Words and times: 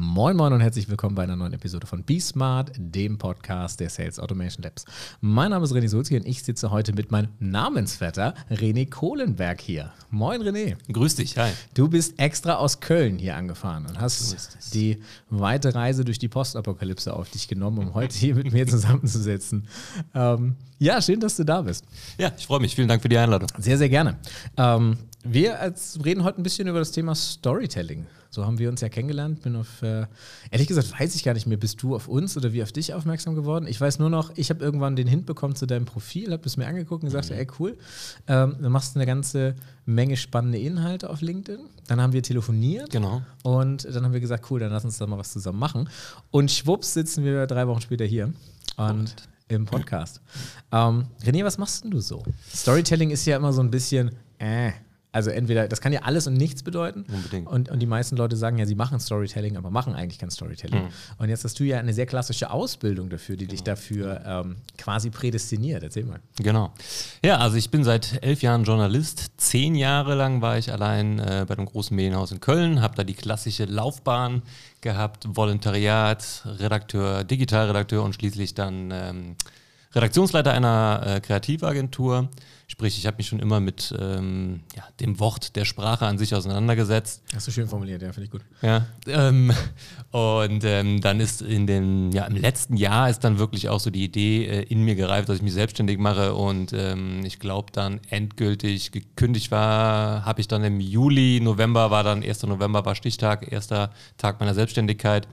Moin 0.00 0.36
Moin 0.36 0.52
und 0.52 0.60
herzlich 0.60 0.88
willkommen 0.88 1.16
bei 1.16 1.24
einer 1.24 1.34
neuen 1.34 1.54
Episode 1.54 1.84
von 1.84 2.04
Be 2.04 2.20
Smart, 2.20 2.70
dem 2.76 3.18
Podcast 3.18 3.80
der 3.80 3.90
Sales 3.90 4.20
Automation 4.20 4.62
Labs. 4.62 4.84
Mein 5.20 5.50
Name 5.50 5.64
ist 5.64 5.72
René 5.72 5.88
Sulzki 5.88 6.16
und 6.16 6.24
ich 6.24 6.44
sitze 6.44 6.70
heute 6.70 6.92
mit 6.92 7.10
meinem 7.10 7.30
Namensvetter 7.40 8.32
René 8.48 8.88
Kohlenberg 8.88 9.60
hier. 9.60 9.92
Moin 10.10 10.40
René. 10.40 10.76
Grüß 10.92 11.16
dich, 11.16 11.36
hi. 11.36 11.50
Du 11.74 11.88
bist 11.88 12.16
extra 12.20 12.54
aus 12.54 12.78
Köln 12.78 13.18
hier 13.18 13.34
angefahren 13.34 13.86
und 13.86 14.00
hast 14.00 14.72
die 14.72 15.02
weite 15.30 15.74
Reise 15.74 16.04
durch 16.04 16.20
die 16.20 16.28
Postapokalypse 16.28 17.12
auf 17.12 17.30
dich 17.30 17.48
genommen, 17.48 17.78
um 17.78 17.94
heute 17.94 18.16
hier 18.16 18.36
mit 18.36 18.52
mir 18.52 18.68
zusammenzusetzen. 18.68 19.66
Ähm, 20.14 20.54
ja, 20.78 21.02
schön, 21.02 21.18
dass 21.18 21.36
du 21.36 21.44
da 21.44 21.62
bist. 21.62 21.84
Ja, 22.18 22.30
ich 22.38 22.46
freue 22.46 22.60
mich. 22.60 22.76
Vielen 22.76 22.86
Dank 22.86 23.02
für 23.02 23.08
die 23.08 23.18
Einladung. 23.18 23.48
Sehr, 23.58 23.76
sehr 23.76 23.88
gerne. 23.88 24.16
Ähm, 24.56 24.96
wir 25.24 25.60
als, 25.60 25.98
reden 26.04 26.24
heute 26.24 26.40
ein 26.40 26.42
bisschen 26.42 26.68
über 26.68 26.78
das 26.78 26.92
Thema 26.92 27.14
Storytelling. 27.14 28.06
So 28.30 28.44
haben 28.44 28.58
wir 28.58 28.68
uns 28.68 28.80
ja 28.82 28.88
kennengelernt. 28.88 29.42
Bin 29.42 29.56
auf, 29.56 29.82
äh, 29.82 30.06
ehrlich 30.50 30.68
gesagt, 30.68 30.98
weiß 30.98 31.14
ich 31.14 31.24
gar 31.24 31.32
nicht 31.32 31.46
mehr, 31.46 31.56
bist 31.56 31.82
du 31.82 31.94
auf 31.94 32.08
uns 32.08 32.36
oder 32.36 32.52
wie 32.52 32.62
auf 32.62 32.72
dich 32.72 32.92
aufmerksam 32.92 33.34
geworden? 33.34 33.66
Ich 33.66 33.80
weiß 33.80 33.98
nur 33.98 34.10
noch, 34.10 34.32
ich 34.36 34.50
habe 34.50 34.62
irgendwann 34.62 34.96
den 34.96 35.08
Hint 35.08 35.24
bekommen 35.24 35.54
zu 35.54 35.66
deinem 35.66 35.86
Profil, 35.86 36.32
habe 36.32 36.42
es 36.44 36.56
mir 36.56 36.66
angeguckt 36.66 37.02
und 37.02 37.08
gesagt, 37.08 37.30
mhm. 37.30 37.36
ey, 37.36 37.46
cool. 37.58 37.78
Ähm, 38.26 38.56
du 38.60 38.68
machst 38.68 38.96
eine 38.96 39.06
ganze 39.06 39.54
Menge 39.86 40.16
spannende 40.16 40.58
Inhalte 40.58 41.08
auf 41.08 41.22
LinkedIn. 41.22 41.60
Dann 41.86 42.00
haben 42.00 42.12
wir 42.12 42.22
telefoniert. 42.22 42.90
Genau. 42.90 43.22
Und 43.42 43.84
dann 43.84 44.04
haben 44.04 44.12
wir 44.12 44.20
gesagt, 44.20 44.50
cool, 44.50 44.60
dann 44.60 44.70
lass 44.70 44.84
uns 44.84 44.98
da 44.98 45.06
mal 45.06 45.18
was 45.18 45.32
zusammen 45.32 45.58
machen. 45.58 45.88
Und 46.30 46.50
schwupps 46.50 46.92
sitzen 46.92 47.24
wir 47.24 47.46
drei 47.46 47.66
Wochen 47.66 47.80
später 47.80 48.04
hier. 48.04 48.32
Und 48.76 49.14
im 49.48 49.64
Podcast. 49.64 50.20
Ähm, 50.70 51.06
René, 51.22 51.42
was 51.44 51.56
machst 51.56 51.82
denn 51.82 51.90
du 51.90 52.00
so? 52.00 52.22
Storytelling 52.54 53.10
ist 53.10 53.24
ja 53.24 53.36
immer 53.36 53.52
so 53.52 53.62
ein 53.62 53.70
bisschen, 53.70 54.10
äh, 54.38 54.72
also 55.10 55.30
entweder, 55.30 55.68
das 55.68 55.80
kann 55.80 55.92
ja 55.92 56.02
alles 56.02 56.26
und 56.26 56.34
nichts 56.34 56.62
bedeuten. 56.62 57.06
Unbedingt. 57.10 57.46
Und, 57.48 57.70
und 57.70 57.78
die 57.80 57.86
meisten 57.86 58.16
Leute 58.16 58.36
sagen 58.36 58.58
ja, 58.58 58.66
sie 58.66 58.74
machen 58.74 59.00
Storytelling, 59.00 59.56
aber 59.56 59.70
machen 59.70 59.94
eigentlich 59.94 60.18
kein 60.18 60.30
Storytelling. 60.30 60.84
Mhm. 60.84 60.88
Und 61.18 61.28
jetzt 61.30 61.44
hast 61.44 61.58
du 61.58 61.64
ja 61.64 61.78
eine 61.78 61.94
sehr 61.94 62.04
klassische 62.04 62.50
Ausbildung 62.50 63.08
dafür, 63.08 63.36
die 63.36 63.46
genau. 63.46 63.52
dich 63.52 63.62
dafür 63.62 64.22
ähm, 64.26 64.56
quasi 64.76 65.08
prädestiniert. 65.08 65.82
Erzähl 65.82 66.04
mal. 66.04 66.20
Genau. 66.36 66.72
Ja, 67.24 67.38
also 67.38 67.56
ich 67.56 67.70
bin 67.70 67.84
seit 67.84 68.22
elf 68.22 68.42
Jahren 68.42 68.64
Journalist. 68.64 69.28
Zehn 69.38 69.74
Jahre 69.74 70.14
lang 70.14 70.42
war 70.42 70.58
ich 70.58 70.72
allein 70.72 71.18
äh, 71.18 71.46
bei 71.48 71.56
einem 71.56 71.66
großen 71.66 71.96
Medienhaus 71.96 72.30
in 72.30 72.40
Köln, 72.40 72.82
habe 72.82 72.94
da 72.94 73.04
die 73.04 73.14
klassische 73.14 73.64
Laufbahn 73.64 74.42
gehabt, 74.82 75.26
Volontariat, 75.26 76.42
Redakteur, 76.44 77.24
Digitalredakteur 77.24 78.02
und 78.02 78.14
schließlich 78.14 78.54
dann 78.54 78.90
ähm, 78.92 79.36
Redaktionsleiter 79.94 80.52
einer 80.52 81.02
äh, 81.06 81.20
Kreativagentur. 81.20 82.28
Sprich, 82.66 82.98
ich 82.98 83.06
habe 83.06 83.16
mich 83.16 83.28
schon 83.28 83.40
immer 83.40 83.60
mit 83.60 83.94
ähm, 83.98 84.60
ja, 84.76 84.82
dem 85.00 85.18
Wort 85.20 85.56
der 85.56 85.64
Sprache 85.64 86.04
an 86.04 86.18
sich 86.18 86.34
auseinandergesetzt. 86.34 87.22
Hast 87.34 87.46
du 87.46 87.50
schön 87.50 87.66
formuliert, 87.66 88.02
ja, 88.02 88.12
finde 88.12 88.26
ich 88.26 88.30
gut. 88.30 88.42
Ja. 88.60 88.86
Ähm, 89.06 89.50
und 90.10 90.64
ähm, 90.64 91.00
dann 91.00 91.18
ist 91.18 91.40
in 91.40 91.66
den, 91.66 92.12
ja, 92.12 92.26
im 92.26 92.36
letzten 92.36 92.76
Jahr 92.76 93.08
ist 93.08 93.20
dann 93.20 93.38
wirklich 93.38 93.70
auch 93.70 93.80
so 93.80 93.88
die 93.88 94.04
Idee 94.04 94.44
äh, 94.44 94.62
in 94.64 94.84
mir 94.84 94.96
gereift, 94.96 95.30
dass 95.30 95.36
ich 95.36 95.42
mich 95.42 95.54
selbstständig 95.54 95.98
mache. 95.98 96.34
Und 96.34 96.74
ähm, 96.74 97.24
ich 97.24 97.38
glaube 97.38 97.72
dann 97.72 98.00
endgültig 98.10 98.92
gekündigt 98.92 99.50
war, 99.50 100.26
habe 100.26 100.42
ich 100.42 100.48
dann 100.48 100.62
im 100.62 100.78
Juli, 100.78 101.40
November 101.40 101.90
war 101.90 102.04
dann, 102.04 102.22
1. 102.22 102.42
November 102.42 102.84
war 102.84 102.94
Stichtag, 102.94 103.50
erster 103.50 103.92
Tag 104.18 104.40
meiner 104.40 104.52
Selbstständigkeit 104.52 105.26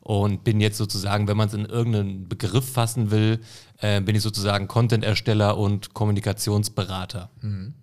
und 0.00 0.44
bin 0.44 0.60
jetzt 0.60 0.78
sozusagen, 0.78 1.28
wenn 1.28 1.36
man 1.36 1.48
es 1.48 1.54
in 1.54 1.66
irgendeinen 1.66 2.28
Begriff 2.28 2.72
fassen 2.72 3.10
will, 3.10 3.40
äh, 3.78 4.00
bin 4.00 4.16
ich 4.16 4.22
sozusagen 4.22 4.66
Content-Ersteller 4.66 5.56
und 5.58 5.94
Kommunikationsberater. 5.94 7.30
Mhm. 7.40 7.74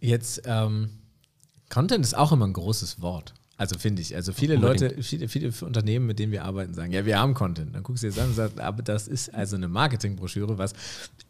Jetzt, 0.00 0.42
ähm, 0.44 0.90
Content 1.70 2.04
ist 2.04 2.16
auch 2.16 2.32
immer 2.32 2.46
ein 2.46 2.52
großes 2.52 3.00
Wort. 3.00 3.34
Also 3.56 3.78
finde 3.78 4.02
ich. 4.02 4.16
Also 4.16 4.32
viele 4.32 4.56
Leute, 4.56 5.02
viele, 5.02 5.28
viele 5.28 5.52
Unternehmen, 5.62 6.06
mit 6.06 6.18
denen 6.18 6.32
wir 6.32 6.44
arbeiten, 6.44 6.74
sagen, 6.74 6.92
ja, 6.92 7.06
wir 7.06 7.18
haben 7.18 7.34
Content. 7.34 7.74
Dann 7.74 7.82
guckst 7.82 8.02
du 8.02 8.08
dir 8.08 8.14
das 8.14 8.22
an 8.22 8.30
und 8.30 8.34
sagst, 8.34 8.58
aber 8.58 8.82
das 8.82 9.06
ist 9.06 9.32
also 9.32 9.56
eine 9.56 9.68
Marketingbroschüre, 9.68 10.58
was 10.58 10.72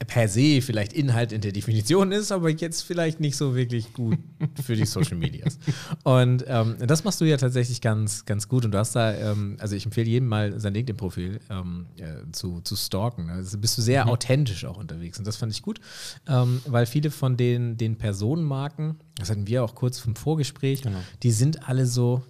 per 0.06 0.28
se 0.28 0.60
vielleicht 0.62 0.92
Inhalt 0.92 1.32
in 1.32 1.40
der 1.40 1.52
Definition 1.52 2.12
ist, 2.12 2.32
aber 2.32 2.50
jetzt 2.50 2.82
vielleicht 2.82 3.20
nicht 3.20 3.36
so 3.36 3.54
wirklich 3.54 3.92
gut 3.92 4.18
für 4.62 4.74
die 4.74 4.86
Social 4.86 5.16
Medias. 5.16 5.58
Und 6.02 6.44
ähm, 6.46 6.76
das 6.78 7.04
machst 7.04 7.20
du 7.20 7.24
ja 7.24 7.36
tatsächlich 7.36 7.80
ganz, 7.80 8.24
ganz 8.24 8.48
gut. 8.48 8.64
Und 8.64 8.72
du 8.72 8.78
hast 8.78 8.96
da, 8.96 9.14
ähm, 9.14 9.56
also 9.60 9.76
ich 9.76 9.84
empfehle 9.84 10.08
jedem 10.08 10.28
mal 10.28 10.58
sein 10.58 10.74
LinkedIn-Profil 10.74 11.40
ähm, 11.50 11.86
äh, 11.98 12.30
zu, 12.32 12.60
zu 12.62 12.76
stalken. 12.76 13.30
Also 13.30 13.58
bist 13.58 13.78
du 13.78 13.82
sehr 13.82 14.04
mhm. 14.04 14.10
authentisch 14.10 14.64
auch 14.64 14.78
unterwegs. 14.78 15.18
Und 15.18 15.26
das 15.26 15.36
fand 15.36 15.52
ich 15.52 15.62
gut, 15.62 15.80
ähm, 16.26 16.60
weil 16.66 16.86
viele 16.86 17.10
von 17.10 17.36
den, 17.36 17.76
den 17.76 17.96
Personenmarken, 17.96 18.96
das 19.16 19.30
hatten 19.30 19.46
wir 19.46 19.62
auch 19.64 19.74
kurz 19.74 19.98
vom 19.98 20.16
Vorgespräch, 20.16 20.82
genau. 20.82 20.98
die 21.22 21.30
sind 21.30 21.68
alle 21.68 21.86
so, 21.86 22.22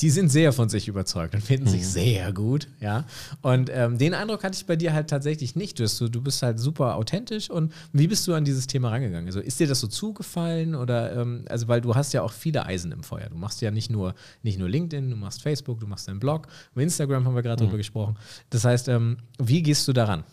die 0.00 0.10
sind 0.10 0.28
sehr 0.28 0.52
von 0.52 0.68
sich 0.68 0.88
überzeugt 0.88 1.34
und 1.34 1.40
finden 1.40 1.66
mhm. 1.66 1.70
sich 1.70 1.86
sehr 1.86 2.32
gut, 2.32 2.68
ja. 2.80 3.04
Und 3.40 3.70
ähm, 3.72 3.96
den 3.96 4.12
Eindruck 4.12 4.44
hatte 4.44 4.56
ich 4.56 4.66
bei 4.66 4.76
dir 4.76 4.92
halt 4.92 5.08
tatsächlich 5.08 5.56
nicht. 5.56 5.78
Du 5.78 5.84
bist, 5.84 6.00
du 6.00 6.20
bist 6.20 6.42
halt 6.42 6.58
super 6.58 6.96
authentisch 6.96 7.48
und 7.48 7.72
wie 7.92 8.06
bist 8.06 8.26
du 8.28 8.34
an 8.34 8.44
dieses 8.44 8.66
Thema 8.66 8.90
rangegangen? 8.90 9.26
Also 9.26 9.40
ist 9.40 9.58
dir 9.58 9.66
das 9.66 9.80
so 9.80 9.86
zugefallen 9.86 10.74
oder 10.74 11.16
ähm, 11.16 11.44
also 11.48 11.68
weil 11.68 11.80
du 11.80 11.94
hast 11.94 12.12
ja 12.12 12.22
auch 12.22 12.32
viele 12.32 12.66
Eisen 12.66 12.92
im 12.92 13.02
Feuer. 13.02 13.28
Du 13.30 13.36
machst 13.36 13.62
ja 13.62 13.70
nicht 13.70 13.90
nur 13.90 14.14
nicht 14.42 14.58
nur 14.58 14.68
LinkedIn, 14.68 15.10
du 15.10 15.16
machst 15.16 15.42
Facebook, 15.42 15.80
du 15.80 15.86
machst 15.86 16.08
deinen 16.08 16.20
Blog, 16.20 16.46
Instagram 16.74 17.24
haben 17.24 17.34
wir 17.34 17.42
gerade 17.42 17.62
mhm. 17.62 17.68
drüber 17.68 17.78
gesprochen. 17.78 18.16
Das 18.50 18.64
heißt, 18.64 18.88
ähm, 18.88 19.16
wie 19.38 19.62
gehst 19.62 19.88
du 19.88 19.92
daran? 19.92 20.24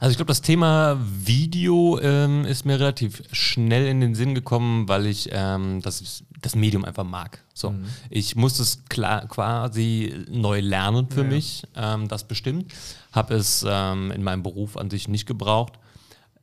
Also 0.00 0.12
ich 0.12 0.16
glaube, 0.16 0.28
das 0.28 0.40
Thema 0.40 0.98
Video 0.98 1.98
ähm, 2.00 2.46
ist 2.46 2.64
mir 2.64 2.80
relativ 2.80 3.22
schnell 3.32 3.86
in 3.86 4.00
den 4.00 4.14
Sinn 4.14 4.34
gekommen, 4.34 4.88
weil 4.88 5.04
ich 5.04 5.28
ähm, 5.30 5.82
das, 5.82 6.24
das 6.40 6.54
Medium 6.54 6.84
einfach 6.84 7.04
mag. 7.04 7.44
So, 7.54 7.70
mhm. 7.70 7.84
ich 8.08 8.36
musste 8.36 8.62
es 8.62 8.84
klar, 8.88 9.26
quasi 9.28 10.24
neu 10.28 10.60
lernen 10.60 11.08
für 11.10 11.22
ja. 11.22 11.28
mich, 11.28 11.64
ähm, 11.76 12.08
das 12.08 12.24
bestimmt. 12.24 12.72
Habe 13.12 13.34
es 13.34 13.64
ähm, 13.68 14.10
in 14.10 14.22
meinem 14.22 14.42
Beruf 14.42 14.76
an 14.76 14.90
sich 14.90 15.08
nicht 15.08 15.26
gebraucht. 15.26 15.74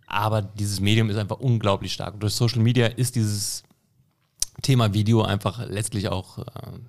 Aber 0.06 0.42
dieses 0.42 0.80
Medium 0.80 1.10
ist 1.10 1.18
einfach 1.18 1.40
unglaublich 1.40 1.94
stark. 1.94 2.14
Und 2.16 2.24
durch 2.24 2.34
Social 2.34 2.62
Media 2.62 2.88
ist 2.88 3.16
dieses 3.16 3.64
Thema 4.62 4.94
Video 4.94 5.22
einfach 5.22 5.68
letztlich 5.68 6.10
auch, 6.10 6.40
äh, 6.40 6.44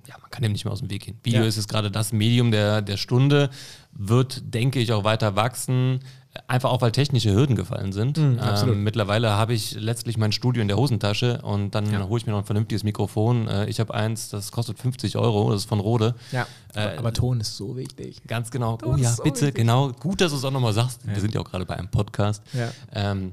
ja, 0.06 0.16
man 0.20 0.30
kann 0.30 0.42
dem 0.42 0.52
nicht 0.52 0.64
mehr 0.64 0.72
aus 0.72 0.78
dem 0.80 0.90
Weg 0.90 1.04
gehen. 1.04 1.18
Video 1.22 1.42
ja. 1.42 1.46
ist 1.46 1.56
jetzt 1.56 1.68
gerade 1.68 1.90
das 1.90 2.12
Medium 2.12 2.50
der, 2.50 2.80
der 2.80 2.96
Stunde, 2.96 3.50
wird, 3.92 4.54
denke 4.54 4.78
ich, 4.78 4.92
auch 4.92 5.04
weiter 5.04 5.36
wachsen. 5.36 6.00
Einfach 6.46 6.70
auch, 6.70 6.82
weil 6.82 6.92
technische 6.92 7.32
Hürden 7.32 7.56
gefallen 7.56 7.92
sind. 7.92 8.18
Mhm, 8.18 8.38
ähm, 8.40 8.84
mittlerweile 8.84 9.30
habe 9.30 9.54
ich 9.54 9.74
letztlich 9.74 10.18
mein 10.18 10.30
Studio 10.30 10.62
in 10.62 10.68
der 10.68 10.76
Hosentasche 10.76 11.40
und 11.42 11.74
dann 11.74 11.90
ja. 11.90 12.06
hole 12.06 12.20
ich 12.20 12.26
mir 12.26 12.32
noch 12.32 12.40
ein 12.40 12.44
vernünftiges 12.44 12.84
Mikrofon. 12.84 13.48
Äh, 13.48 13.66
ich 13.66 13.80
habe 13.80 13.94
eins, 13.94 14.28
das 14.28 14.52
kostet 14.52 14.78
50 14.78 15.16
Euro, 15.16 15.50
das 15.50 15.62
ist 15.62 15.68
von 15.68 15.80
Rode. 15.80 16.14
Ja, 16.30 16.46
äh, 16.74 16.96
aber 16.96 17.12
Ton 17.12 17.40
ist 17.40 17.56
so 17.56 17.76
wichtig. 17.76 18.22
Ganz 18.26 18.50
genau. 18.50 18.76
Ton 18.76 18.94
oh 18.94 18.96
ja, 18.96 19.10
so 19.10 19.22
bitte, 19.22 19.40
wichtig. 19.40 19.56
genau. 19.56 19.90
Gut, 19.92 20.20
dass 20.20 20.30
du 20.30 20.38
es 20.38 20.44
auch 20.44 20.50
nochmal 20.50 20.74
sagst. 20.74 21.00
Ja. 21.06 21.14
Wir 21.14 21.20
sind 21.20 21.34
ja 21.34 21.40
auch 21.40 21.50
gerade 21.50 21.66
bei 21.66 21.76
einem 21.76 21.88
Podcast. 21.88 22.42
Ja. 22.52 22.70
Ähm, 22.92 23.32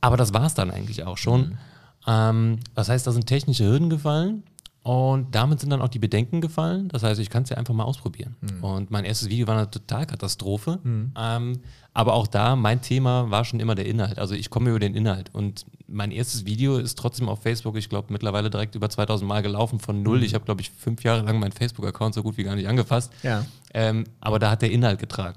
aber 0.00 0.16
das 0.16 0.34
war 0.34 0.46
es 0.46 0.54
dann 0.54 0.70
eigentlich 0.70 1.04
auch 1.04 1.18
schon. 1.18 1.40
Mhm. 1.40 1.58
Ähm, 2.06 2.58
das 2.74 2.88
heißt, 2.88 3.06
da 3.06 3.12
sind 3.12 3.26
technische 3.26 3.64
Hürden 3.64 3.88
gefallen. 3.88 4.42
Und 4.86 5.34
damit 5.34 5.58
sind 5.58 5.70
dann 5.70 5.82
auch 5.82 5.88
die 5.88 5.98
Bedenken 5.98 6.40
gefallen. 6.40 6.86
Das 6.90 7.02
heißt, 7.02 7.20
ich 7.20 7.28
kann 7.28 7.42
es 7.42 7.48
ja 7.48 7.56
einfach 7.56 7.74
mal 7.74 7.82
ausprobieren. 7.82 8.36
Mhm. 8.40 8.62
Und 8.62 8.90
mein 8.92 9.04
erstes 9.04 9.28
Video 9.28 9.48
war 9.48 9.56
eine 9.56 9.68
Totalkatastrophe. 9.68 10.78
Mhm. 10.80 11.12
Ähm, 11.18 11.58
aber 11.92 12.14
auch 12.14 12.28
da, 12.28 12.54
mein 12.54 12.82
Thema 12.82 13.28
war 13.28 13.44
schon 13.44 13.58
immer 13.58 13.74
der 13.74 13.86
Inhalt. 13.86 14.20
Also 14.20 14.36
ich 14.36 14.48
komme 14.48 14.70
über 14.70 14.78
den 14.78 14.94
Inhalt. 14.94 15.34
Und 15.34 15.66
mein 15.88 16.12
erstes 16.12 16.46
Video 16.46 16.78
ist 16.78 16.96
trotzdem 16.96 17.28
auf 17.28 17.42
Facebook, 17.42 17.76
ich 17.76 17.88
glaube, 17.88 18.12
mittlerweile 18.12 18.48
direkt 18.48 18.76
über 18.76 18.88
2000 18.88 19.26
Mal 19.26 19.42
gelaufen 19.42 19.80
von 19.80 20.04
null. 20.04 20.18
Mhm. 20.18 20.24
Ich 20.24 20.34
habe, 20.34 20.44
glaube 20.44 20.60
ich, 20.60 20.70
fünf 20.70 21.02
Jahre 21.02 21.22
lang 21.22 21.40
meinen 21.40 21.50
Facebook-Account 21.50 22.14
so 22.14 22.22
gut 22.22 22.36
wie 22.36 22.44
gar 22.44 22.54
nicht 22.54 22.68
angefasst. 22.68 23.12
Ja. 23.24 23.44
Ähm, 23.74 24.04
aber 24.20 24.38
da 24.38 24.52
hat 24.52 24.62
der 24.62 24.70
Inhalt 24.70 25.00
getragen. 25.00 25.36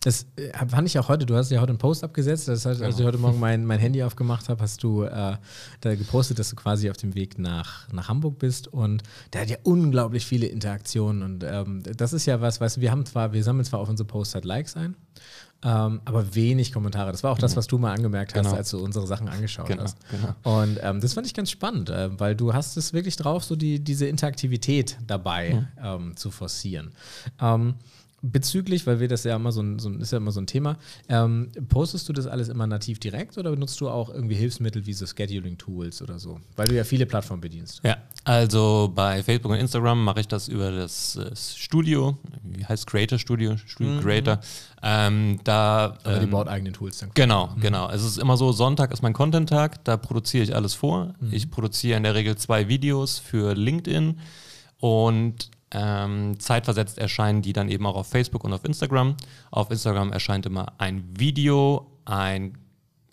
Das 0.00 0.26
äh, 0.36 0.52
fand 0.68 0.88
ich 0.88 0.98
auch 0.98 1.08
heute. 1.08 1.26
Du 1.26 1.36
hast 1.36 1.50
ja 1.50 1.60
heute 1.60 1.70
einen 1.70 1.78
Post 1.78 2.04
abgesetzt. 2.04 2.48
Das 2.48 2.66
heißt, 2.66 2.82
als 2.82 2.98
ich 2.98 3.04
heute 3.04 3.18
Morgen 3.18 3.38
mein, 3.38 3.64
mein 3.64 3.78
Handy 3.78 4.02
aufgemacht 4.04 4.48
habe, 4.48 4.62
hast 4.62 4.82
du 4.82 5.04
äh, 5.04 5.36
da 5.80 5.94
gepostet, 5.94 6.38
dass 6.38 6.50
du 6.50 6.56
quasi 6.56 6.90
auf 6.90 6.96
dem 6.96 7.14
Weg 7.14 7.38
nach, 7.38 7.90
nach 7.92 8.08
Hamburg 8.08 8.38
bist. 8.38 8.68
Und 8.68 9.02
der 9.32 9.42
hat 9.42 9.50
ja 9.50 9.56
unglaublich 9.62 10.26
viele 10.26 10.46
Interaktionen. 10.46 11.22
Und 11.22 11.44
ähm, 11.44 11.82
das 11.96 12.12
ist 12.12 12.26
ja 12.26 12.40
was, 12.40 12.60
weißt 12.60 12.78
du, 12.78 12.80
wir 12.80 12.90
haben 12.90 13.06
zwar, 13.06 13.32
wir 13.32 13.42
sammeln 13.44 13.64
zwar 13.64 13.80
auf 13.80 13.88
unsere 13.88 14.06
Posts 14.06 14.34
halt 14.34 14.44
Likes 14.44 14.76
ein, 14.76 14.96
ähm, 15.62 16.00
aber 16.04 16.34
wenig 16.34 16.72
Kommentare. 16.72 17.12
Das 17.12 17.22
war 17.22 17.32
auch 17.32 17.38
das, 17.38 17.52
mhm. 17.52 17.56
was 17.56 17.66
du 17.66 17.78
mal 17.78 17.92
angemerkt 17.92 18.34
hast, 18.34 18.46
genau. 18.46 18.56
als 18.56 18.70
du 18.70 18.78
unsere 18.78 19.06
Sachen 19.06 19.28
angeschaut 19.28 19.66
genau, 19.66 19.82
hast. 19.82 19.98
Genau. 20.10 20.60
Und 20.62 20.78
ähm, 20.82 21.00
das 21.00 21.12
fand 21.14 21.26
ich 21.26 21.34
ganz 21.34 21.50
spannend, 21.50 21.90
äh, 21.90 22.18
weil 22.18 22.34
du 22.34 22.54
hast 22.54 22.76
es 22.76 22.92
wirklich 22.92 23.16
drauf, 23.16 23.44
so 23.44 23.56
die, 23.56 23.80
diese 23.80 24.06
Interaktivität 24.06 24.96
dabei 25.06 25.54
mhm. 25.54 25.66
ähm, 25.82 26.16
zu 26.16 26.30
forcieren. 26.30 26.92
Ähm, 27.40 27.74
Bezüglich, 28.22 28.86
weil 28.86 29.00
wir 29.00 29.08
das 29.08 29.24
ja 29.24 29.34
immer 29.34 29.50
so 29.50 29.62
ein, 29.62 29.78
so 29.78 29.88
ein 29.88 30.00
ist 30.00 30.12
ja 30.12 30.18
immer 30.18 30.32
so 30.32 30.40
ein 30.40 30.46
Thema, 30.46 30.76
ähm, 31.08 31.50
postest 31.68 32.08
du 32.08 32.12
das 32.12 32.26
alles 32.26 32.48
immer 32.48 32.66
nativ 32.66 32.98
direkt 32.98 33.38
oder 33.38 33.50
benutzt 33.50 33.80
du 33.80 33.88
auch 33.88 34.10
irgendwie 34.10 34.34
Hilfsmittel 34.34 34.84
wie 34.84 34.92
so 34.92 35.06
Scheduling-Tools 35.06 36.02
oder 36.02 36.18
so? 36.18 36.38
Weil 36.56 36.68
du 36.68 36.74
ja 36.74 36.84
viele 36.84 37.06
Plattformen 37.06 37.40
bedienst. 37.40 37.80
Ja, 37.82 37.96
also 38.24 38.92
bei 38.94 39.22
Facebook 39.22 39.52
und 39.52 39.58
Instagram 39.58 40.04
mache 40.04 40.20
ich 40.20 40.28
das 40.28 40.48
über 40.48 40.70
das, 40.70 41.18
das 41.18 41.56
Studio, 41.56 42.18
wie 42.42 42.64
heißt 42.64 42.86
Creator 42.86 43.18
Studio, 43.18 43.56
Studio 43.56 43.94
mhm. 43.94 44.00
Creator. 44.00 44.40
Ähm, 44.82 45.40
da, 45.44 45.96
Aber 46.02 46.16
ähm, 46.16 46.20
die 46.20 46.26
baut 46.26 46.48
eigene 46.48 46.72
Tools 46.72 46.98
dann. 46.98 47.10
Genau, 47.14 47.48
mhm. 47.48 47.60
genau. 47.60 47.90
Es 47.90 48.04
ist 48.04 48.18
immer 48.18 48.36
so, 48.36 48.52
Sonntag 48.52 48.92
ist 48.92 49.02
mein 49.02 49.14
Content-Tag, 49.14 49.84
da 49.84 49.96
produziere 49.96 50.44
ich 50.44 50.54
alles 50.54 50.74
vor. 50.74 51.14
Mhm. 51.20 51.32
Ich 51.32 51.50
produziere 51.50 51.96
in 51.96 52.02
der 52.02 52.14
Regel 52.14 52.36
zwei 52.36 52.68
Videos 52.68 53.18
für 53.18 53.54
LinkedIn 53.54 54.18
und 54.78 55.50
Ähm, 55.72 56.38
zeitversetzt 56.40 56.98
erscheinen 56.98 57.42
die 57.42 57.52
dann 57.52 57.68
eben 57.68 57.86
auch 57.86 57.94
auf 57.94 58.08
Facebook 58.08 58.44
und 58.44 58.52
auf 58.52 58.64
Instagram. 58.64 59.16
Auf 59.50 59.70
Instagram 59.70 60.12
erscheint 60.12 60.46
immer 60.46 60.72
ein 60.78 61.04
Video, 61.16 61.86
ein, 62.04 62.58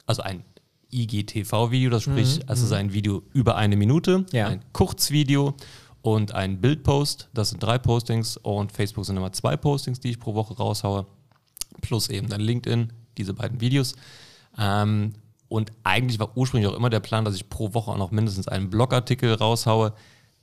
also 0.08 0.24
ein 0.24 0.44
IGTV-Video, 0.92 1.90
das 1.90 2.04
sprich, 2.04 2.38
mhm, 2.38 2.44
also 2.48 2.66
ist 2.66 2.72
ein 2.72 2.94
Video 2.94 3.22
über 3.34 3.58
eine 3.58 3.76
Minute, 3.76 4.26
ja. 4.32 4.48
ein 4.48 4.62
Kurzvideo 4.74 5.54
und 6.02 6.34
ein 6.34 6.60
Bildpost. 6.60 7.30
Das 7.34 7.50
sind 7.50 7.62
drei 7.62 7.78
Postings 7.78 8.38
und 8.38 8.72
Facebook 8.72 9.06
sind 9.06 9.18
immer 9.18 9.34
zwei 9.34 9.58
Postings, 9.58 10.00
die 10.00 10.12
ich 10.12 10.20
pro 10.20 10.34
Woche 10.34 10.56
raushaue. 10.56 11.06
Plus 11.82 12.10
eben 12.10 12.28
dann 12.30 12.42
LinkedIn, 12.42 12.92
diese 13.18 13.34
beiden 13.34 13.62
Videos. 13.62 13.96
Ähm, 14.58 15.14
und 15.50 15.72
eigentlich 15.84 16.20
war 16.20 16.36
ursprünglich 16.36 16.72
auch 16.72 16.76
immer 16.76 16.90
der 16.90 17.00
Plan, 17.00 17.24
dass 17.24 17.36
ich 17.36 17.50
pro 17.50 17.74
Woche 17.74 17.92
auch 17.92 17.98
noch 17.98 18.12
mindestens 18.12 18.48
einen 18.48 18.70
Blogartikel 18.70 19.34
raushaue. 19.34 19.94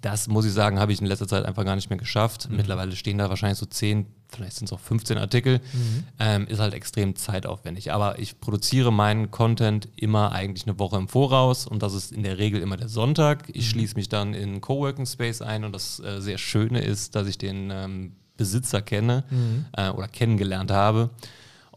Das 0.04 0.28
muss 0.28 0.44
ich 0.44 0.52
sagen, 0.52 0.78
habe 0.78 0.92
ich 0.92 1.00
in 1.00 1.06
letzter 1.06 1.26
Zeit 1.26 1.46
einfach 1.46 1.64
gar 1.64 1.76
nicht 1.76 1.88
mehr 1.88 1.98
geschafft. 1.98 2.50
Mhm. 2.50 2.56
Mittlerweile 2.56 2.94
stehen 2.94 3.16
da 3.16 3.30
wahrscheinlich 3.30 3.58
so 3.58 3.64
10, 3.64 4.04
vielleicht 4.28 4.56
sind 4.56 4.66
es 4.66 4.72
auch 4.74 4.80
15 4.80 5.16
Artikel. 5.16 5.60
Mhm. 5.72 6.04
Ähm, 6.18 6.46
ist 6.46 6.58
halt 6.58 6.74
extrem 6.74 7.16
zeitaufwendig. 7.16 7.90
Aber 7.90 8.18
ich 8.18 8.38
produziere 8.38 8.92
meinen 8.92 9.30
Content 9.30 9.88
immer 9.96 10.32
eigentlich 10.32 10.66
eine 10.66 10.78
Woche 10.78 10.98
im 10.98 11.08
Voraus 11.08 11.66
und 11.66 11.82
das 11.82 11.94
ist 11.94 12.12
in 12.12 12.22
der 12.22 12.36
Regel 12.36 12.60
immer 12.60 12.76
der 12.76 12.90
Sonntag. 12.90 13.48
Ich 13.48 13.64
mhm. 13.64 13.70
schließe 13.70 13.94
mich 13.94 14.10
dann 14.10 14.34
in 14.34 14.60
Coworking 14.60 15.06
Space 15.06 15.40
ein 15.40 15.64
und 15.64 15.72
das 15.72 16.00
äh, 16.00 16.20
sehr 16.20 16.36
Schöne 16.36 16.82
ist, 16.82 17.14
dass 17.14 17.26
ich 17.26 17.38
den 17.38 17.70
ähm, 17.72 18.12
Besitzer 18.36 18.82
kenne 18.82 19.24
mhm. 19.30 19.64
äh, 19.72 19.88
oder 19.88 20.08
kennengelernt 20.08 20.70
habe. 20.70 21.08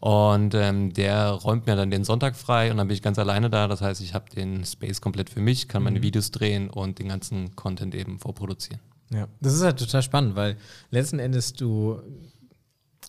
Und 0.00 0.54
ähm, 0.54 0.92
der 0.92 1.30
räumt 1.30 1.66
mir 1.66 1.74
dann 1.74 1.90
den 1.90 2.04
Sonntag 2.04 2.36
frei 2.36 2.70
und 2.70 2.76
dann 2.76 2.86
bin 2.86 2.94
ich 2.94 3.02
ganz 3.02 3.18
alleine 3.18 3.50
da. 3.50 3.66
Das 3.66 3.80
heißt, 3.80 4.00
ich 4.00 4.14
habe 4.14 4.30
den 4.30 4.64
Space 4.64 5.00
komplett 5.00 5.28
für 5.28 5.40
mich, 5.40 5.66
kann 5.66 5.82
meine 5.82 5.98
mhm. 5.98 6.04
Videos 6.04 6.30
drehen 6.30 6.70
und 6.70 6.98
den 6.98 7.08
ganzen 7.08 7.56
Content 7.56 7.94
eben 7.94 8.18
vorproduzieren. 8.18 8.80
Ja, 9.10 9.26
das 9.40 9.54
ist 9.54 9.62
halt 9.62 9.78
total 9.78 10.02
spannend, 10.02 10.36
weil 10.36 10.56
letzten 10.90 11.18
Endes 11.18 11.52
du 11.52 12.00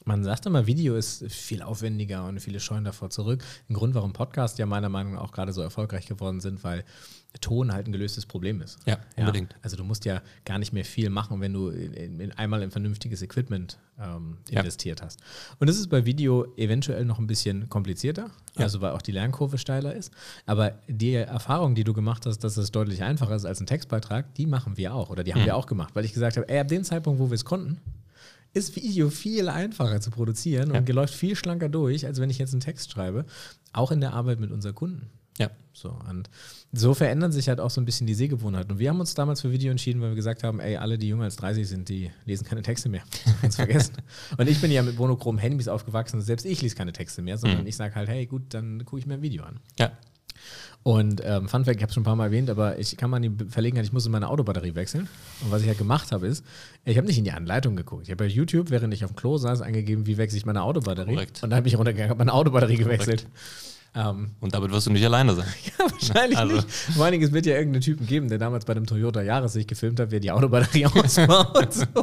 man 0.05 0.23
sagt 0.23 0.45
immer, 0.45 0.67
Video 0.67 0.95
ist 0.95 1.25
viel 1.31 1.61
aufwendiger 1.61 2.25
und 2.25 2.39
viele 2.39 2.59
scheuen 2.59 2.83
davor 2.83 3.09
zurück. 3.09 3.43
Ein 3.69 3.73
Grund, 3.73 3.95
warum 3.95 4.13
Podcasts 4.13 4.57
ja 4.57 4.65
meiner 4.65 4.89
Meinung 4.89 5.13
nach 5.13 5.21
auch 5.21 5.31
gerade 5.31 5.53
so 5.53 5.61
erfolgreich 5.61 6.05
geworden 6.05 6.39
sind, 6.39 6.63
weil 6.63 6.83
Ton 7.41 7.71
halt 7.71 7.87
ein 7.87 7.91
gelöstes 7.91 8.25
Problem 8.25 8.59
ist. 8.59 8.79
Ja, 8.87 8.97
unbedingt. 9.15 9.55
Also 9.61 9.77
du 9.77 9.83
musst 9.83 10.03
ja 10.05 10.21
gar 10.45 10.57
nicht 10.57 10.73
mehr 10.73 10.83
viel 10.83 11.11
machen, 11.11 11.41
wenn 11.41 11.53
du 11.53 11.69
in, 11.69 12.19
in 12.19 12.31
einmal 12.31 12.63
in 12.63 12.71
vernünftiges 12.71 13.21
Equipment 13.21 13.77
ähm, 13.99 14.37
investiert 14.49 14.99
ja. 14.99 15.05
hast. 15.05 15.19
Und 15.59 15.69
das 15.69 15.77
ist 15.77 15.89
bei 15.89 16.05
Video 16.05 16.47
eventuell 16.57 17.05
noch 17.05 17.19
ein 17.19 17.27
bisschen 17.27 17.69
komplizierter, 17.69 18.31
ja. 18.57 18.63
also 18.63 18.81
weil 18.81 18.91
auch 18.91 19.01
die 19.03 19.11
Lernkurve 19.11 19.59
steiler 19.59 19.93
ist. 19.93 20.11
Aber 20.47 20.79
die 20.87 21.13
Erfahrung, 21.13 21.75
die 21.75 21.83
du 21.83 21.93
gemacht 21.93 22.25
hast, 22.25 22.39
dass 22.39 22.57
es 22.57 22.71
deutlich 22.71 23.03
einfacher 23.03 23.35
ist 23.35 23.45
als 23.45 23.61
ein 23.61 23.67
Textbeitrag, 23.67 24.33
die 24.33 24.47
machen 24.47 24.77
wir 24.77 24.95
auch 24.95 25.11
oder 25.11 25.23
die 25.23 25.33
haben 25.33 25.41
mhm. 25.41 25.45
wir 25.45 25.55
auch 25.55 25.67
gemacht, 25.67 25.95
weil 25.95 26.05
ich 26.05 26.13
gesagt 26.13 26.35
habe, 26.35 26.49
ey, 26.49 26.59
ab 26.59 26.67
dem 26.67 26.83
Zeitpunkt, 26.83 27.19
wo 27.19 27.29
wir 27.29 27.35
es 27.35 27.45
konnten, 27.45 27.79
ist 28.53 28.75
Video 28.75 29.09
viel 29.09 29.49
einfacher 29.49 30.01
zu 30.01 30.11
produzieren 30.11 30.73
ja. 30.73 30.79
und 30.79 30.89
läuft 30.89 31.13
viel 31.13 31.35
schlanker 31.35 31.69
durch, 31.69 32.05
als 32.05 32.19
wenn 32.19 32.29
ich 32.29 32.37
jetzt 32.37 32.53
einen 32.53 32.61
Text 32.61 32.91
schreibe. 32.91 33.25
Auch 33.73 33.91
in 33.91 34.01
der 34.01 34.13
Arbeit 34.13 34.39
mit 34.39 34.51
unseren 34.51 34.75
Kunden. 34.75 35.09
Ja. 35.37 35.49
So, 35.73 35.97
und 36.09 36.29
so 36.73 36.93
verändern 36.93 37.31
sich 37.31 37.47
halt 37.47 37.59
auch 37.59 37.69
so 37.69 37.79
ein 37.79 37.85
bisschen 37.85 38.05
die 38.05 38.13
Sehgewohnheiten. 38.13 38.73
Und 38.73 38.79
wir 38.79 38.89
haben 38.89 38.99
uns 38.99 39.13
damals 39.13 39.41
für 39.41 39.51
Video 39.51 39.71
entschieden, 39.71 40.01
weil 40.01 40.09
wir 40.09 40.15
gesagt 40.15 40.43
haben, 40.43 40.59
ey, 40.59 40.75
alle, 40.75 40.97
die 40.97 41.07
jünger 41.07 41.23
als 41.23 41.37
30 41.37 41.67
sind, 41.67 41.89
die 41.89 42.11
lesen 42.25 42.45
keine 42.45 42.61
Texte 42.61 42.89
mehr. 42.89 43.03
Ganz 43.41 43.55
vergessen. 43.55 43.93
und 44.37 44.49
ich 44.49 44.59
bin 44.59 44.71
ja 44.71 44.83
mit 44.83 44.97
monochromen 44.97 45.39
Handys 45.39 45.67
aufgewachsen, 45.67 46.21
selbst 46.21 46.45
ich 46.45 46.61
lese 46.61 46.75
keine 46.75 46.91
Texte 46.91 47.21
mehr, 47.21 47.37
sondern 47.37 47.61
mhm. 47.61 47.67
ich 47.67 47.77
sage 47.77 47.95
halt, 47.95 48.09
hey, 48.09 48.25
gut, 48.25 48.53
dann 48.53 48.83
gucke 48.83 48.99
ich 48.99 49.05
mir 49.05 49.13
ein 49.15 49.21
Video 49.21 49.43
an. 49.43 49.59
Ja. 49.79 49.91
Und 50.83 51.21
ähm, 51.25 51.49
Fun 51.49 51.65
Fact, 51.65 51.77
ich 51.77 51.81
habe 51.81 51.89
es 51.89 51.93
schon 51.93 52.01
ein 52.01 52.05
paar 52.05 52.15
Mal 52.15 52.25
erwähnt, 52.25 52.49
aber 52.49 52.79
ich 52.79 52.95
kann 52.95 53.09
mal 53.09 53.19
die 53.19 53.31
Verlegenheit, 53.49 53.85
ich 53.85 53.91
musste 53.91 54.09
meine 54.09 54.29
Autobatterie 54.29 54.75
wechseln. 54.75 55.07
Und 55.43 55.51
was 55.51 55.61
ich 55.61 55.67
halt 55.67 55.77
gemacht 55.77 56.11
habe, 56.11 56.25
ist, 56.27 56.43
ich 56.85 56.97
habe 56.97 57.05
nicht 57.05 57.17
in 57.17 57.25
die 57.25 57.31
Anleitung 57.31 57.75
geguckt. 57.75 58.03
Ich 58.03 58.09
habe 58.11 58.23
bei 58.23 58.27
YouTube, 58.27 58.69
während 58.69 58.93
ich 58.93 59.03
auf 59.03 59.11
dem 59.11 59.15
Klo 59.17 59.37
saß, 59.37 59.61
eingegeben, 59.61 60.07
wie 60.07 60.17
wechsle 60.17 60.37
ich 60.37 60.45
meine 60.45 60.63
Autobatterie. 60.63 61.13
Korrekt. 61.13 61.43
Und 61.43 61.49
dann 61.49 61.57
habe 61.57 61.67
ich 61.67 61.77
runtergegangen, 61.77 62.09
habe 62.09 62.19
meine 62.19 62.33
Autobatterie 62.33 62.77
gewechselt. 62.77 63.27
Ähm, 63.95 64.31
und 64.39 64.53
damit 64.53 64.71
wirst 64.71 64.87
du 64.87 64.91
nicht 64.91 65.03
alleine 65.03 65.33
sein. 65.33 65.47
ja, 65.65 65.91
wahrscheinlich 65.91 66.37
also. 66.37 66.55
nicht. 66.55 66.69
Vor 66.69 67.05
allen 67.05 67.13
Dingen, 67.13 67.23
es 67.23 67.31
wird 67.31 67.45
ja 67.45 67.55
irgendeinen 67.55 67.81
Typen 67.81 68.05
geben, 68.05 68.29
der 68.29 68.37
damals 68.37 68.65
bei 68.65 68.73
dem 68.73 68.85
Toyota 68.85 69.21
Jahressicht 69.21 69.67
gefilmt 69.67 69.99
hat, 69.99 70.11
wer 70.11 70.19
die 70.19 70.31
Autobatterie 70.31 70.85
ausbaut. 70.93 71.73
so. 71.73 71.85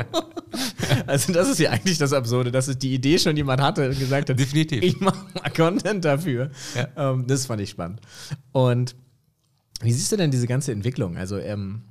Also 1.06 1.32
das 1.32 1.48
ist 1.48 1.58
ja 1.58 1.70
eigentlich 1.70 1.98
das 1.98 2.12
Absurde, 2.12 2.50
dass 2.50 2.68
es 2.68 2.78
die 2.78 2.94
Idee 2.94 3.18
schon 3.18 3.36
jemand 3.36 3.60
hatte 3.60 3.88
und 3.88 3.98
gesagt 3.98 4.30
hat, 4.30 4.38
Definitiv. 4.38 4.82
ich 4.82 4.98
mache 5.00 5.18
mal 5.34 5.50
Content 5.50 6.04
dafür. 6.04 6.50
Ja. 6.74 7.12
Ähm, 7.12 7.26
das 7.26 7.46
fand 7.46 7.60
ich 7.60 7.70
spannend. 7.70 8.00
Und 8.52 8.96
wie 9.82 9.92
siehst 9.92 10.10
du 10.12 10.16
denn 10.16 10.30
diese 10.30 10.46
ganze 10.46 10.72
Entwicklung? 10.72 11.16
Also 11.16 11.38
ähm, 11.38 11.82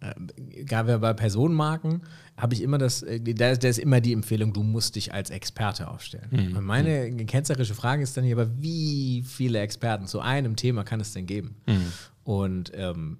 äh, 0.00 0.64
gerade 0.64 0.98
bei 0.98 1.12
Personenmarken 1.12 2.02
habe 2.42 2.54
ich 2.54 2.62
immer 2.62 2.76
das, 2.76 3.02
äh, 3.04 3.20
da, 3.20 3.50
ist 3.50 3.78
immer 3.78 4.00
die 4.00 4.12
Empfehlung, 4.12 4.52
du 4.52 4.64
musst 4.64 4.96
dich 4.96 5.14
als 5.14 5.30
Experte 5.30 5.86
aufstellen. 5.86 6.28
Mhm. 6.32 6.64
Meine 6.64 7.08
mhm. 7.08 7.24
ketzerische 7.26 7.74
Frage 7.74 8.02
ist 8.02 8.16
dann 8.16 8.24
hier, 8.24 8.36
aber 8.36 8.50
wie 8.60 9.22
viele 9.24 9.60
Experten 9.60 10.08
zu 10.08 10.18
einem 10.18 10.56
Thema 10.56 10.82
kann 10.82 11.00
es 11.00 11.12
denn 11.12 11.26
geben? 11.26 11.54
Mhm. 11.66 11.92
Und 12.24 12.72
ähm, 12.74 13.18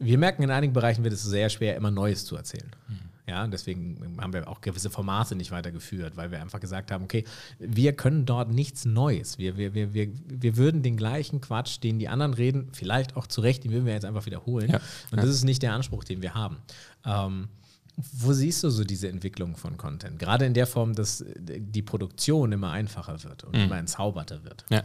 wir 0.00 0.18
merken, 0.18 0.42
in 0.42 0.50
einigen 0.50 0.72
Bereichen 0.72 1.04
wird 1.04 1.14
es 1.14 1.22
sehr 1.22 1.48
schwer, 1.50 1.76
immer 1.76 1.92
Neues 1.92 2.24
zu 2.24 2.34
erzählen. 2.34 2.74
Mhm. 2.88 2.98
Ja, 3.28 3.46
deswegen 3.46 4.18
haben 4.20 4.32
wir 4.32 4.48
auch 4.48 4.60
gewisse 4.60 4.90
Formate 4.90 5.36
nicht 5.36 5.52
weitergeführt, 5.52 6.16
weil 6.16 6.32
wir 6.32 6.40
einfach 6.40 6.60
gesagt 6.60 6.90
haben, 6.90 7.04
okay, 7.04 7.24
wir 7.60 7.92
können 7.92 8.24
dort 8.24 8.50
nichts 8.50 8.84
Neues. 8.84 9.38
Wir, 9.38 9.56
wir, 9.56 9.72
wir, 9.74 9.94
wir, 9.94 10.08
wir 10.26 10.56
würden 10.56 10.82
den 10.82 10.96
gleichen 10.96 11.40
Quatsch, 11.40 11.78
den 11.80 12.00
die 12.00 12.08
anderen 12.08 12.34
reden, 12.34 12.70
vielleicht 12.72 13.16
auch 13.16 13.28
zu 13.28 13.40
Recht, 13.40 13.62
den 13.62 13.70
würden 13.70 13.86
wir 13.86 13.94
jetzt 13.94 14.04
einfach 14.04 14.26
wiederholen. 14.26 14.70
Ja. 14.70 14.80
Und 15.12 15.18
das 15.18 15.28
ist 15.28 15.44
nicht 15.44 15.62
der 15.62 15.74
Anspruch, 15.74 16.02
den 16.02 16.22
wir 16.22 16.34
haben. 16.34 16.56
Ähm, 17.04 17.48
wo 17.96 18.32
siehst 18.32 18.62
du 18.62 18.70
so 18.70 18.84
diese 18.84 19.08
Entwicklung 19.08 19.56
von 19.56 19.76
Content? 19.76 20.18
Gerade 20.18 20.44
in 20.44 20.54
der 20.54 20.66
Form, 20.66 20.94
dass 20.94 21.24
die 21.38 21.82
Produktion 21.82 22.52
immer 22.52 22.70
einfacher 22.70 23.22
wird 23.24 23.44
und 23.44 23.56
mhm. 23.56 23.64
immer 23.64 23.78
entzauberter 23.78 24.44
wird. 24.44 24.64
Ja. 24.70 24.82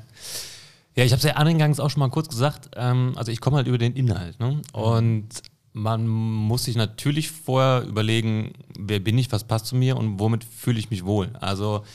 Ja, 0.95 1.05
ich 1.05 1.11
habe 1.13 1.19
es 1.19 1.23
ja 1.23 1.37
eingangs 1.37 1.79
auch 1.79 1.89
schon 1.89 2.01
mal 2.01 2.09
kurz 2.09 2.27
gesagt. 2.27 2.71
Ähm, 2.75 3.13
also 3.15 3.31
ich 3.31 3.39
komme 3.39 3.57
halt 3.57 3.67
über 3.67 3.77
den 3.77 3.93
Inhalt. 3.93 4.39
Ne? 4.39 4.51
Mhm. 4.51 4.61
Und 4.73 5.29
man 5.73 6.07
muss 6.07 6.65
sich 6.65 6.75
natürlich 6.75 7.31
vorher 7.31 7.83
überlegen, 7.87 8.53
wer 8.77 8.99
bin 8.99 9.17
ich, 9.17 9.31
was 9.31 9.45
passt 9.45 9.67
zu 9.67 9.75
mir 9.75 9.95
und 9.95 10.19
womit 10.19 10.43
fühle 10.43 10.79
ich 10.79 10.89
mich 10.89 11.05
wohl. 11.05 11.29
Also 11.39 11.85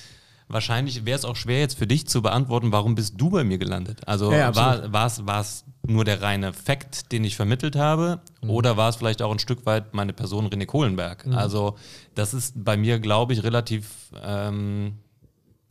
wahrscheinlich 0.48 1.04
wäre 1.04 1.18
es 1.18 1.24
auch 1.24 1.36
schwer 1.36 1.60
jetzt 1.60 1.78
für 1.78 1.86
dich 1.86 2.06
zu 2.06 2.22
beantworten, 2.22 2.72
warum 2.72 2.94
bist 2.94 3.14
du 3.18 3.28
bei 3.30 3.44
mir 3.44 3.58
gelandet? 3.58 4.06
Also 4.06 4.32
ja, 4.32 4.54
war 4.54 5.40
es 5.40 5.64
nur 5.88 6.04
der 6.04 6.22
reine 6.22 6.52
Fakt, 6.52 7.12
den 7.12 7.24
ich 7.24 7.36
vermittelt 7.36 7.76
habe 7.76 8.20
mhm. 8.42 8.50
oder 8.50 8.76
war 8.76 8.88
es 8.88 8.96
vielleicht 8.96 9.22
auch 9.22 9.32
ein 9.32 9.38
Stück 9.38 9.66
weit 9.66 9.94
meine 9.94 10.12
Person 10.12 10.48
René 10.48 10.66
Kohlenberg? 10.66 11.26
Mhm. 11.26 11.34
Also 11.34 11.76
das 12.14 12.34
ist 12.34 12.54
bei 12.64 12.76
mir, 12.76 12.98
glaube 12.98 13.32
ich, 13.32 13.42
relativ... 13.42 13.88
Ähm, 14.22 14.98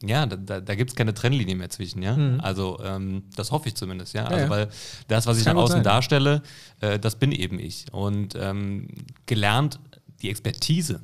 ja, 0.03 0.25
da, 0.25 0.59
da 0.59 0.75
gibt 0.75 0.91
es 0.91 0.95
keine 0.95 1.13
Trennlinie 1.13 1.55
mehr 1.55 1.69
zwischen, 1.69 2.01
ja. 2.01 2.15
Mhm. 2.15 2.39
Also 2.41 2.79
ähm, 2.83 3.23
das 3.35 3.51
hoffe 3.51 3.69
ich 3.69 3.75
zumindest, 3.75 4.13
ja. 4.13 4.25
Also 4.25 4.43
ja, 4.43 4.49
weil 4.49 4.69
das, 5.07 5.25
was 5.25 5.39
ich 5.39 5.45
nach 5.45 5.55
außen 5.55 5.77
sein. 5.77 5.83
darstelle, 5.83 6.43
äh, 6.81 6.99
das 6.99 7.15
bin 7.15 7.31
eben 7.31 7.59
ich. 7.59 7.85
Und 7.91 8.35
ähm, 8.35 8.87
gelernt, 9.25 9.79
die 10.21 10.29
Expertise 10.29 11.01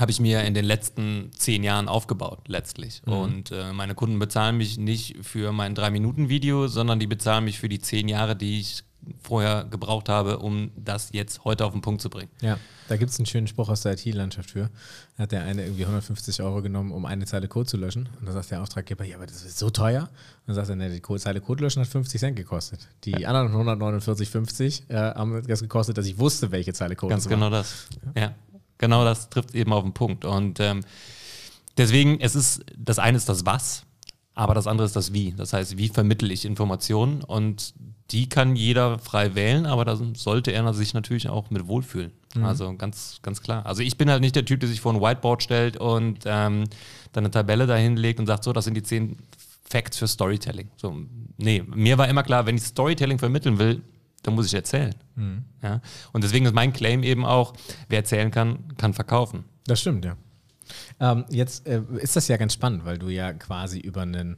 habe 0.00 0.10
ich 0.10 0.20
mir 0.20 0.42
in 0.42 0.54
den 0.54 0.64
letzten 0.64 1.30
zehn 1.36 1.62
Jahren 1.62 1.88
aufgebaut, 1.88 2.40
letztlich. 2.46 3.02
Mhm. 3.06 3.12
Und 3.12 3.50
äh, 3.52 3.72
meine 3.72 3.94
Kunden 3.94 4.18
bezahlen 4.18 4.56
mich 4.56 4.78
nicht 4.78 5.16
für 5.22 5.52
mein 5.52 5.74
Drei-Minuten-Video, 5.74 6.68
sondern 6.68 6.98
die 6.98 7.06
bezahlen 7.06 7.44
mich 7.44 7.58
für 7.58 7.68
die 7.68 7.80
zehn 7.80 8.08
Jahre, 8.08 8.34
die 8.34 8.60
ich 8.60 8.84
vorher 9.22 9.64
gebraucht 9.64 10.08
habe, 10.08 10.38
um 10.38 10.70
das 10.76 11.10
jetzt 11.12 11.44
heute 11.44 11.64
auf 11.64 11.72
den 11.72 11.80
Punkt 11.80 12.02
zu 12.02 12.10
bringen. 12.10 12.30
Ja, 12.40 12.58
da 12.88 12.96
gibt 12.96 13.10
es 13.10 13.18
einen 13.18 13.26
schönen 13.26 13.46
Spruch 13.46 13.68
aus 13.68 13.82
der 13.82 13.92
IT-Landschaft 13.92 14.50
für. 14.50 14.68
Da 15.16 15.22
hat 15.22 15.32
der 15.32 15.44
eine 15.44 15.62
irgendwie 15.64 15.84
150 15.84 16.42
Euro 16.42 16.60
genommen, 16.60 16.92
um 16.92 17.06
eine 17.06 17.24
Zeile 17.24 17.48
Code 17.48 17.66
zu 17.66 17.76
löschen. 17.76 18.08
Und 18.18 18.26
dann 18.26 18.34
sagt 18.34 18.50
der 18.50 18.62
Auftraggeber, 18.62 19.04
ja, 19.04 19.16
aber 19.16 19.26
das 19.26 19.44
ist 19.44 19.58
so 19.58 19.70
teuer. 19.70 20.02
Und 20.02 20.08
dann 20.48 20.56
sagt 20.56 20.70
er, 20.70 20.76
ne, 20.76 20.90
die 20.90 21.00
Code, 21.00 21.20
Zeile 21.20 21.40
Code 21.40 21.62
löschen 21.62 21.80
hat 21.80 21.88
50 21.88 22.20
Cent 22.20 22.36
gekostet. 22.36 22.88
Die 23.04 23.12
ja. 23.12 23.28
anderen 23.28 23.80
149,50 23.80 24.90
äh, 24.90 25.14
haben 25.14 25.42
das 25.46 25.60
gekostet, 25.60 25.98
dass 25.98 26.06
ich 26.06 26.18
wusste, 26.18 26.50
welche 26.50 26.72
Zeile 26.72 26.96
Code 26.96 27.10
Ganz 27.12 27.28
genau 27.28 27.48
das. 27.48 27.86
Ja. 28.14 28.22
ja. 28.22 28.34
Genau 28.80 29.04
das 29.04 29.30
trifft 29.30 29.54
eben 29.54 29.72
auf 29.72 29.84
den 29.84 29.92
Punkt. 29.92 30.24
Und 30.24 30.58
ähm, 30.58 30.80
deswegen, 31.76 32.18
es 32.20 32.34
ist, 32.34 32.64
das 32.76 32.98
eine 32.98 33.16
ist 33.16 33.28
das 33.28 33.46
Was, 33.46 33.84
aber 34.34 34.54
das 34.54 34.66
andere 34.66 34.86
ist 34.86 34.96
das 34.96 35.12
Wie. 35.12 35.32
Das 35.32 35.52
heißt, 35.52 35.78
wie 35.78 35.88
vermittle 35.88 36.32
ich 36.32 36.44
Informationen? 36.44 37.22
Und 37.22 37.74
die 38.10 38.28
kann 38.28 38.56
jeder 38.56 38.98
frei 38.98 39.34
wählen, 39.34 39.66
aber 39.66 39.84
da 39.84 39.96
sollte 40.14 40.50
er 40.50 40.74
sich 40.74 40.94
natürlich 40.94 41.28
auch 41.28 41.50
mit 41.50 41.68
wohlfühlen. 41.68 42.10
Mhm. 42.34 42.44
Also 42.44 42.74
ganz, 42.74 43.20
ganz 43.22 43.42
klar. 43.42 43.66
Also 43.66 43.82
ich 43.82 43.98
bin 43.98 44.10
halt 44.10 44.22
nicht 44.22 44.34
der 44.34 44.44
Typ, 44.44 44.60
der 44.60 44.68
sich 44.68 44.80
vor 44.80 44.94
ein 44.94 45.00
Whiteboard 45.00 45.42
stellt 45.42 45.76
und 45.76 46.20
ähm, 46.24 46.64
dann 47.12 47.24
eine 47.24 47.30
Tabelle 47.30 47.66
dahin 47.66 47.96
legt 47.96 48.18
und 48.18 48.26
sagt, 48.26 48.42
so, 48.42 48.52
das 48.52 48.64
sind 48.64 48.74
die 48.74 48.82
zehn 48.82 49.16
Facts 49.62 49.98
für 49.98 50.08
Storytelling. 50.08 50.70
So, 50.76 50.96
nee, 51.36 51.62
mir 51.66 51.98
war 51.98 52.08
immer 52.08 52.22
klar, 52.22 52.46
wenn 52.46 52.56
ich 52.56 52.62
Storytelling 52.62 53.18
vermitteln 53.18 53.58
will, 53.58 53.82
dann 54.22 54.34
muss 54.34 54.46
ich 54.46 54.54
erzählen. 54.54 54.94
Mhm. 55.14 55.44
Ja? 55.62 55.80
Und 56.12 56.24
deswegen 56.24 56.46
ist 56.46 56.54
mein 56.54 56.72
Claim 56.72 57.02
eben 57.02 57.24
auch, 57.24 57.54
wer 57.88 57.98
erzählen 57.98 58.30
kann, 58.30 58.76
kann 58.76 58.94
verkaufen. 58.94 59.44
Das 59.66 59.80
stimmt, 59.80 60.04
ja. 60.04 60.16
Ähm, 61.00 61.24
jetzt 61.30 61.66
äh, 61.66 61.82
ist 61.98 62.16
das 62.16 62.28
ja 62.28 62.36
ganz 62.36 62.54
spannend, 62.54 62.84
weil 62.84 62.98
du 62.98 63.08
ja 63.08 63.32
quasi 63.32 63.78
über 63.80 64.02
einen 64.02 64.36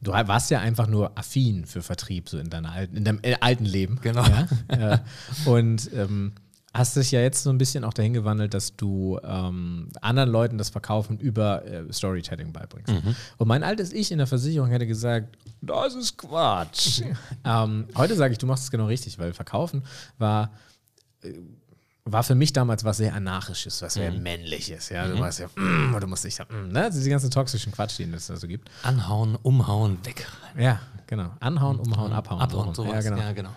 Du 0.00 0.12
warst 0.12 0.50
ja 0.50 0.60
einfach 0.60 0.86
nur 0.88 1.18
affin 1.18 1.64
für 1.64 1.82
Vertrieb, 1.82 2.28
so 2.28 2.38
in, 2.38 2.50
deiner 2.50 2.70
alten, 2.70 2.96
in 2.96 3.04
deinem 3.04 3.18
äh, 3.22 3.36
alten 3.40 3.64
Leben. 3.64 3.98
Genau. 4.02 4.24
Ja? 4.24 4.92
äh, 4.94 4.98
und 5.46 5.90
ähm, 5.94 6.32
hast 6.76 6.96
dich 6.96 7.10
ja 7.10 7.20
jetzt 7.20 7.42
so 7.42 7.50
ein 7.50 7.58
bisschen 7.58 7.84
auch 7.84 7.94
dahin 7.94 8.12
gewandelt, 8.12 8.54
dass 8.54 8.76
du 8.76 9.18
ähm, 9.22 9.88
anderen 10.00 10.30
Leuten 10.30 10.58
das 10.58 10.68
Verkaufen 10.68 11.18
über 11.18 11.64
äh, 11.64 11.92
Storytelling 11.92 12.52
beibringst. 12.52 12.92
Mhm. 12.92 13.16
Und 13.38 13.48
mein 13.48 13.62
altes 13.62 13.92
Ich 13.92 14.12
in 14.12 14.18
der 14.18 14.26
Versicherung 14.26 14.68
hätte 14.68 14.86
gesagt, 14.86 15.36
das 15.60 15.94
ist 15.94 16.18
Quatsch. 16.18 17.02
ähm, 17.44 17.86
heute 17.96 18.14
sage 18.14 18.32
ich, 18.32 18.38
du 18.38 18.46
machst 18.46 18.64
es 18.64 18.70
genau 18.70 18.86
richtig, 18.86 19.18
weil 19.18 19.32
Verkaufen 19.32 19.82
war. 20.18 20.52
Äh, 21.22 21.32
war 22.08 22.22
für 22.22 22.36
mich 22.36 22.52
damals 22.52 22.84
was 22.84 22.98
sehr 22.98 23.14
anarchisches, 23.14 23.82
was 23.82 23.94
sehr 23.94 24.12
mhm. 24.12 24.22
männliches. 24.22 24.90
Ja, 24.90 25.08
du 25.08 25.16
mhm. 25.16 25.20
warst 25.20 25.40
ja, 25.40 25.48
mm, 25.56 25.96
du 26.00 26.06
musst 26.06 26.24
dich, 26.24 26.38
mm, 26.38 26.68
ne? 26.68 26.88
diese 26.88 27.10
ganzen 27.10 27.32
toxischen 27.32 27.72
Quatsch, 27.72 27.98
den 27.98 28.14
es 28.14 28.28
da 28.28 28.36
so 28.36 28.46
gibt. 28.46 28.70
Anhauen, 28.84 29.36
umhauen, 29.42 29.98
weg. 30.04 30.24
Ja, 30.56 30.80
genau. 31.08 31.32
Anhauen, 31.40 31.80
umhauen, 31.80 32.12
mhm. 32.12 32.16
abhauen. 32.16 32.40
Abhauen, 32.40 32.74
so 32.74 32.84
ja, 32.84 33.00
genau. 33.00 33.16
ja, 33.16 33.32
genau. 33.32 33.50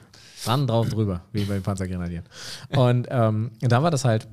Ran 0.45 0.67
drauf 0.67 0.89
drüber, 0.89 1.23
wie 1.31 1.43
bei 1.45 1.55
den 1.55 1.63
Panzergrenadieren. 1.63 2.25
Und 2.69 3.07
ähm, 3.09 3.51
da 3.61 3.83
war 3.83 3.91
das 3.91 4.05
halt, 4.05 4.27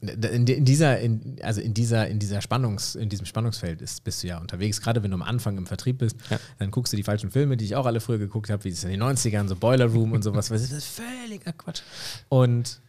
in, 0.00 0.64
dieser, 0.64 0.98
in, 0.98 1.36
also 1.42 1.60
in 1.60 1.74
dieser, 1.74 2.08
in 2.08 2.18
dieser 2.18 2.40
Spannungs, 2.40 2.94
in 2.94 3.10
diesem 3.10 3.26
Spannungsfeld 3.26 3.82
ist, 3.82 4.02
bist 4.02 4.22
du 4.22 4.28
ja 4.28 4.38
unterwegs. 4.38 4.80
Gerade 4.80 5.02
wenn 5.02 5.10
du 5.10 5.16
am 5.16 5.22
Anfang 5.22 5.58
im 5.58 5.66
Vertrieb 5.66 5.98
bist, 5.98 6.16
ja. 6.30 6.40
dann 6.58 6.70
guckst 6.70 6.92
du 6.92 6.96
die 6.96 7.02
falschen 7.02 7.30
Filme, 7.30 7.58
die 7.58 7.66
ich 7.66 7.76
auch 7.76 7.84
alle 7.84 8.00
früher 8.00 8.18
geguckt 8.18 8.48
habe, 8.48 8.64
wie 8.64 8.70
es 8.70 8.82
in 8.82 8.90
den 8.90 9.02
90ern, 9.02 9.46
so 9.46 9.56
Boiler 9.56 9.86
Room 9.86 10.12
und 10.12 10.22
sowas. 10.22 10.48
Das 10.48 10.70
ist 10.70 10.86
völliger 10.86 11.52
Quatsch. 11.52 11.82
Und 12.30 12.80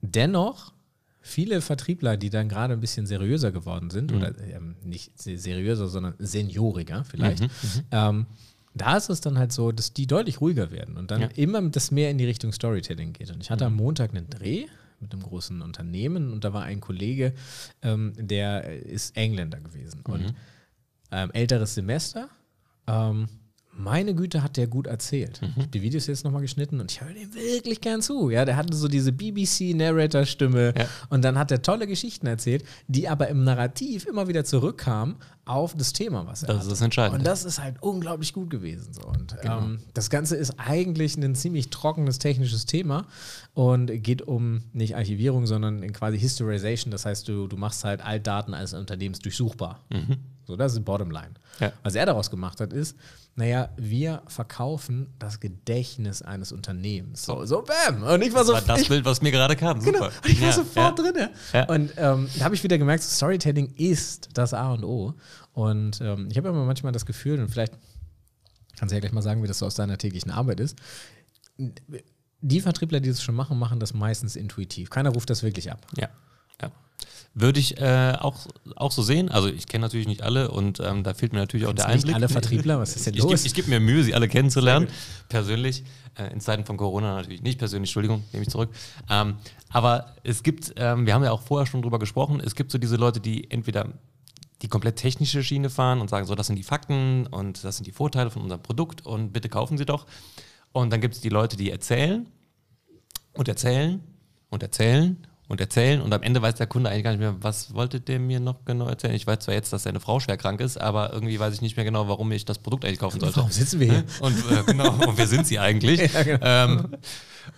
dennoch 0.00 0.72
viele 1.20 1.60
Vertriebler, 1.60 2.16
die 2.16 2.30
dann 2.30 2.48
gerade 2.48 2.74
ein 2.74 2.80
bisschen 2.80 3.06
seriöser 3.06 3.52
geworden 3.52 3.90
sind, 3.90 4.10
mhm. 4.10 4.18
oder 4.18 4.32
ähm, 4.40 4.76
nicht 4.82 5.12
seriöser, 5.16 5.86
sondern 5.86 6.14
senioriger 6.18 7.04
vielleicht, 7.04 7.42
mhm, 7.42 7.46
mhm, 7.46 7.82
ähm, 7.92 8.26
da 8.76 8.96
ist 8.96 9.08
es 9.08 9.20
dann 9.20 9.38
halt 9.38 9.52
so, 9.52 9.72
dass 9.72 9.92
die 9.92 10.06
deutlich 10.06 10.40
ruhiger 10.40 10.70
werden 10.70 10.96
und 10.96 11.10
dann 11.10 11.22
ja. 11.22 11.28
immer 11.34 11.62
das 11.62 11.90
mehr 11.90 12.10
in 12.10 12.18
die 12.18 12.24
Richtung 12.24 12.52
Storytelling 12.52 13.12
geht. 13.12 13.30
Und 13.30 13.42
ich 13.42 13.50
hatte 13.50 13.64
mhm. 13.64 13.72
am 13.72 13.76
Montag 13.76 14.10
einen 14.10 14.28
Dreh 14.28 14.66
mit 15.00 15.12
einem 15.12 15.22
großen 15.22 15.62
Unternehmen 15.62 16.32
und 16.32 16.44
da 16.44 16.52
war 16.52 16.62
ein 16.62 16.80
Kollege, 16.80 17.34
ähm, 17.82 18.12
der 18.16 18.82
ist 18.82 19.16
Engländer 19.16 19.60
gewesen 19.60 20.00
und 20.04 20.22
mhm. 20.22 20.36
ähm, 21.10 21.30
älteres 21.32 21.74
Semester. 21.74 22.28
Ähm, 22.86 23.28
meine 23.78 24.14
Güte, 24.14 24.42
hat 24.42 24.56
der 24.56 24.66
gut 24.66 24.86
erzählt. 24.86 25.40
Mhm. 25.42 25.48
Ich 25.48 25.56
habe 25.56 25.68
die 25.68 25.82
Videos 25.82 26.06
jetzt 26.06 26.24
nochmal 26.24 26.42
geschnitten 26.42 26.80
und 26.80 26.90
ich 26.90 27.00
höre 27.00 27.12
dem 27.12 27.34
wirklich 27.34 27.80
gern 27.80 28.02
zu. 28.02 28.30
Ja, 28.30 28.44
der 28.44 28.56
hatte 28.56 28.74
so 28.76 28.88
diese 28.88 29.12
BBC-Narrator-Stimme 29.12 30.74
ja. 30.76 30.86
und 31.10 31.22
dann 31.24 31.38
hat 31.38 31.50
er 31.50 31.62
tolle 31.62 31.86
Geschichten 31.86 32.26
erzählt, 32.26 32.64
die 32.88 33.08
aber 33.08 33.28
im 33.28 33.44
Narrativ 33.44 34.06
immer 34.06 34.28
wieder 34.28 34.44
zurückkamen 34.44 35.16
auf 35.44 35.76
das 35.76 35.92
Thema, 35.92 36.26
was 36.26 36.42
er 36.42 36.48
Das 36.48 36.64
hatte. 36.64 36.72
ist 36.72 36.80
entscheidend. 36.80 37.18
Und 37.18 37.26
das 37.26 37.44
ist 37.44 37.62
halt 37.62 37.76
unglaublich 37.80 38.32
gut 38.32 38.50
gewesen. 38.50 38.92
So. 38.92 39.02
Und 39.06 39.36
genau. 39.40 39.60
ähm, 39.60 39.78
das 39.94 40.10
Ganze 40.10 40.36
ist 40.36 40.54
eigentlich 40.58 41.16
ein 41.16 41.34
ziemlich 41.34 41.70
trockenes 41.70 42.18
technisches 42.18 42.66
Thema 42.66 43.06
und 43.54 44.02
geht 44.02 44.22
um 44.22 44.62
nicht 44.72 44.96
Archivierung, 44.96 45.46
sondern 45.46 45.92
quasi 45.92 46.18
Historization. 46.18 46.90
Das 46.90 47.06
heißt, 47.06 47.28
du, 47.28 47.46
du 47.46 47.56
machst 47.56 47.84
halt 47.84 48.04
Altdaten 48.04 48.54
als 48.54 48.74
Unternehmens 48.74 49.20
durchsuchbar. 49.20 49.84
Mhm. 49.90 50.16
So, 50.46 50.56
das 50.56 50.72
ist 50.72 50.78
die 50.78 50.84
Bottomline. 50.84 51.34
Ja. 51.58 51.72
Was 51.82 51.96
er 51.96 52.06
daraus 52.06 52.30
gemacht 52.30 52.60
hat, 52.60 52.72
ist, 52.72 52.96
naja, 53.34 53.68
wir 53.76 54.22
verkaufen 54.28 55.12
das 55.18 55.40
Gedächtnis 55.40 56.22
eines 56.22 56.52
Unternehmens. 56.52 57.24
So, 57.24 57.44
so 57.44 57.62
bam. 57.62 58.02
Und 58.02 58.22
ich 58.22 58.32
war 58.32 58.44
so. 58.44 58.52
Das 58.52 58.68
war 58.68 58.76
das 58.76 58.88
Bild, 58.88 59.04
was 59.04 59.20
mir 59.20 59.32
gerade 59.32 59.56
kam. 59.56 59.80
Super. 59.80 59.92
Genau. 59.92 60.06
Und 60.06 60.26
ich 60.26 60.40
war 60.40 60.48
ja, 60.48 60.54
sofort 60.54 60.98
ja. 60.98 61.12
drin. 61.12 61.28
Ja. 61.52 61.64
Und 61.66 61.92
ähm, 61.96 62.28
da 62.38 62.44
habe 62.44 62.54
ich 62.54 62.62
wieder 62.62 62.78
gemerkt, 62.78 63.02
Storytelling 63.02 63.74
ist 63.74 64.28
das 64.34 64.54
A 64.54 64.72
und 64.72 64.84
O. 64.84 65.14
Und 65.52 66.00
ähm, 66.00 66.28
ich 66.30 66.36
habe 66.36 66.48
immer 66.48 66.64
manchmal 66.64 66.92
das 66.92 67.04
Gefühl, 67.04 67.40
und 67.40 67.48
vielleicht 67.48 67.74
kannst 68.78 68.92
du 68.92 68.96
ja 68.96 69.00
gleich 69.00 69.12
mal 69.12 69.22
sagen, 69.22 69.42
wie 69.42 69.48
das 69.48 69.58
so 69.58 69.66
aus 69.66 69.74
deiner 69.74 69.98
täglichen 69.98 70.30
Arbeit 70.30 70.60
ist. 70.60 70.78
Die 72.40 72.60
Vertriebler, 72.60 73.00
die 73.00 73.08
das 73.08 73.22
schon 73.22 73.34
machen, 73.34 73.58
machen 73.58 73.80
das 73.80 73.94
meistens 73.94 74.36
intuitiv. 74.36 74.90
Keiner 74.90 75.10
ruft 75.10 75.28
das 75.28 75.42
wirklich 75.42 75.72
ab. 75.72 75.86
Ja. 75.96 76.08
Würde 77.38 77.60
ich 77.60 77.78
äh, 77.78 78.14
auch, 78.18 78.46
auch 78.76 78.90
so 78.90 79.02
sehen. 79.02 79.28
Also 79.28 79.48
ich 79.48 79.66
kenne 79.66 79.82
natürlich 79.82 80.08
nicht 80.08 80.22
alle 80.22 80.50
und 80.50 80.80
ähm, 80.80 81.02
da 81.02 81.12
fehlt 81.12 81.34
mir 81.34 81.40
natürlich 81.40 81.66
auch 81.66 81.74
der 81.74 81.84
Einblick. 81.84 82.06
Nicht 82.06 82.14
alle 82.14 82.30
Vertriebler, 82.30 82.78
was 82.78 82.96
ist 82.96 83.06
denn 83.06 83.14
los? 83.14 83.40
Ich, 83.40 83.48
ich 83.48 83.54
gebe 83.54 83.68
mir 83.68 83.78
Mühe, 83.78 84.02
sie 84.02 84.14
alle 84.14 84.26
kennenzulernen, 84.26 84.88
persönlich. 85.28 85.84
Äh, 86.18 86.32
in 86.32 86.40
Zeiten 86.40 86.64
von 86.64 86.78
Corona 86.78 87.16
natürlich 87.16 87.42
nicht 87.42 87.58
persönlich, 87.58 87.90
Entschuldigung, 87.90 88.24
nehme 88.32 88.42
ich 88.42 88.48
zurück. 88.48 88.70
Ähm, 89.10 89.36
aber 89.68 90.14
es 90.22 90.42
gibt, 90.42 90.72
ähm, 90.78 91.04
wir 91.04 91.12
haben 91.12 91.24
ja 91.24 91.30
auch 91.30 91.42
vorher 91.42 91.66
schon 91.66 91.82
drüber 91.82 91.98
gesprochen, 91.98 92.40
es 92.42 92.54
gibt 92.54 92.72
so 92.72 92.78
diese 92.78 92.96
Leute, 92.96 93.20
die 93.20 93.50
entweder 93.50 93.92
die 94.62 94.68
komplett 94.68 94.96
technische 94.96 95.44
Schiene 95.44 95.68
fahren 95.68 96.00
und 96.00 96.08
sagen, 96.08 96.24
so, 96.24 96.34
das 96.34 96.46
sind 96.46 96.56
die 96.56 96.62
Fakten 96.62 97.26
und 97.26 97.62
das 97.64 97.76
sind 97.76 97.86
die 97.86 97.92
Vorteile 97.92 98.30
von 98.30 98.40
unserem 98.40 98.62
Produkt 98.62 99.04
und 99.04 99.34
bitte 99.34 99.50
kaufen 99.50 99.76
Sie 99.76 99.84
doch. 99.84 100.06
Und 100.72 100.90
dann 100.90 101.02
gibt 101.02 101.14
es 101.14 101.20
die 101.20 101.28
Leute, 101.28 101.58
die 101.58 101.70
erzählen 101.70 102.26
und 103.34 103.48
erzählen 103.48 104.02
und 104.48 104.62
erzählen 104.62 105.18
und 105.48 105.60
erzählen 105.60 106.00
und 106.00 106.12
am 106.12 106.22
Ende 106.22 106.42
weiß 106.42 106.56
der 106.56 106.66
Kunde 106.66 106.90
eigentlich 106.90 107.04
gar 107.04 107.10
nicht 107.12 107.20
mehr, 107.20 107.36
was 107.40 107.72
wollte 107.72 108.00
der 108.00 108.18
mir 108.18 108.40
noch 108.40 108.64
genau 108.64 108.88
erzählen. 108.88 109.14
Ich 109.14 109.26
weiß 109.26 109.40
zwar 109.40 109.54
jetzt, 109.54 109.72
dass 109.72 109.84
seine 109.84 110.00
Frau 110.00 110.18
schwer 110.18 110.36
krank 110.36 110.60
ist, 110.60 110.76
aber 110.76 111.12
irgendwie 111.12 111.38
weiß 111.38 111.54
ich 111.54 111.62
nicht 111.62 111.76
mehr 111.76 111.84
genau, 111.84 112.08
warum 112.08 112.32
ich 112.32 112.44
das 112.44 112.58
Produkt 112.58 112.84
eigentlich 112.84 112.98
kaufen 112.98 113.20
sollte. 113.20 113.36
Warum 113.36 113.50
sitzen 113.50 113.80
wir 113.80 113.86
hier? 113.86 114.04
Und 114.20 114.36
äh, 114.50 114.64
genau, 114.66 114.90
und 115.06 115.16
wer 115.16 115.26
sind 115.26 115.46
sie 115.46 115.58
eigentlich? 115.58 116.12
Ja, 116.12 116.22
genau. 116.22 116.38
ähm, 116.42 116.88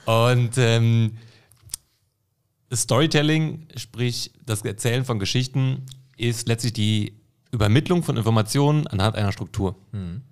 und 0.05 0.59
ähm, 0.59 1.17
Storytelling, 2.73 3.69
sprich 3.77 4.33
das 4.45 4.63
Erzählen 4.63 5.05
von 5.05 5.19
Geschichten, 5.19 5.87
ist 6.19 6.47
letztlich 6.49 6.75
die 6.75 7.15
Übermittlung 7.51 8.03
von 8.03 8.19
Informationen 8.19 8.87
anhand 8.87 9.17
einer 9.17 9.33
Struktur. 9.33 9.77
Mhm. 9.93 10.23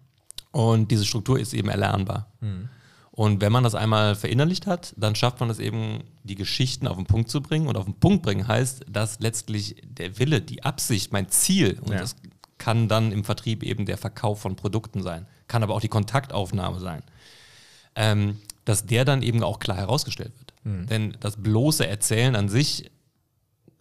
Und 0.51 0.91
diese 0.91 1.07
Struktur 1.07 1.39
ist 1.39 1.55
eben 1.55 1.69
erlernbar. 1.69 2.31
Mhm. 2.41 2.69
Und 3.17 3.41
wenn 3.41 3.51
man 3.51 3.65
das 3.65 3.75
einmal 3.75 4.15
verinnerlicht 4.15 4.67
hat, 4.67 4.93
dann 4.99 5.15
schafft 5.15 5.41
man 5.41 5.49
es 5.49 5.59
eben, 5.59 6.05
die 6.23 6.35
Geschichten 6.35 6.87
auf 6.87 6.97
den 6.97 7.07
Punkt 7.07 7.31
zu 7.31 7.41
bringen. 7.41 7.67
Und 7.67 7.79
auf 7.79 7.87
den 7.87 7.95
Punkt 7.95 8.23
bringen 8.23 8.47
heißt, 8.47 8.85
dass 8.91 9.21
letztlich 9.21 9.77
der 9.89 10.19
Wille, 10.19 10.43
die 10.43 10.65
Absicht, 10.65 11.13
mein 11.13 11.31
Ziel, 11.31 11.79
und 11.81 11.93
ja. 11.93 12.01
das 12.01 12.17
kann 12.59 12.89
dann 12.89 13.13
im 13.13 13.25
Vertrieb 13.25 13.63
eben 13.63 13.87
der 13.87 13.97
Verkauf 13.97 14.41
von 14.41 14.55
Produkten 14.55 15.03
sein, 15.03 15.27
kann 15.49 15.63
aber 15.63 15.75
auch 15.75 15.81
die 15.81 15.89
Kontaktaufnahme 15.89 16.79
sein, 16.79 17.03
ähm, 17.95 18.39
dass 18.67 18.85
der 18.85 19.07
dann 19.07 19.23
eben 19.23 19.43
auch 19.43 19.61
klar 19.61 19.79
herausgestellt 19.79 20.33
wird. 20.39 20.53
Mhm. 20.65 20.87
Denn 20.87 21.17
das 21.21 21.37
bloße 21.39 21.87
Erzählen 21.87 22.37
an 22.37 22.51
sich 22.51 22.91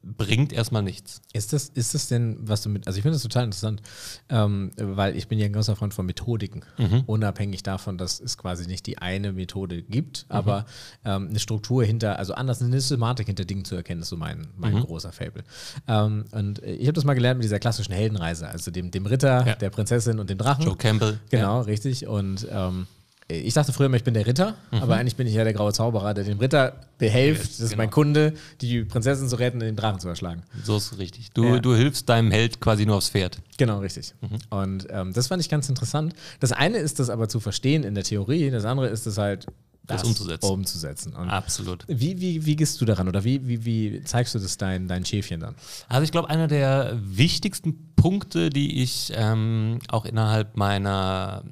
bringt 0.05 0.53
erstmal 0.53 0.83
nichts. 0.83 1.21
Ist 1.33 1.51
das, 1.53 1.69
ist 1.69 1.93
das 1.95 2.07
denn, 2.07 2.37
was 2.41 2.61
du 2.61 2.69
mit, 2.69 2.87
also 2.87 2.97
ich 2.97 3.03
finde 3.03 3.15
das 3.15 3.23
total 3.23 3.45
interessant, 3.45 3.81
ähm, 4.29 4.71
weil 4.77 5.15
ich 5.15 5.27
bin 5.27 5.39
ja 5.39 5.45
ein 5.45 5.53
großer 5.53 5.75
Freund 5.75 5.93
von 5.93 6.05
Methodiken, 6.05 6.63
mhm. 6.77 7.03
unabhängig 7.07 7.63
davon, 7.63 7.97
dass 7.97 8.19
es 8.19 8.37
quasi 8.37 8.67
nicht 8.67 8.85
die 8.85 8.99
eine 8.99 9.33
Methode 9.33 9.81
gibt, 9.81 10.25
mhm. 10.29 10.35
aber 10.35 10.65
ähm, 11.03 11.29
eine 11.29 11.39
Struktur 11.39 11.83
hinter, 11.83 12.19
also 12.19 12.33
anders 12.33 12.61
eine 12.61 12.79
Systematik 12.79 13.27
hinter 13.27 13.45
Dingen 13.45 13.65
zu 13.65 13.75
erkennen, 13.75 14.01
ist 14.01 14.09
so 14.09 14.17
mein, 14.17 14.47
mein 14.57 14.75
mhm. 14.75 14.81
großer 14.81 15.11
Fable. 15.11 15.43
Ähm, 15.87 16.25
und 16.31 16.59
ich 16.63 16.87
habe 16.87 16.93
das 16.93 17.03
mal 17.03 17.15
gelernt 17.15 17.39
mit 17.39 17.45
dieser 17.45 17.59
klassischen 17.59 17.93
Heldenreise, 17.93 18.47
also 18.47 18.69
dem, 18.71 18.91
dem 18.91 19.05
Ritter, 19.05 19.45
ja. 19.45 19.55
der 19.55 19.69
Prinzessin 19.71 20.19
und 20.19 20.29
dem 20.29 20.37
Drachen. 20.37 20.65
Joe 20.65 20.77
Campbell. 20.77 21.19
Genau, 21.29 21.57
ja. 21.57 21.61
richtig. 21.61 22.07
Und 22.07 22.47
ähm, 22.51 22.87
ich 23.27 23.55
dachte 23.55 23.73
früher 23.73 23.87
immer, 23.87 23.97
ich 23.97 24.03
bin 24.03 24.13
der 24.13 24.27
Ritter, 24.27 24.55
mhm. 24.71 24.79
aber 24.79 24.97
eigentlich 24.97 25.15
bin 25.15 25.25
ich 25.25 25.33
ja 25.33 25.43
der 25.43 25.53
graue 25.53 25.73
Zauberer, 25.73 26.13
der 26.13 26.23
dem 26.23 26.37
Ritter 26.37 26.73
behelft, 26.99 27.53
das 27.53 27.59
ist 27.59 27.69
genau. 27.71 27.83
mein 27.83 27.89
Kunde, 27.89 28.33
die 28.61 28.83
Prinzessin 28.83 29.27
zu 29.27 29.37
retten 29.37 29.57
und 29.57 29.65
den 29.65 29.75
Drachen 29.75 29.99
zu 29.99 30.07
erschlagen. 30.07 30.43
So 30.63 30.77
ist 30.77 30.91
es 30.91 30.99
richtig. 30.99 31.31
Du, 31.31 31.45
ja. 31.45 31.59
du 31.59 31.73
hilfst 31.73 32.07
deinem 32.07 32.29
Held 32.31 32.61
quasi 32.61 32.85
nur 32.85 32.97
aufs 32.97 33.09
Pferd. 33.09 33.39
Genau, 33.57 33.79
richtig. 33.79 34.13
Mhm. 34.21 34.37
Und 34.51 34.87
ähm, 34.91 35.11
das 35.13 35.27
fand 35.27 35.41
ich 35.41 35.49
ganz 35.49 35.67
interessant. 35.69 36.13
Das 36.39 36.51
eine 36.51 36.77
ist 36.77 36.99
das 36.99 37.09
aber 37.09 37.27
zu 37.27 37.39
verstehen 37.39 37.83
in 37.83 37.95
der 37.95 38.03
Theorie, 38.03 38.51
das 38.51 38.65
andere 38.65 38.87
ist 38.87 39.07
es 39.07 39.17
halt 39.17 39.47
das, 39.87 40.01
das 40.01 40.09
umzusetzen. 40.09 40.45
umzusetzen. 40.51 41.13
Und 41.15 41.29
Absolut. 41.29 41.83
Wie, 41.87 42.19
wie, 42.19 42.45
wie 42.45 42.55
gehst 42.55 42.79
du 42.79 42.85
daran 42.85 43.07
oder 43.07 43.23
wie, 43.23 43.47
wie, 43.47 43.65
wie 43.65 44.03
zeigst 44.03 44.35
du 44.35 44.39
das 44.39 44.57
deinen 44.57 44.87
dein 44.87 45.05
Schäfchen 45.05 45.39
dann? 45.39 45.55
Also 45.87 46.03
ich 46.03 46.11
glaube, 46.11 46.29
einer 46.29 46.47
der 46.47 46.97
wichtigsten 47.03 47.93
Punkte, 47.95 48.49
die 48.49 48.83
ich 48.83 49.11
ähm, 49.15 49.79
auch 49.89 50.05
innerhalb 50.05 50.57
meiner 50.57 51.43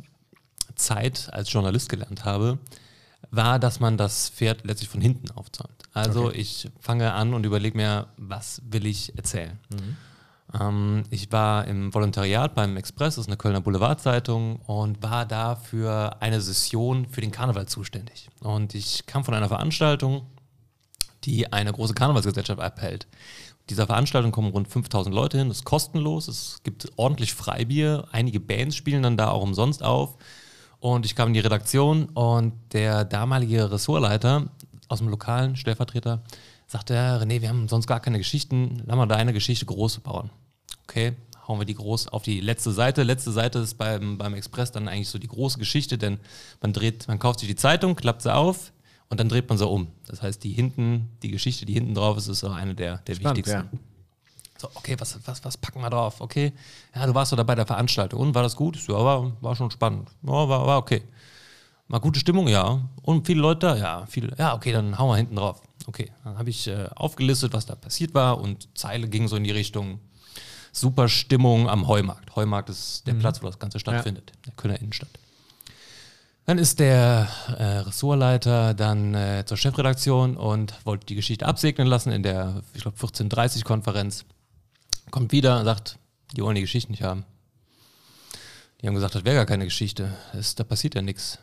Zeit 0.75 1.29
als 1.31 1.51
Journalist 1.51 1.89
gelernt 1.89 2.25
habe, 2.25 2.59
war, 3.31 3.59
dass 3.59 3.79
man 3.79 3.97
das 3.97 4.29
Pferd 4.29 4.65
letztlich 4.65 4.89
von 4.89 5.01
hinten 5.01 5.31
aufzäumt. 5.31 5.83
Also 5.93 6.27
okay. 6.27 6.37
ich 6.37 6.69
fange 6.79 7.13
an 7.13 7.33
und 7.33 7.45
überlege 7.45 7.77
mir, 7.77 8.07
was 8.17 8.61
will 8.65 8.85
ich 8.85 9.17
erzählen. 9.17 9.59
Mhm. 9.71 9.97
Ähm, 10.59 11.03
ich 11.09 11.31
war 11.31 11.65
im 11.67 11.93
Volontariat 11.93 12.53
beim 12.53 12.77
Express, 12.77 13.15
das 13.15 13.25
ist 13.25 13.29
eine 13.29 13.37
Kölner 13.37 13.61
Boulevardzeitung, 13.61 14.57
und 14.57 15.01
war 15.01 15.25
da 15.25 15.55
für 15.55 16.17
eine 16.21 16.41
Session 16.41 17.05
für 17.05 17.21
den 17.21 17.31
Karneval 17.31 17.67
zuständig. 17.67 18.29
Und 18.41 18.75
ich 18.75 19.05
kam 19.05 19.23
von 19.23 19.33
einer 19.33 19.47
Veranstaltung, 19.47 20.27
die 21.23 21.51
eine 21.51 21.71
große 21.71 21.93
Karnevalsgesellschaft 21.93 22.59
abhält. 22.59 23.07
Dieser 23.69 23.87
Veranstaltung 23.87 24.31
kommen 24.31 24.51
rund 24.51 24.67
5000 24.67 25.15
Leute 25.15 25.37
hin, 25.37 25.47
das 25.47 25.59
ist 25.59 25.63
kostenlos, 25.63 26.27
es 26.27 26.59
gibt 26.63 26.91
ordentlich 26.97 27.33
Freibier, 27.33 28.07
einige 28.11 28.41
Bands 28.41 28.75
spielen 28.75 29.03
dann 29.03 29.15
da 29.15 29.29
auch 29.29 29.41
umsonst 29.41 29.83
auf. 29.83 30.17
Und 30.83 31.05
ich 31.05 31.15
kam 31.15 31.29
in 31.29 31.33
die 31.33 31.39
Redaktion 31.39 32.09
und 32.09 32.51
der 32.73 33.05
damalige 33.05 33.71
Ressortleiter 33.71 34.49
aus 34.89 34.99
dem 34.99 35.07
lokalen 35.07 35.55
Stellvertreter 35.55 36.21
sagte, 36.67 36.93
René, 36.93 37.39
wir 37.39 37.47
haben 37.47 37.69
sonst 37.69 37.87
gar 37.87 38.01
keine 38.01 38.17
Geschichten, 38.17 38.83
lass 38.85 38.97
mal 38.97 39.05
da 39.05 39.15
eine 39.15 39.31
Geschichte 39.31 39.65
groß 39.65 39.99
bauen. 39.99 40.29
Okay, 40.83 41.13
hauen 41.47 41.57
wir 41.57 41.65
die 41.65 41.75
groß 41.75 42.09
auf 42.09 42.23
die 42.23 42.41
letzte 42.41 42.73
Seite. 42.73 43.03
Letzte 43.03 43.31
Seite 43.31 43.59
ist 43.59 43.75
beim, 43.75 44.17
beim 44.17 44.33
Express 44.33 44.73
dann 44.73 44.89
eigentlich 44.89 45.07
so 45.07 45.19
die 45.19 45.29
große 45.29 45.57
Geschichte, 45.57 45.97
denn 45.97 46.19
man 46.61 46.73
dreht, 46.73 47.07
man 47.07 47.17
kauft 47.17 47.39
sich 47.39 47.47
die 47.47 47.55
Zeitung, 47.55 47.95
klappt 47.95 48.21
sie 48.21 48.35
auf 48.35 48.73
und 49.07 49.21
dann 49.21 49.29
dreht 49.29 49.47
man 49.47 49.57
so 49.57 49.71
um. 49.71 49.87
Das 50.07 50.21
heißt, 50.21 50.43
die 50.43 50.51
hinten, 50.51 51.07
die 51.21 51.31
Geschichte, 51.31 51.65
die 51.65 51.75
hinten 51.75 51.93
drauf 51.93 52.17
ist, 52.17 52.27
ist 52.27 52.39
so 52.39 52.49
eine 52.49 52.75
der, 52.75 52.97
der 53.07 53.15
Spannend, 53.15 53.37
wichtigsten. 53.37 53.69
ja. 53.71 53.79
So, 54.63 54.69
okay, 54.75 54.95
was, 54.97 55.19
was, 55.25 55.43
was 55.43 55.57
packen 55.57 55.81
wir 55.81 55.89
drauf? 55.89 56.21
Okay, 56.21 56.53
ja, 56.95 57.05
du 57.05 57.13
warst 57.13 57.33
doch 57.33 57.37
da 57.37 57.43
bei 57.43 57.53
der 57.53 57.65
Veranstaltung. 57.65 58.21
Und 58.21 58.33
war 58.33 58.43
das 58.43 58.55
gut? 58.55 58.77
Ja, 58.87 58.93
war, 58.93 59.33
war 59.41 59.57
schon 59.57 59.69
spannend. 59.71 60.07
Ja, 60.21 60.31
war, 60.31 60.65
war 60.65 60.77
okay. 60.77 61.03
War 61.89 61.99
gute 61.99 62.17
Stimmung, 62.17 62.47
ja. 62.47 62.79
Und 63.01 63.27
viele 63.27 63.41
Leute 63.41 63.67
da? 63.67 63.75
Ja, 63.75 64.05
viele. 64.05 64.33
Ja, 64.37 64.55
okay, 64.55 64.71
dann 64.71 64.97
hauen 64.97 65.09
wir 65.09 65.17
hinten 65.17 65.35
drauf. 65.35 65.61
Okay, 65.85 66.13
dann 66.23 66.37
habe 66.37 66.49
ich 66.49 66.65
äh, 66.69 66.87
aufgelistet, 66.95 67.51
was 67.51 67.65
da 67.65 67.75
passiert 67.75 68.13
war 68.13 68.39
und 68.39 68.69
Zeile 68.73 69.09
ging 69.09 69.27
so 69.27 69.35
in 69.35 69.43
die 69.43 69.51
Richtung 69.51 69.99
super 70.71 71.09
Stimmung 71.09 71.67
am 71.67 71.89
Heumarkt. 71.89 72.33
Heumarkt 72.37 72.69
ist 72.69 73.05
der 73.05 73.15
Platz, 73.15 73.43
wo 73.43 73.47
das 73.47 73.59
Ganze 73.59 73.79
stattfindet, 73.79 74.31
in 74.31 74.41
der 74.45 74.53
Kölner 74.53 74.79
Innenstadt. 74.79 75.09
Dann 76.45 76.57
ist 76.57 76.79
der 76.79 77.27
äh, 77.57 77.63
Ressortleiter 77.79 78.73
dann 78.73 79.13
äh, 79.13 79.43
zur 79.45 79.57
Chefredaktion 79.57 80.37
und 80.37 80.73
wollte 80.85 81.05
die 81.05 81.15
Geschichte 81.15 81.45
absegnen 81.45 81.87
lassen 81.87 82.13
in 82.13 82.23
der, 82.23 82.61
ich 82.73 82.81
glaube, 82.81 82.97
14.30 82.97 83.65
Konferenz. 83.65 84.23
Kommt 85.13 85.31
wieder 85.31 85.59
und 85.59 85.65
sagt, 85.65 85.99
die 86.35 86.41
wollen 86.41 86.55
die 86.55 86.61
Geschichte 86.61 86.89
nicht 86.89 87.03
haben. 87.03 87.23
Die 88.81 88.87
haben 88.87 88.95
gesagt, 88.95 89.13
das 89.13 89.23
wäre 89.23 89.35
gar 89.35 89.45
keine 89.45 89.65
Geschichte. 89.65 90.11
Das, 90.33 90.55
da 90.55 90.63
passiert 90.63 90.95
ja 90.95 91.03
nichts. 91.03 91.37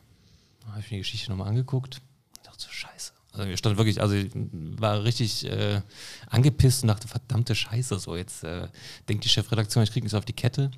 Da 0.62 0.70
habe 0.70 0.80
ich 0.80 0.86
mir 0.86 0.96
die 0.96 1.02
Geschichte 1.02 1.30
nochmal 1.30 1.46
angeguckt 1.46 2.00
und 2.36 2.46
dachte 2.48 2.64
so, 2.64 2.68
scheiße. 2.68 3.12
Also 3.30 3.46
mir 3.46 3.56
stand 3.56 3.76
wirklich, 3.76 4.00
also 4.02 4.16
ich 4.16 4.32
war 4.34 5.04
richtig 5.04 5.46
äh, 5.46 5.82
angepisst 6.26 6.82
und 6.82 6.88
dachte, 6.88 7.06
verdammte 7.06 7.54
Scheiße, 7.54 8.00
so 8.00 8.16
jetzt 8.16 8.42
äh, 8.42 8.66
denkt 9.08 9.22
die 9.22 9.28
Chefredaktion, 9.28 9.84
ich 9.84 9.92
kriege 9.92 10.04
nichts 10.04 10.18
auf 10.18 10.24
die 10.24 10.32
Kette. 10.32 10.72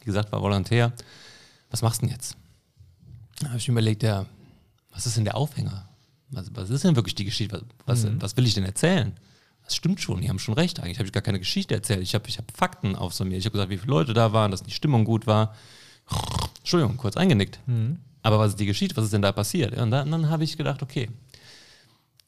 Wie 0.00 0.04
gesagt, 0.04 0.30
war 0.30 0.42
Volontär. 0.42 0.92
Was 1.70 1.80
machst 1.80 2.02
du 2.02 2.06
denn 2.06 2.14
jetzt? 2.14 2.36
Da 3.38 3.48
habe 3.48 3.56
ich 3.56 3.66
mir 3.66 3.72
überlegt, 3.72 4.02
ja, 4.02 4.26
was 4.90 5.06
ist 5.06 5.16
denn 5.16 5.24
der 5.24 5.38
Aufhänger? 5.38 5.88
Was, 6.28 6.54
was 6.54 6.68
ist 6.68 6.84
denn 6.84 6.96
wirklich 6.96 7.14
die 7.14 7.24
Geschichte? 7.24 7.64
Was, 7.86 8.04
was, 8.04 8.12
was 8.20 8.36
will 8.36 8.44
ich 8.44 8.52
denn 8.52 8.64
erzählen? 8.64 9.18
Das 9.66 9.76
stimmt 9.76 10.00
schon, 10.00 10.22
die 10.22 10.28
haben 10.28 10.38
schon 10.38 10.54
recht. 10.54 10.80
Eigentlich 10.80 10.98
habe 10.98 11.06
ich 11.06 11.12
gar 11.12 11.22
keine 11.22 11.40
Geschichte 11.40 11.74
erzählt. 11.74 12.00
Ich 12.00 12.14
habe 12.14 12.28
ich 12.28 12.38
hab 12.38 12.56
Fakten 12.56 12.96
auf 12.96 13.12
so 13.12 13.24
mir. 13.24 13.36
Ich 13.36 13.44
habe 13.44 13.52
gesagt, 13.52 13.70
wie 13.70 13.78
viele 13.78 13.90
Leute 13.90 14.14
da 14.14 14.32
waren, 14.32 14.50
dass 14.50 14.62
die 14.62 14.70
Stimmung 14.70 15.04
gut 15.04 15.26
war. 15.26 15.54
Entschuldigung, 16.58 16.96
kurz 16.96 17.16
eingenickt. 17.16 17.58
Aber 18.22 18.38
was 18.38 18.50
ist 18.50 18.60
die 18.60 18.66
Geschichte? 18.66 18.96
Was 18.96 19.04
ist 19.04 19.12
denn 19.12 19.22
da 19.22 19.32
passiert? 19.32 19.76
Und 19.76 19.90
dann, 19.90 20.10
dann 20.10 20.28
habe 20.30 20.44
ich 20.44 20.56
gedacht, 20.56 20.82
okay, 20.82 21.08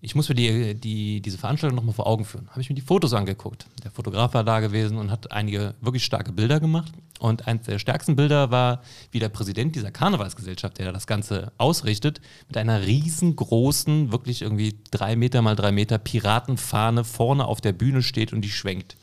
ich 0.00 0.14
muss 0.14 0.28
mir 0.28 0.36
die, 0.36 0.74
die, 0.76 1.20
diese 1.20 1.38
Veranstaltung 1.38 1.76
nochmal 1.76 1.94
vor 1.94 2.06
Augen 2.06 2.24
führen. 2.24 2.48
Habe 2.50 2.60
ich 2.60 2.68
mir 2.68 2.76
die 2.76 2.82
Fotos 2.82 3.14
angeguckt. 3.14 3.66
Der 3.82 3.90
Fotograf 3.90 4.32
war 4.32 4.44
da 4.44 4.60
gewesen 4.60 4.96
und 4.96 5.10
hat 5.10 5.32
einige 5.32 5.74
wirklich 5.80 6.04
starke 6.04 6.30
Bilder 6.30 6.60
gemacht. 6.60 6.92
Und 7.18 7.48
eines 7.48 7.66
der 7.66 7.80
stärksten 7.80 8.14
Bilder 8.14 8.52
war, 8.52 8.82
wie 9.10 9.18
der 9.18 9.28
Präsident 9.28 9.74
dieser 9.74 9.90
Karnevalsgesellschaft, 9.90 10.78
der 10.78 10.92
das 10.92 11.08
Ganze 11.08 11.50
ausrichtet, 11.58 12.20
mit 12.46 12.56
einer 12.56 12.86
riesengroßen, 12.86 14.12
wirklich 14.12 14.42
irgendwie 14.42 14.78
drei 14.92 15.16
Meter 15.16 15.42
mal 15.42 15.56
drei 15.56 15.72
Meter 15.72 15.98
Piratenfahne 15.98 17.02
vorne 17.02 17.46
auf 17.46 17.60
der 17.60 17.72
Bühne 17.72 18.02
steht 18.02 18.32
und 18.32 18.42
die 18.42 18.50
schwenkt. 18.50 18.96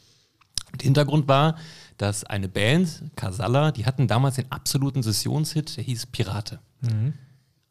Und 0.71 0.81
Hintergrund 0.81 1.27
war, 1.27 1.57
dass 1.97 2.23
eine 2.23 2.47
Band, 2.47 3.03
Casalla, 3.17 3.71
die 3.71 3.85
hatten 3.85 4.07
damals 4.07 4.35
den 4.35 4.49
absoluten 4.49 5.03
Sessionshit, 5.03 5.75
der 5.75 5.83
hieß 5.83 6.05
Pirate. 6.05 6.59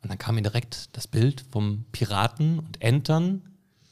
Und 0.05 0.11
dann 0.11 0.19
kam 0.19 0.35
mir 0.35 0.43
direkt 0.43 0.95
das 0.95 1.09
Bild 1.09 1.47
vom 1.51 1.87
Piraten 1.91 2.59
und 2.59 2.83
Entern. 2.83 3.41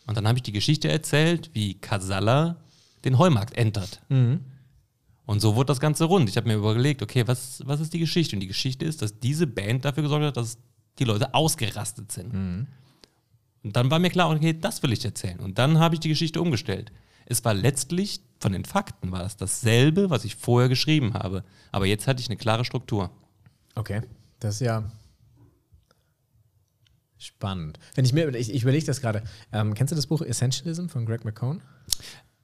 Und 0.06 0.14
dann 0.14 0.28
habe 0.28 0.38
ich 0.38 0.42
die 0.42 0.52
Geschichte 0.52 0.90
erzählt, 0.90 1.50
wie 1.54 1.74
Casalla 1.74 2.58
den 3.06 3.16
Heumarkt 3.16 3.56
entert. 3.56 4.02
Und 5.24 5.40
so 5.40 5.56
wurde 5.56 5.68
das 5.68 5.80
Ganze 5.80 6.04
rund. 6.04 6.28
Ich 6.28 6.36
habe 6.36 6.48
mir 6.48 6.56
überlegt, 6.56 7.00
okay, 7.00 7.26
was, 7.26 7.62
was 7.64 7.80
ist 7.80 7.94
die 7.94 7.98
Geschichte? 7.98 8.36
Und 8.36 8.40
die 8.40 8.46
Geschichte 8.46 8.84
ist, 8.84 9.00
dass 9.00 9.20
diese 9.20 9.46
Band 9.46 9.86
dafür 9.86 10.02
gesorgt 10.02 10.26
hat, 10.26 10.36
dass 10.36 10.58
die 10.98 11.04
Leute 11.04 11.32
ausgerastet 11.32 12.12
sind. 12.12 12.34
Und 13.62 13.74
dann 13.74 13.90
war 13.90 13.98
mir 13.98 14.10
klar, 14.10 14.30
okay, 14.30 14.52
das 14.52 14.82
will 14.82 14.92
ich 14.92 15.02
erzählen. 15.02 15.40
Und 15.40 15.58
dann 15.58 15.78
habe 15.78 15.94
ich 15.94 16.00
die 16.00 16.10
Geschichte 16.10 16.42
umgestellt. 16.42 16.92
Es 17.24 17.42
war 17.42 17.54
letztlich, 17.54 18.20
von 18.38 18.52
den 18.52 18.66
Fakten 18.66 19.12
war 19.12 19.24
es 19.24 19.38
dasselbe, 19.38 20.10
was 20.10 20.26
ich 20.26 20.36
vorher 20.36 20.68
geschrieben 20.68 21.14
habe. 21.14 21.42
Aber 21.70 21.86
jetzt 21.86 22.06
hatte 22.06 22.20
ich 22.20 22.28
eine 22.28 22.36
klare 22.36 22.66
Struktur. 22.66 23.10
Okay, 23.74 24.02
das 24.40 24.56
ist 24.56 24.60
ja 24.60 24.84
spannend. 27.24 27.78
Wenn 27.94 28.04
ich 28.04 28.12
mir, 28.12 28.28
ich, 28.34 28.52
ich 28.52 28.62
überlege 28.62 28.86
das 28.86 29.00
gerade. 29.00 29.22
Ähm, 29.52 29.74
kennst 29.74 29.92
du 29.92 29.96
das 29.96 30.06
Buch 30.06 30.22
Essentialism 30.22 30.86
von 30.86 31.06
Greg 31.06 31.24
McCone? 31.24 31.60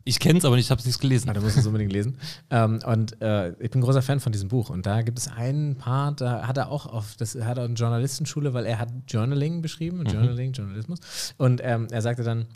Ich 0.05 0.21
kenne 0.21 0.39
es, 0.39 0.47
aber 0.47 0.57
ich 0.57 0.71
habe 0.71 0.81
es 0.81 0.87
nicht 0.87 1.01
gelesen. 1.01 1.29
Ah, 1.29 1.35
du 1.35 1.43
musst 1.43 1.59
es 1.59 1.67
unbedingt 1.67 1.93
lesen. 1.93 2.17
Ähm, 2.49 2.79
und 2.87 3.21
äh, 3.21 3.51
ich 3.63 3.71
bin 3.71 3.81
ein 3.81 3.85
großer 3.85 4.01
Fan 4.01 4.21
von 4.21 4.33
diesem 4.33 4.49
Buch. 4.49 4.71
Und 4.71 4.87
da 4.87 5.03
gibt 5.03 5.19
es 5.19 5.29
einen 5.29 5.77
Part, 5.77 6.23
da 6.23 6.47
hat 6.47 6.57
er 6.57 6.71
auch 6.71 6.87
auf, 6.87 7.17
das 7.17 7.35
hat 7.35 7.59
er 7.59 7.65
eine 7.65 7.75
Journalistenschule, 7.75 8.55
weil 8.55 8.65
er 8.65 8.79
hat 8.79 8.89
Journaling 9.07 9.61
beschrieben, 9.61 10.07
Journaling, 10.07 10.53
Journalismus. 10.53 11.35
Und 11.37 11.61
ähm, 11.63 11.89
er 11.91 12.01
sagte 12.01 12.23
dann, 12.23 12.47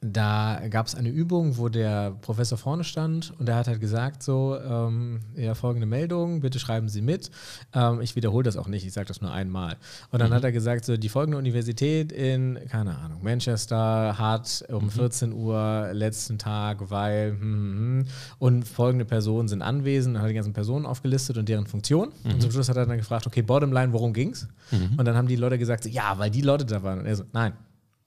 da 0.00 0.60
gab 0.70 0.86
es 0.86 0.94
eine 0.94 1.08
Übung, 1.08 1.58
wo 1.58 1.68
der 1.68 2.12
Professor 2.20 2.56
vorne 2.56 2.84
stand 2.84 3.32
und 3.38 3.48
er 3.48 3.56
hat 3.56 3.66
halt 3.66 3.80
gesagt, 3.80 4.22
so, 4.22 4.56
ähm, 4.56 5.20
ja, 5.34 5.54
folgende 5.54 5.86
Meldung, 5.86 6.40
bitte 6.40 6.60
schreiben 6.60 6.88
Sie 6.88 7.02
mit. 7.02 7.30
Ähm, 7.74 8.00
ich 8.00 8.14
wiederhole 8.14 8.44
das 8.44 8.56
auch 8.56 8.68
nicht, 8.68 8.86
ich 8.86 8.92
sage 8.92 9.08
das 9.08 9.20
nur 9.20 9.32
einmal. 9.32 9.76
Und 10.12 10.20
dann 10.20 10.32
hat 10.32 10.44
er 10.44 10.52
gesagt, 10.52 10.84
so, 10.84 10.96
die 10.96 11.08
folgende 11.08 11.36
Universität 11.36 12.12
in, 12.12 12.58
keine 12.68 12.96
Ahnung, 12.96 13.22
Manchester 13.22 14.16
hat 14.18 14.64
um 14.68 14.88
14 14.88 15.32
Uhr 15.32 15.90
letzten 15.92 16.38
Tag, 16.38 16.90
weil, 16.90 17.32
hm, 17.32 17.40
hm, 17.40 17.78
hm, 17.78 18.04
und 18.38 18.68
folgende 18.68 19.04
Personen 19.04 19.48
sind 19.48 19.62
anwesend, 19.62 20.16
und 20.16 20.22
hat 20.22 20.30
die 20.30 20.34
ganzen 20.34 20.52
Personen 20.52 20.86
aufgelistet 20.86 21.38
und 21.38 21.48
deren 21.48 21.66
Funktion. 21.66 22.10
Und 22.24 22.40
zum 22.40 22.52
Schluss 22.52 22.68
hat 22.68 22.76
er 22.76 22.86
dann 22.86 22.98
gefragt, 22.98 23.26
okay, 23.26 23.42
Bottomline, 23.42 23.92
worum 23.92 24.12
ging's? 24.12 24.46
Und 24.96 25.04
dann 25.04 25.16
haben 25.16 25.28
die 25.28 25.36
Leute 25.36 25.58
gesagt, 25.58 25.82
so, 25.84 25.90
ja, 25.90 26.18
weil 26.18 26.30
die 26.30 26.42
Leute 26.42 26.64
da 26.64 26.82
waren. 26.82 27.00
Und 27.00 27.06
er 27.06 27.16
so, 27.16 27.24
nein, 27.32 27.54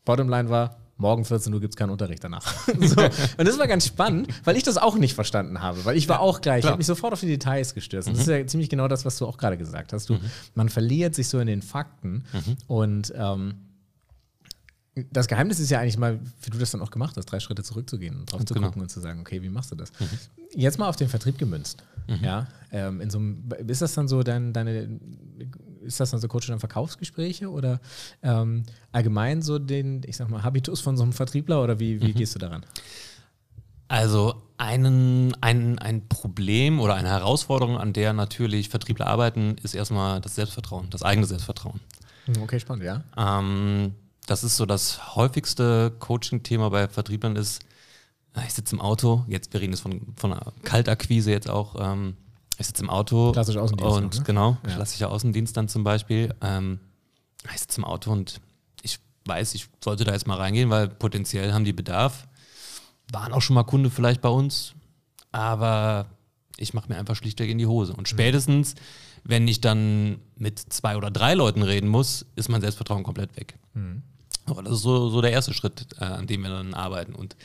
Bottomline 0.06 0.50
war, 0.50 0.81
morgen 1.02 1.26
14 1.26 1.54
Uhr 1.54 1.60
gibt 1.60 1.74
es 1.74 1.78
keinen 1.78 1.90
Unterricht 1.90 2.24
danach. 2.24 2.46
so. 2.68 3.02
Und 3.02 3.48
das 3.48 3.58
war 3.60 3.68
ganz 3.68 3.86
spannend, 3.86 4.30
weil 4.46 4.56
ich 4.56 4.64
das 4.64 4.78
auch 4.78 4.98
nicht 4.98 5.14
verstanden 5.14 5.62
habe, 5.62 5.84
weil 5.84 5.98
ich 5.98 6.08
war 6.08 6.22
auch 6.22 6.40
gleich, 6.42 6.64
ich 6.64 6.68
habe 6.68 6.78
mich 6.78 6.88
sofort 6.88 7.14
auf 7.14 7.20
die 7.20 7.28
Details 7.28 7.74
gestürzt. 7.74 8.08
Und 8.08 8.16
das 8.16 8.28
ist 8.28 8.30
ja 8.30 8.46
ziemlich 8.48 8.70
genau 8.70 8.88
das, 8.88 9.04
was 9.04 9.18
du 9.18 9.26
auch 9.26 9.38
gerade 9.38 9.58
gesagt 9.58 9.92
hast. 9.92 10.10
Du, 10.10 10.18
Man 10.56 10.70
verliert 10.70 11.16
sich 11.16 11.28
so 11.28 11.40
in 11.40 11.48
den 11.48 11.62
Fakten 11.62 12.24
und 12.68 13.14
ähm, 13.16 13.56
das 15.12 15.28
Geheimnis 15.28 15.60
ist 15.60 15.70
ja 15.70 15.80
eigentlich 15.80 15.98
mal, 15.98 16.20
wie 16.42 16.50
du 16.50 16.58
das 16.58 16.72
dann 16.72 16.82
auch 16.82 16.92
gemacht 16.92 17.16
hast, 17.16 17.26
drei 17.26 17.40
Schritte 17.40 17.64
zurückzugehen 17.64 18.20
und 18.20 18.32
drauf 18.32 18.44
zu 18.44 18.54
genau. 18.54 18.68
gucken 18.68 18.82
und 18.82 18.90
zu 18.90 19.00
sagen, 19.00 19.22
okay, 19.22 19.42
wie 19.42 19.50
machst 19.50 19.72
du 19.72 19.76
das? 19.76 19.92
Jetzt 20.54 20.80
mal 20.80 20.90
auf 20.90 20.98
den 20.98 21.08
Vertrieb 21.08 21.38
gemünzt. 21.38 21.84
Ja, 22.22 22.48
ähm, 22.72 23.00
in 23.00 23.10
so 23.10 23.20
einem, 23.20 23.50
ist 23.68 23.82
das 23.82 23.94
dann 23.94 24.08
so 24.08 24.22
dein, 24.22 24.52
deine, 24.52 25.00
ist 25.84 26.00
das 26.00 26.12
dann 26.12 26.20
so 26.20 26.28
Coach 26.28 26.48
dann 26.48 26.60
Verkaufsgespräche 26.60 27.50
oder 27.50 27.80
ähm, 28.22 28.64
allgemein 28.92 29.42
so 29.42 29.60
den, 29.60 30.02
ich 30.06 30.18
sag 30.18 30.30
mal, 30.30 30.44
Habitus 30.44 30.82
von 30.82 30.98
so 30.98 31.04
einem 31.04 31.14
Vertriebler 31.14 31.64
oder 31.64 31.80
wie, 31.80 32.02
wie 32.02 32.14
gehst 32.14 32.36
du 32.36 32.40
daran? 32.40 32.66
Also 33.88 34.42
einen, 34.58 35.36
ein, 35.42 35.78
ein 35.80 36.08
Problem 36.08 36.80
oder 36.80 36.94
eine 36.94 37.10
Herausforderung, 37.10 37.78
an 37.78 37.92
der 37.92 38.14
natürlich 38.14 38.70
Vertriebler 38.70 39.08
arbeiten, 39.08 39.58
ist 39.64 39.76
erstmal 39.76 40.22
das 40.22 40.36
Selbstvertrauen, 40.36 40.90
das 40.90 41.04
eigene 41.04 41.28
Selbstvertrauen. 41.28 41.82
Hm, 42.26 42.44
Okay, 42.44 42.60
spannend, 42.60 42.86
ja. 42.86 43.04
Ähm, 43.18 43.96
das 44.28 44.46
ist 44.46 44.56
so 44.56 44.66
das 44.66 45.16
häufigste 45.16 45.92
Coaching-Thema 46.00 46.70
bei 46.70 46.88
Vertrieblern 46.88 47.36
ist, 47.36 47.64
ich 48.46 48.54
sitze 48.54 48.76
im 48.76 48.82
Auto, 48.82 49.26
jetzt 49.28 49.52
wir 49.52 49.60
reden 49.60 49.74
jetzt 49.74 49.82
von, 49.82 50.14
von 50.16 50.32
einer 50.32 50.54
Kaltakquise 50.64 51.32
jetzt 51.32 51.50
auch, 51.50 51.76
ähm, 51.78 52.16
ich 52.62 52.68
sitze 52.68 52.84
im 52.84 52.90
Auto 52.90 53.32
Klassisch 53.34 53.58
Außendienst 53.58 53.98
und 53.98 54.18
ne? 54.18 54.24
genau, 54.24 54.58
Ja. 54.68 54.76
klassischer 54.76 55.12
Außendienst 55.12 55.56
dann 55.58 55.68
zum 55.68 55.84
Beispiel. 55.84 56.34
Ähm, 56.42 56.80
ich 57.54 57.60
sitze 57.60 57.80
im 57.80 57.86
Auto 57.86 58.12
und 58.12 58.40
ich 58.84 59.00
weiß, 59.26 59.54
ich 59.56 59.68
sollte 59.84 60.04
da 60.06 60.14
jetzt 60.14 60.28
mal 60.28 60.38
reingehen, 60.38 60.70
weil 60.70 60.88
potenziell 60.88 61.54
haben 61.54 61.66
die 61.66 61.74
Bedarf. 61.74 62.28
Waren 63.12 63.34
auch 63.34 63.42
schon 63.42 63.56
mal 63.56 63.64
Kunde 63.64 63.90
vielleicht 63.90 64.22
bei 64.22 64.30
uns, 64.30 64.74
aber 65.32 66.06
ich 66.58 66.74
mache 66.74 66.88
mir 66.90 66.98
einfach 66.98 67.16
schlichtweg 67.16 67.50
in 67.50 67.58
die 67.58 67.66
Hose. 67.66 67.94
Und 67.94 68.08
spätestens, 68.08 68.76
wenn 69.24 69.48
ich 69.48 69.60
dann 69.62 70.20
mit 70.38 70.60
zwei 70.60 70.96
oder 70.98 71.12
drei 71.12 71.34
Leuten 71.34 71.64
reden 71.64 71.90
muss, 71.90 72.26
ist 72.36 72.50
mein 72.50 72.62
Selbstvertrauen 72.62 73.04
komplett 73.04 73.36
weg. 73.36 73.56
Aber 74.46 74.64
das 74.64 74.74
ist 74.74 74.82
so, 74.82 75.10
so 75.10 75.22
der 75.22 75.32
erste 75.32 75.54
Schritt, 75.54 75.88
äh, 76.00 76.04
an 76.06 76.28
dem 76.28 76.42
wir 76.44 76.50
dann 76.50 76.74
arbeiten. 76.74 77.14
Und 77.16 77.36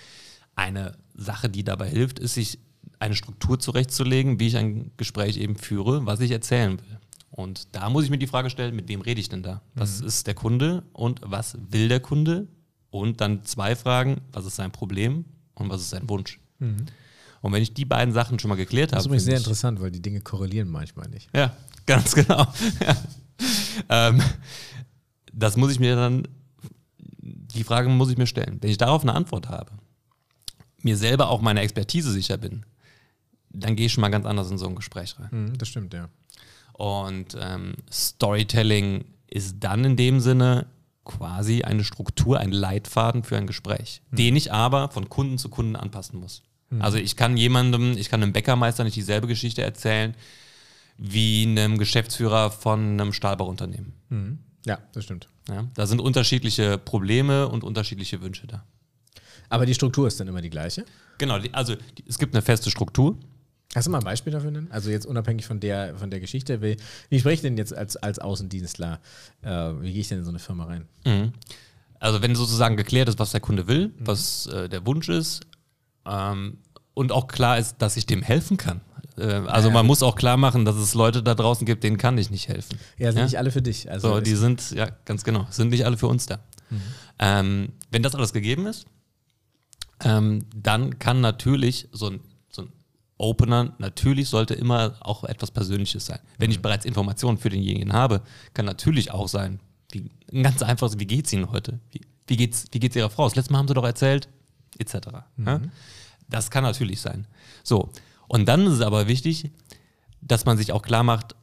eine 0.55 0.97
Sache, 1.15 1.49
die 1.49 1.65
dabei 1.65 1.89
hilft, 1.89 2.19
ist, 2.19 2.35
sich 2.35 2.59
eine 2.99 3.15
Struktur 3.15 3.59
zurechtzulegen, 3.59 4.41
wie 4.41 4.47
ich 4.49 4.57
ein 4.57 4.91
Gespräch 4.97 5.37
eben 5.37 5.57
führe, 5.57 6.07
was 6.07 6.21
ich 6.21 6.31
erzählen 6.31 6.79
will. 6.79 6.99
Und 7.31 7.69
da 7.73 7.91
muss 7.91 8.05
ich 8.05 8.11
mir 8.11 8.19
die 8.19 8.27
Frage 8.27 8.49
stellen, 8.51 8.75
mit 8.75 8.89
wem 8.89 9.01
rede 9.03 9.21
ich 9.21 9.29
denn 9.29 9.43
da? 9.43 9.61
Was 9.75 10.01
ist 10.01 10.27
der 10.27 10.35
Kunde 10.35 10.83
und 10.93 11.21
was 11.23 11.59
will 11.71 11.89
der 11.89 12.01
Kunde? 12.01 12.47
Und 12.91 13.21
dann 13.21 13.45
zwei 13.45 13.77
Fragen, 13.77 14.23
was 14.33 14.47
ist 14.47 14.57
sein 14.57 14.71
Problem 14.71 15.27
und 15.55 15.69
was 15.69 15.83
ist 15.83 15.91
sein 15.91 16.09
Wunsch? 16.09 16.41
Und 16.59 17.53
wenn 17.53 17.63
ich 17.63 17.75
die 17.75 17.85
beiden 17.85 18.15
Sachen 18.15 18.39
schon 18.39 18.49
mal 18.49 18.55
geklärt 18.55 18.93
Das 18.93 18.99
habe, 18.99 19.01
ist 19.03 19.07
übrigens 19.07 19.25
sehr 19.25 19.35
ich- 19.35 19.41
interessant, 19.41 19.81
weil 19.81 19.91
die 19.91 20.01
Dinge 20.01 20.21
korrelieren 20.23 20.71
manchmal 20.71 21.09
nicht. 21.11 21.29
ja, 21.35 21.55
ganz 21.85 22.15
genau. 22.15 22.47
ja. 22.81 22.97
ähm, 24.09 24.23
das 25.35 25.59
muss 25.59 25.71
ich 25.73 25.79
mir 25.79 25.95
dann, 25.97 26.27
die 27.21 27.65
Frage 27.65 27.91
muss 27.91 28.11
ich 28.11 28.17
mir 28.17 28.27
stellen. 28.27 28.57
Wenn 28.63 28.71
ich 28.71 28.79
darauf 28.79 29.03
eine 29.03 29.13
Antwort 29.15 29.51
habe, 29.51 29.73
mir 30.83 30.97
selber 30.97 31.29
auch 31.29 31.43
meiner 31.43 31.61
Expertise 31.61 32.11
sicher 32.13 32.39
bin, 32.39 32.65
dann 33.61 33.77
gehe 33.77 33.87
ich 33.87 33.93
schon 33.93 34.03
mal 34.03 34.09
ganz 34.09 34.27
anders 34.27 34.51
in 34.51 34.59
so 34.59 34.67
ein 34.67 34.75
Gespräch 34.75 35.19
rein. 35.19 35.31
Hm, 35.31 35.59
das 35.59 35.69
stimmt, 35.69 35.95
ja. 35.95 36.09
Und 36.73 37.37
ähm, 37.41 37.75
Storytelling 37.91 39.05
ist 39.29 39.57
dann 39.61 39.85
in 39.85 39.97
dem 39.97 40.21
Sinne, 40.21 40.67
quasi 41.07 41.63
eine 41.63 41.85
Struktur, 41.85 42.39
einen 42.39 42.53
Leitfaden 42.53 43.23
für 43.23 43.39
ein 43.39 43.47
Gespräch, 43.47 44.03
mhm. 44.11 44.17
den 44.17 44.37
ich 44.37 44.53
aber 44.53 44.91
von 44.91 45.09
Kunden 45.09 45.39
zu 45.39 45.49
Kunden 45.49 45.77
anpassen 45.77 46.21
muss. 46.21 46.43
Mhm. 46.69 46.83
Also 46.83 46.99
ich 46.99 47.17
kann 47.17 47.37
jemandem, 47.37 47.97
ich 47.97 48.11
kann 48.11 48.23
einem 48.23 48.33
Bäckermeister 48.33 48.85
nicht 48.85 48.97
dieselbe 48.97 49.27
Geschichte 49.27 49.63
erzählen 49.63 50.15
wie 50.99 51.47
einem 51.47 51.79
Geschäftsführer 51.79 52.51
von 52.51 52.81
einem 52.81 53.13
Stahlbauunternehmen. 53.13 53.93
Mhm. 54.09 54.39
Ja, 54.65 54.79
das 54.93 55.05
stimmt. 55.05 55.29
Ja, 55.49 55.67
da 55.75 55.87
sind 55.87 56.01
unterschiedliche 56.01 56.79
Probleme 56.79 57.49
und 57.49 57.65
unterschiedliche 57.65 58.21
Wünsche 58.21 58.47
da. 58.47 58.65
Aber 59.49 59.65
die 59.65 59.75
Struktur 59.75 60.09
ist 60.09 60.19
dann 60.19 60.27
immer 60.27 60.41
die 60.41 60.51
gleiche? 60.51 60.85
Genau, 61.19 61.39
die, 61.39 61.55
also 61.55 61.77
die, 61.77 62.05
es 62.09 62.19
gibt 62.19 62.35
eine 62.35 62.43
feste 62.43 62.71
Struktur. 62.71 63.17
Hast 63.77 63.87
du 63.87 63.91
mal 63.91 63.99
ein 63.99 64.05
Beispiel 64.05 64.33
dafür 64.33 64.51
nennen? 64.51 64.69
Also 64.71 64.89
jetzt 64.89 65.05
unabhängig 65.05 65.45
von 65.45 65.61
der, 65.61 65.97
von 65.97 66.11
der 66.11 66.19
Geschichte, 66.19 66.63
wie, 66.63 66.79
wie 67.11 67.21
spreche 67.21 67.35
ich 67.35 67.41
denn 67.43 67.59
jetzt 67.59 67.77
als, 67.77 67.99
als 67.99 68.19
Außendienstler, 68.19 69.01
äh, 69.43 69.49
wie 69.51 69.93
gehe 69.93 70.01
ich 70.01 70.09
denn 70.09 70.21
in 70.21 70.25
so 70.25 70.31
eine 70.31 70.39
Firma 70.39 70.65
rein? 70.65 70.89
Mhm. 71.05 71.35
Also 72.01 72.23
wenn 72.23 72.35
sozusagen 72.35 72.79
geklärt 72.79 73.11
ist, 73.11 73.19
was 73.19 73.33
der 73.33 73.41
Kunde 73.41 73.69
will, 73.69 73.89
mhm. 73.89 73.93
was 73.99 74.47
äh, 74.47 74.71
der 74.71 74.87
Wunsch 74.87 75.11
ist 75.11 75.43
ähm, 76.07 76.57
und 76.95 77.13
auch 77.13 77.29
klar 77.29 77.59
ist, 77.59 77.77
dass 77.79 77.99
ich 77.99 78.07
dem 78.07 78.23
helfen 78.23 78.57
kann. 78.57 78.81
Äh, 79.19 79.25
also 79.25 79.69
ja, 79.69 79.75
man 79.75 79.85
ja. 79.85 79.89
muss 79.89 80.03
auch 80.03 80.17
klar 80.17 80.39
machen, 80.39 80.65
dass 80.65 80.77
es 80.77 80.95
Leute 80.95 81.23
da 81.23 81.35
draußen 81.35 81.67
gibt, 81.67 81.85
denen 81.85 81.99
kann 81.99 82.17
ich 82.17 82.31
nicht 82.31 82.49
helfen. 82.49 82.79
Ja, 82.97 83.13
sind 83.13 83.19
ja? 83.19 83.25
nicht 83.25 83.39
alle 83.39 83.51
für 83.51 83.61
dich. 83.61 83.91
Also 83.91 84.15
so, 84.15 84.21
die 84.23 84.37
sind, 84.37 84.71
ja, 84.71 84.89
ganz 85.05 85.23
genau, 85.23 85.47
sind 85.51 85.69
nicht 85.69 85.85
alle 85.85 85.99
für 85.99 86.07
uns 86.07 86.25
da. 86.25 86.39
Mhm. 86.71 86.83
Ähm, 87.19 87.73
wenn 87.91 88.03
das 88.03 88.15
alles 88.15 88.33
gegeben 88.33 88.67
ist, 88.67 88.87
ähm, 90.03 90.47
dann 90.55 90.99
kann 90.99 91.21
natürlich 91.21 91.91
so 91.93 92.09
ein, 92.09 92.21
so 92.23 92.31
ein 92.31 92.36
Opener, 93.19 93.75
natürlich 93.79 94.29
sollte 94.29 94.55
immer 94.55 94.95
auch 95.01 95.25
etwas 95.25 95.51
Persönliches 95.51 96.07
sein. 96.07 96.19
Wenn 96.39 96.51
ich 96.51 96.59
mhm. 96.59 96.63
bereits 96.63 96.85
Informationen 96.85 97.39
für 97.39 97.49
denjenigen 97.49 97.93
habe, 97.93 98.21
kann 98.53 98.67
natürlich 98.67 99.11
auch 99.11 99.29
sein, 99.29 99.61
wie, 99.91 100.11
ein 100.33 100.43
ganz 100.43 100.63
einfaches, 100.63 100.99
wie 100.99 101.07
geht's 101.07 101.33
Ihnen 101.33 101.51
heute? 101.51 101.81
Wie, 101.93 102.03
wie, 102.27 102.37
geht's, 102.37 102.67
wie 102.73 102.81
geht's 102.81 102.97
Ihrer 102.97 103.11
Frau? 103.11 103.25
Das 103.25 103.37
letzte 103.37 103.53
Mal 103.53 103.61
haben 103.61 103.69
Sie 103.69 103.75
doch 103.75 103.85
erzählt, 103.85 104.29
etc. 104.79 104.95
Mhm. 105.37 105.47
Ja? 105.47 105.61
Das 106.29 106.51
kann 106.51 106.65
natürlich 106.65 107.01
sein. 107.01 107.27
So, 107.63 107.91
und 108.29 108.47
dann 108.47 108.67
ist 108.67 108.75
es 108.75 108.81
aber 108.81 109.07
wichtig, 109.09 109.51
dass 110.21 110.45
man 110.45 110.59
sich 110.59 110.73
auch 110.73 110.83
klar 110.83 111.03
macht, 111.03 111.37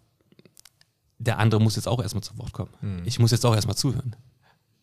der 1.18 1.40
andere 1.40 1.62
muss 1.62 1.76
jetzt 1.76 1.88
auch 1.88 2.02
erstmal 2.02 2.24
zu 2.24 2.38
Wort 2.38 2.52
kommen. 2.52 2.72
Mhm. 2.82 3.02
Ich 3.06 3.18
muss 3.18 3.32
jetzt 3.32 3.46
auch 3.46 3.56
erstmal 3.56 3.78
zuhören. 3.78 4.16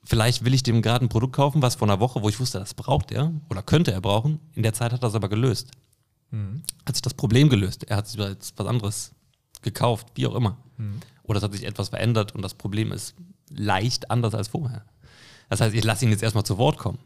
Vielleicht 0.02 0.44
will 0.44 0.54
ich 0.54 0.62
dem 0.62 0.80
gerade 0.80 1.04
ein 1.04 1.08
Produkt 1.10 1.34
kaufen, 1.34 1.60
was 1.60 1.74
vor 1.74 1.86
einer 1.86 2.00
Woche, 2.00 2.22
wo 2.22 2.28
ich 2.28 2.40
wusste, 2.40 2.58
das 2.58 2.74
braucht 2.74 3.12
er 3.12 3.32
oder 3.50 3.62
könnte 3.62 3.92
er 3.92 4.00
brauchen. 4.00 4.40
In 4.54 4.62
der 4.62 4.72
Zeit 4.72 4.92
hat 4.92 5.04
er 5.04 5.08
es 5.08 5.14
aber 5.14 5.28
gelöst. 5.28 5.70
Mhm. 6.30 6.62
Hat 6.86 6.96
sich 6.96 7.02
das 7.02 7.14
Problem 7.14 7.48
gelöst. 7.48 7.84
Er 7.84 7.96
hat 7.96 8.08
sich 8.08 8.20
jetzt 8.20 8.54
was 8.58 8.66
anderes 8.66 9.12
gekauft, 9.62 10.08
wie 10.14 10.26
auch 10.26 10.34
immer. 10.34 10.56
Mhm. 10.76 11.00
Oder 11.22 11.38
es 11.38 11.42
hat 11.44 11.52
sich 11.52 11.64
etwas 11.64 11.90
verändert 11.90 12.34
und 12.34 12.42
das 12.42 12.54
Problem 12.54 12.92
ist 12.92 13.14
leicht 13.50 14.10
anders 14.10 14.34
als 14.34 14.48
vorher. 14.48 14.84
Das 15.48 15.60
heißt, 15.60 15.74
ich 15.74 15.84
lasse 15.84 16.04
ihn 16.04 16.10
jetzt 16.10 16.22
erstmal 16.22 16.44
zu 16.44 16.58
Wort 16.58 16.78
kommen. 16.78 16.98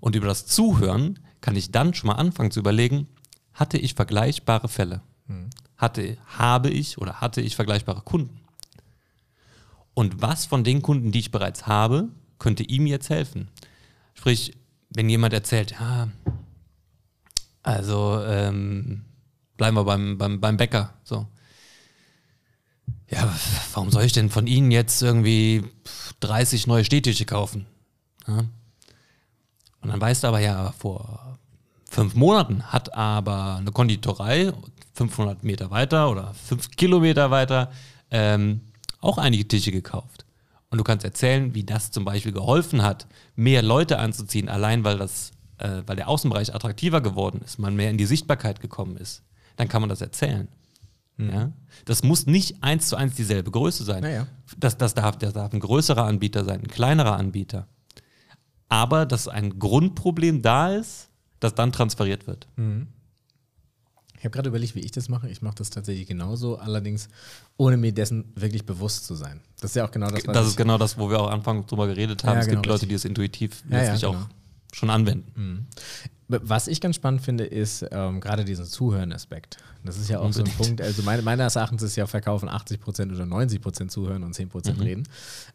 Und 0.00 0.14
über 0.14 0.26
das 0.26 0.46
Zuhören 0.46 1.18
kann 1.40 1.56
ich 1.56 1.70
dann 1.70 1.94
schon 1.94 2.08
mal 2.08 2.14
anfangen 2.14 2.50
zu 2.50 2.60
überlegen, 2.60 3.08
hatte 3.54 3.78
ich 3.78 3.94
vergleichbare 3.94 4.68
Fälle? 4.68 5.00
Mhm. 5.26 5.50
Hatte, 5.76 6.16
habe 6.26 6.70
ich 6.70 6.98
oder 6.98 7.20
hatte 7.20 7.40
ich 7.40 7.56
vergleichbare 7.56 8.02
Kunden? 8.02 8.40
Und 9.94 10.20
was 10.20 10.44
von 10.44 10.64
den 10.64 10.82
Kunden, 10.82 11.12
die 11.12 11.20
ich 11.20 11.30
bereits 11.30 11.66
habe, 11.66 12.08
könnte 12.38 12.64
ihm 12.64 12.86
jetzt 12.86 13.10
helfen? 13.10 13.48
Sprich, 14.14 14.56
wenn 14.90 15.08
jemand 15.08 15.32
erzählt, 15.32 15.72
ja, 15.72 16.08
also 17.64 18.22
ähm, 18.24 19.04
bleiben 19.56 19.76
wir 19.76 19.84
beim, 19.84 20.16
beim, 20.16 20.40
beim 20.40 20.56
Bäcker, 20.56 20.94
so. 21.02 21.26
Ja, 23.10 23.32
warum 23.72 23.90
soll 23.90 24.04
ich 24.04 24.12
denn 24.12 24.30
von 24.30 24.46
Ihnen 24.46 24.70
jetzt 24.70 25.02
irgendwie 25.02 25.64
30 26.20 26.66
neue 26.66 26.84
Stehtische 26.84 27.24
kaufen? 27.24 27.66
Ja? 28.26 28.44
Und 29.80 29.90
dann 29.90 30.00
weißt 30.00 30.22
du 30.22 30.28
aber 30.28 30.40
ja, 30.40 30.72
vor 30.72 31.38
fünf 31.90 32.14
Monaten 32.14 32.62
hat 32.64 32.94
aber 32.94 33.56
eine 33.56 33.72
Konditorei 33.72 34.52
500 34.94 35.44
Meter 35.44 35.70
weiter 35.70 36.10
oder 36.10 36.34
fünf 36.34 36.70
Kilometer 36.70 37.30
weiter 37.30 37.70
ähm, 38.10 38.60
auch 39.00 39.18
einige 39.18 39.46
Tische 39.46 39.72
gekauft. 39.72 40.24
Und 40.70 40.78
du 40.78 40.84
kannst 40.84 41.04
erzählen, 41.04 41.54
wie 41.54 41.64
das 41.64 41.90
zum 41.90 42.04
Beispiel 42.04 42.32
geholfen 42.32 42.82
hat, 42.82 43.06
mehr 43.36 43.62
Leute 43.62 43.98
anzuziehen, 43.98 44.48
allein 44.48 44.82
weil, 44.82 44.98
das, 44.98 45.30
äh, 45.58 45.82
weil 45.86 45.96
der 45.96 46.08
Außenbereich 46.08 46.54
attraktiver 46.54 47.00
geworden 47.00 47.40
ist, 47.44 47.58
man 47.58 47.76
mehr 47.76 47.90
in 47.90 47.98
die 47.98 48.06
Sichtbarkeit 48.06 48.60
gekommen 48.60 48.96
ist. 48.96 49.22
Dann 49.56 49.68
kann 49.68 49.82
man 49.82 49.88
das 49.88 50.00
erzählen. 50.00 50.48
Mhm. 51.16 51.30
Ja? 51.30 51.52
Das 51.84 52.02
muss 52.02 52.26
nicht 52.26 52.62
eins 52.62 52.88
zu 52.88 52.96
eins 52.96 53.14
dieselbe 53.14 53.50
Größe 53.50 53.84
sein. 53.84 54.02
Naja. 54.02 54.26
Das, 54.58 54.76
das, 54.76 54.94
darf, 54.94 55.18
das 55.18 55.32
darf 55.32 55.52
ein 55.52 55.60
größerer 55.60 56.04
Anbieter 56.04 56.44
sein, 56.44 56.60
ein 56.60 56.68
kleinerer 56.68 57.16
Anbieter. 57.16 57.68
Aber 58.68 59.06
dass 59.06 59.28
ein 59.28 59.58
Grundproblem 59.58 60.42
da 60.42 60.72
ist, 60.72 61.10
das 61.40 61.54
dann 61.54 61.72
transferiert 61.72 62.26
wird. 62.26 62.48
Mhm. 62.56 62.88
Ich 64.24 64.26
habe 64.26 64.32
gerade 64.32 64.48
überlegt, 64.48 64.74
wie 64.74 64.80
ich 64.80 64.90
das 64.90 65.10
mache. 65.10 65.28
Ich 65.28 65.42
mache 65.42 65.56
das 65.56 65.68
tatsächlich 65.68 66.06
genauso, 66.06 66.56
allerdings 66.56 67.10
ohne 67.58 67.76
mir 67.76 67.92
dessen 67.92 68.32
wirklich 68.34 68.64
bewusst 68.64 69.04
zu 69.04 69.14
sein. 69.14 69.42
Das 69.60 69.72
ist 69.72 69.76
ja 69.76 69.86
auch 69.86 69.90
genau 69.90 70.08
das, 70.08 70.26
was 70.26 70.34
Das 70.34 70.46
ist 70.46 70.56
genau 70.56 70.78
das, 70.78 70.96
wo 70.96 71.10
wir 71.10 71.20
auch 71.20 71.30
anfangs 71.30 71.66
drüber 71.66 71.86
geredet 71.86 72.24
haben. 72.24 72.36
Ja, 72.36 72.40
es 72.40 72.46
genau, 72.46 72.62
gibt 72.62 72.66
Leute, 72.66 72.86
die 72.86 72.94
es 72.94 73.04
intuitiv 73.04 73.62
ja, 73.68 73.76
letztlich 73.76 74.00
ja, 74.00 74.08
genau. 74.08 74.22
auch 74.22 74.28
schon 74.74 74.90
anwenden. 74.90 75.32
Mhm. 75.34 75.66
Was 76.26 76.68
ich 76.68 76.80
ganz 76.80 76.96
spannend 76.96 77.20
finde, 77.20 77.44
ist 77.44 77.84
ähm, 77.90 78.20
gerade 78.20 78.44
diesen 78.44 78.64
Zuhören-Aspekt. 78.64 79.58
Das 79.84 79.98
ist 79.98 80.08
ja 80.08 80.20
auch 80.20 80.24
Unbedingt. 80.24 80.48
so 80.48 80.54
ein 80.54 80.66
Punkt. 80.66 80.80
Also 80.80 81.02
meine, 81.02 81.20
meines 81.20 81.54
Erachtens 81.54 81.82
ist 81.82 81.96
ja 81.96 82.06
Verkaufen 82.06 82.48
80% 82.48 83.14
oder 83.14 83.24
90% 83.24 83.88
zuhören 83.88 84.22
und 84.22 84.34
10% 84.34 84.74
mhm. 84.74 84.80
reden. 84.80 85.08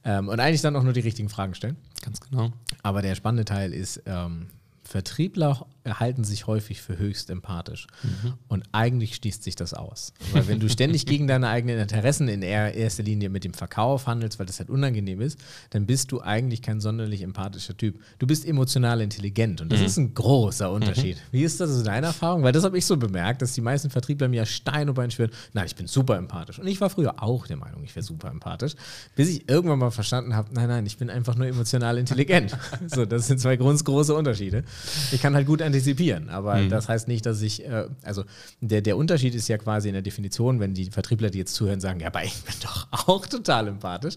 Ähm, 0.03 0.27
und 0.29 0.39
eigentlich 0.39 0.61
dann 0.61 0.75
auch 0.75 0.83
nur 0.83 0.93
die 0.93 0.99
richtigen 0.99 1.29
Fragen 1.29 1.55
stellen. 1.55 1.75
Ganz 2.01 2.19
genau. 2.21 2.53
Aber 2.83 3.01
der 3.01 3.15
spannende 3.15 3.45
Teil 3.45 3.73
ist, 3.73 4.03
ähm, 4.05 4.47
Vertriebler 4.83 5.65
halten 5.97 6.23
sich 6.23 6.47
häufig 6.47 6.81
für 6.81 6.97
höchst 6.97 7.29
empathisch. 7.29 7.87
Mhm. 8.03 8.33
Und 8.47 8.63
eigentlich 8.71 9.15
schließt 9.15 9.43
sich 9.43 9.55
das 9.55 9.73
aus. 9.73 10.13
Weil 10.33 10.47
wenn 10.47 10.59
du 10.59 10.69
ständig 10.69 11.05
gegen 11.05 11.27
deine 11.27 11.47
eigenen 11.47 11.79
Interessen 11.79 12.27
in 12.27 12.41
erster 12.41 13.03
Linie 13.03 13.29
mit 13.29 13.43
dem 13.43 13.53
Verkauf 13.53 14.07
handelst, 14.07 14.39
weil 14.39 14.45
das 14.45 14.59
halt 14.59 14.69
unangenehm 14.69 15.21
ist, 15.21 15.39
dann 15.69 15.85
bist 15.85 16.11
du 16.11 16.21
eigentlich 16.21 16.61
kein 16.61 16.79
sonderlich 16.79 17.21
empathischer 17.21 17.75
Typ. 17.75 17.99
Du 18.19 18.27
bist 18.27 18.45
emotional 18.45 19.01
intelligent 19.01 19.61
und 19.61 19.71
das 19.71 19.79
mhm. 19.79 19.85
ist 19.85 19.97
ein 19.97 20.13
großer 20.13 20.71
Unterschied. 20.71 21.17
Mhm. 21.17 21.21
Wie 21.31 21.43
ist 21.43 21.59
das 21.59 21.77
in 21.77 21.83
deiner 21.83 22.07
Erfahrung? 22.07 22.43
Weil 22.43 22.51
das 22.51 22.63
habe 22.63 22.77
ich 22.77 22.85
so 22.85 22.97
bemerkt, 22.97 23.41
dass 23.41 23.53
die 23.53 23.61
meisten 23.61 23.89
Vertriebler 23.89 24.27
mir 24.27 24.45
Stein 24.45 24.87
über 24.87 25.09
schwören, 25.09 25.31
nein, 25.53 25.65
ich 25.65 25.75
bin 25.75 25.87
super 25.87 26.17
empathisch. 26.17 26.59
Und 26.59 26.67
ich 26.67 26.79
war 26.81 26.89
früher 26.89 27.21
auch 27.23 27.47
der 27.47 27.57
Meinung, 27.57 27.83
ich 27.83 27.95
wäre 27.95 28.03
super 28.03 28.29
empathisch, 28.29 28.75
bis 29.15 29.29
ich 29.29 29.49
irgendwann 29.49 29.79
mal 29.79 29.91
verstanden 29.91 30.35
habe, 30.35 30.53
nein, 30.53 30.67
nein, 30.67 30.85
ich 30.85 30.97
bin 30.97 31.09
einfach 31.09 31.35
nur 31.35 31.47
emotional 31.47 31.97
intelligent. 31.97 32.55
so, 32.87 33.05
das 33.05 33.27
sind 33.27 33.39
zwei 33.39 33.55
große 33.55 34.13
Unterschiede. 34.13 34.63
Ich 35.11 35.21
kann 35.21 35.35
halt 35.35 35.47
gut 35.47 35.61
antizipieren, 35.79 36.29
aber 36.29 36.55
mhm. 36.55 36.69
das 36.69 36.89
heißt 36.89 37.07
nicht, 37.07 37.25
dass 37.25 37.41
ich, 37.41 37.65
äh, 37.65 37.87
also 38.03 38.23
der, 38.61 38.81
der 38.81 38.97
Unterschied 38.97 39.35
ist 39.35 39.47
ja 39.47 39.57
quasi 39.57 39.89
in 39.89 39.93
der 39.93 40.01
Definition, 40.01 40.59
wenn 40.59 40.73
die 40.73 40.85
Vertriebler, 40.91 41.29
die 41.29 41.39
jetzt 41.39 41.55
zuhören, 41.55 41.79
sagen, 41.79 41.99
ja, 41.99 42.07
aber 42.07 42.23
ich 42.23 42.35
bin 42.43 42.55
doch 42.61 42.87
auch 43.07 43.25
total 43.25 43.67
empathisch. 43.67 44.15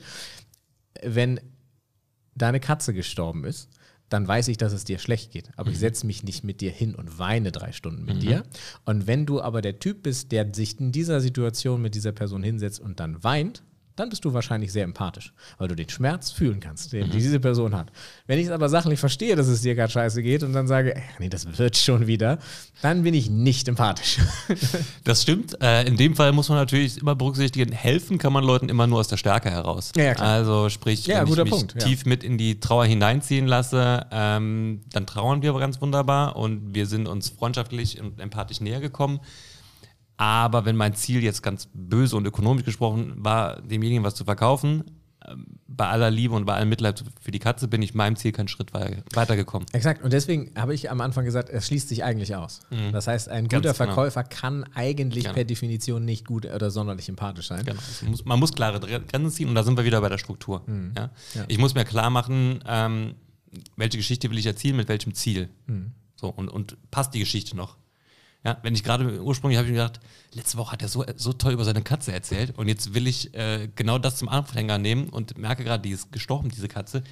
Wenn 1.03 1.41
deine 2.35 2.61
Katze 2.61 2.95
gestorben 2.95 3.45
ist, 3.45 3.69
dann 4.09 4.29
weiß 4.29 4.49
ich, 4.49 4.59
dass 4.59 4.73
es 4.73 4.85
dir 4.85 4.99
schlecht 4.99 5.33
geht. 5.33 5.51
Aber 5.57 5.69
mhm. 5.69 5.75
ich 5.75 5.79
setze 5.79 6.07
mich 6.07 6.23
nicht 6.23 6.45
mit 6.45 6.61
dir 6.61 6.71
hin 6.71 6.95
und 6.95 7.19
weine 7.19 7.51
drei 7.51 7.73
Stunden 7.73 8.05
mit 8.05 8.17
mhm. 8.17 8.21
dir. 8.21 8.43
Und 8.85 9.07
wenn 9.07 9.25
du 9.25 9.41
aber 9.41 9.63
der 9.63 9.79
Typ 9.79 10.03
bist, 10.03 10.33
der 10.33 10.53
sich 10.55 10.79
in 10.79 10.93
dieser 10.93 11.21
Situation 11.21 11.81
mit 11.81 11.95
dieser 11.95 12.13
Person 12.13 12.43
hinsetzt 12.43 12.81
und 12.81 13.01
dann 13.01 13.25
weint, 13.25 13.63
dann 13.97 14.09
bist 14.09 14.25
du 14.25 14.33
wahrscheinlich 14.33 14.73
sehr 14.73 14.85
empathisch, 14.85 15.33
weil 15.59 15.69
du 15.69 15.75
den 15.75 15.89
Schmerz 15.89 16.31
fühlen 16.31 16.61
kannst, 16.61 16.93
den 16.93 17.09
mhm. 17.09 17.11
diese 17.11 17.41
Person 17.41 17.77
hat. 17.77 17.91
Wenn 18.27 18.39
ich 18.39 18.47
es 18.47 18.51
aber 18.51 18.69
sachlich 18.69 18.99
verstehe, 18.99 19.37
dass 19.37 19.49
es 19.49 19.63
dir 19.63 19.75
gerade 19.75 19.93
scheiße 19.93 20.23
geht 20.23 20.43
und 20.43 20.53
dann 20.53 20.67
sage, 20.67 20.97
ey, 20.97 21.03
nee, 21.19 21.29
das 21.29 21.59
wird 21.59 21.77
schon 21.77 22.07
wieder, 22.07 22.39
dann 22.81 23.03
bin 23.03 23.15
ich 23.15 23.31
nicht 23.31 23.69
empathisch. 23.69 24.19
Das 25.05 25.23
stimmt. 25.23 25.61
Äh, 25.61 25.87
in 25.87 25.97
dem 25.97 26.15
Fall 26.15 26.33
muss 26.33 26.49
man 26.49 26.59
natürlich 26.59 26.99
immer 26.99 27.15
berücksichtigen, 27.15 27.73
helfen 27.73 28.19
kann 28.19 28.33
man 28.33 28.45
Leuten 28.45 28.69
immer 28.69 28.87
nur 28.87 29.01
aus 29.01 29.09
der 29.09 29.17
Stärke 29.17 29.51
heraus. 29.51 29.93
Ja, 29.97 30.05
ja, 30.05 30.13
also 30.15 30.69
sprich, 30.69 31.07
ja, 31.07 31.23
wenn 31.23 31.33
ich 31.33 31.39
mich 31.39 31.51
Punkt, 31.51 31.79
tief 31.79 32.05
mit 32.05 32.23
in 32.23 32.39
die 32.39 32.61
Trauer 32.61 32.87
hineinziehen 32.87 33.47
lasse, 33.47 34.07
ähm, 34.11 34.83
dann 34.93 35.07
trauern 35.07 35.43
wir 35.43 35.51
aber 35.51 35.61
ganz 35.61 35.81
wunderbar 35.81 36.37
und 36.37 36.75
wir 36.75 36.87
sind 36.87 37.09
uns 37.09 37.31
freundschaftlich 37.31 38.01
und 38.01 38.21
empathisch 38.21 38.61
näher 38.61 38.81
gekommen. 38.81 39.21
Aber 40.23 40.65
wenn 40.65 40.77
mein 40.77 40.95
Ziel 40.95 41.21
jetzt 41.25 41.43
ganz 41.43 41.69
böse 41.75 42.17
und 42.17 42.25
ökonomisch 42.27 42.65
gesprochen 42.65 43.15
war, 43.17 43.61
demjenigen 43.61 44.05
was 44.05 44.15
zu 44.15 44.25
verkaufen, 44.25 44.85
ähm, 45.27 45.47
bei 45.67 45.89
aller 45.89 46.13
Liebe 46.13 46.33
und 46.37 46.45
bei 46.45 46.55
allem 46.55 46.69
Mitleid 46.69 47.03
für 47.21 47.33
die 47.33 47.41
Katze 47.41 47.67
bin 47.67 47.83
ich 47.83 47.95
meinem 47.95 48.15
Ziel 48.15 48.31
keinen 48.31 48.47
Schritt 48.47 48.73
weitergekommen. 48.73 49.67
Exakt. 49.73 50.01
Und 50.05 50.13
deswegen 50.13 50.53
habe 50.55 50.75
ich 50.75 50.93
am 50.93 51.01
Anfang 51.01 51.25
gesagt, 51.25 51.49
es 51.49 51.67
schließt 51.67 51.89
sich 51.89 52.05
eigentlich 52.05 52.37
aus. 52.37 52.61
Mhm. 52.71 52.93
Das 52.93 53.09
heißt, 53.09 53.31
ein 53.31 53.49
guter 53.49 53.63
Ganz 53.63 53.79
genau. 53.79 53.95
Verkäufer 53.95 54.23
kann 54.23 54.63
eigentlich 54.75 55.25
genau. 55.25 55.35
per 55.35 55.43
Definition 55.45 56.05
nicht 56.05 56.25
gut 56.25 56.47
oder 56.47 56.71
sonderlich 56.71 57.09
empathisch 57.09 57.49
sein. 57.49 57.65
Genau. 57.65 57.81
Muss, 58.07 58.25
man 58.25 58.39
muss 58.39 58.53
klare 58.53 58.79
Grenzen 58.79 59.31
ziehen 59.33 59.49
und 59.49 59.57
da 59.57 59.65
sind 59.65 59.77
wir 59.77 59.85
wieder 59.85 60.01
bei 60.01 60.09
der 60.09 60.19
Struktur. 60.19 60.63
Mhm. 60.67 60.93
Ja? 60.97 61.11
Ja. 61.35 61.45
Ich 61.49 61.59
muss 61.59 61.75
mir 61.75 61.85
klar 61.85 62.11
machen, 62.11 62.63
ähm, 62.65 63.17
welche 63.75 63.97
Geschichte 63.97 64.31
will 64.31 64.39
ich 64.39 64.47
erzielen, 64.47 64.77
mit 64.77 64.89
welchem 64.89 65.15
Ziel. 65.15 65.49
Mhm. 65.67 65.95
So, 66.15 66.29
und, 66.29 66.49
und 66.49 66.77
passt 66.93 67.13
die 67.13 67.19
Geschichte 67.19 67.57
noch? 67.57 67.77
Ja, 68.45 68.59
wenn 68.63 68.75
ich 68.75 68.83
gerade 68.83 69.23
ursprünglich 69.23 69.57
habe 69.57 69.69
ich 69.69 69.73
mir 69.73 69.79
gedacht, 69.79 70.01
letzte 70.33 70.59
Woche 70.59 70.73
hat 70.73 70.83
er 70.83 70.89
so, 70.89 71.05
so 71.17 71.33
toll 71.33 71.53
über 71.53 71.65
seine 71.65 71.83
Katze 71.83 72.13
erzählt 72.13 72.59
und 72.59 72.67
jetzt 72.67 72.93
will 72.93 73.07
ich 73.07 73.35
äh, 73.35 73.69
genau 73.77 73.99
das 73.99 74.17
zum 74.17 74.29
Anfänger 74.29 74.79
nehmen 74.79 75.09
und 75.09 75.39
merke 75.39 75.63
gerade, 75.63 75.83
die 75.83 75.91
ist 75.91 76.11
gestorben, 76.11 76.49
diese 76.49 76.67
Katze, 76.67 77.05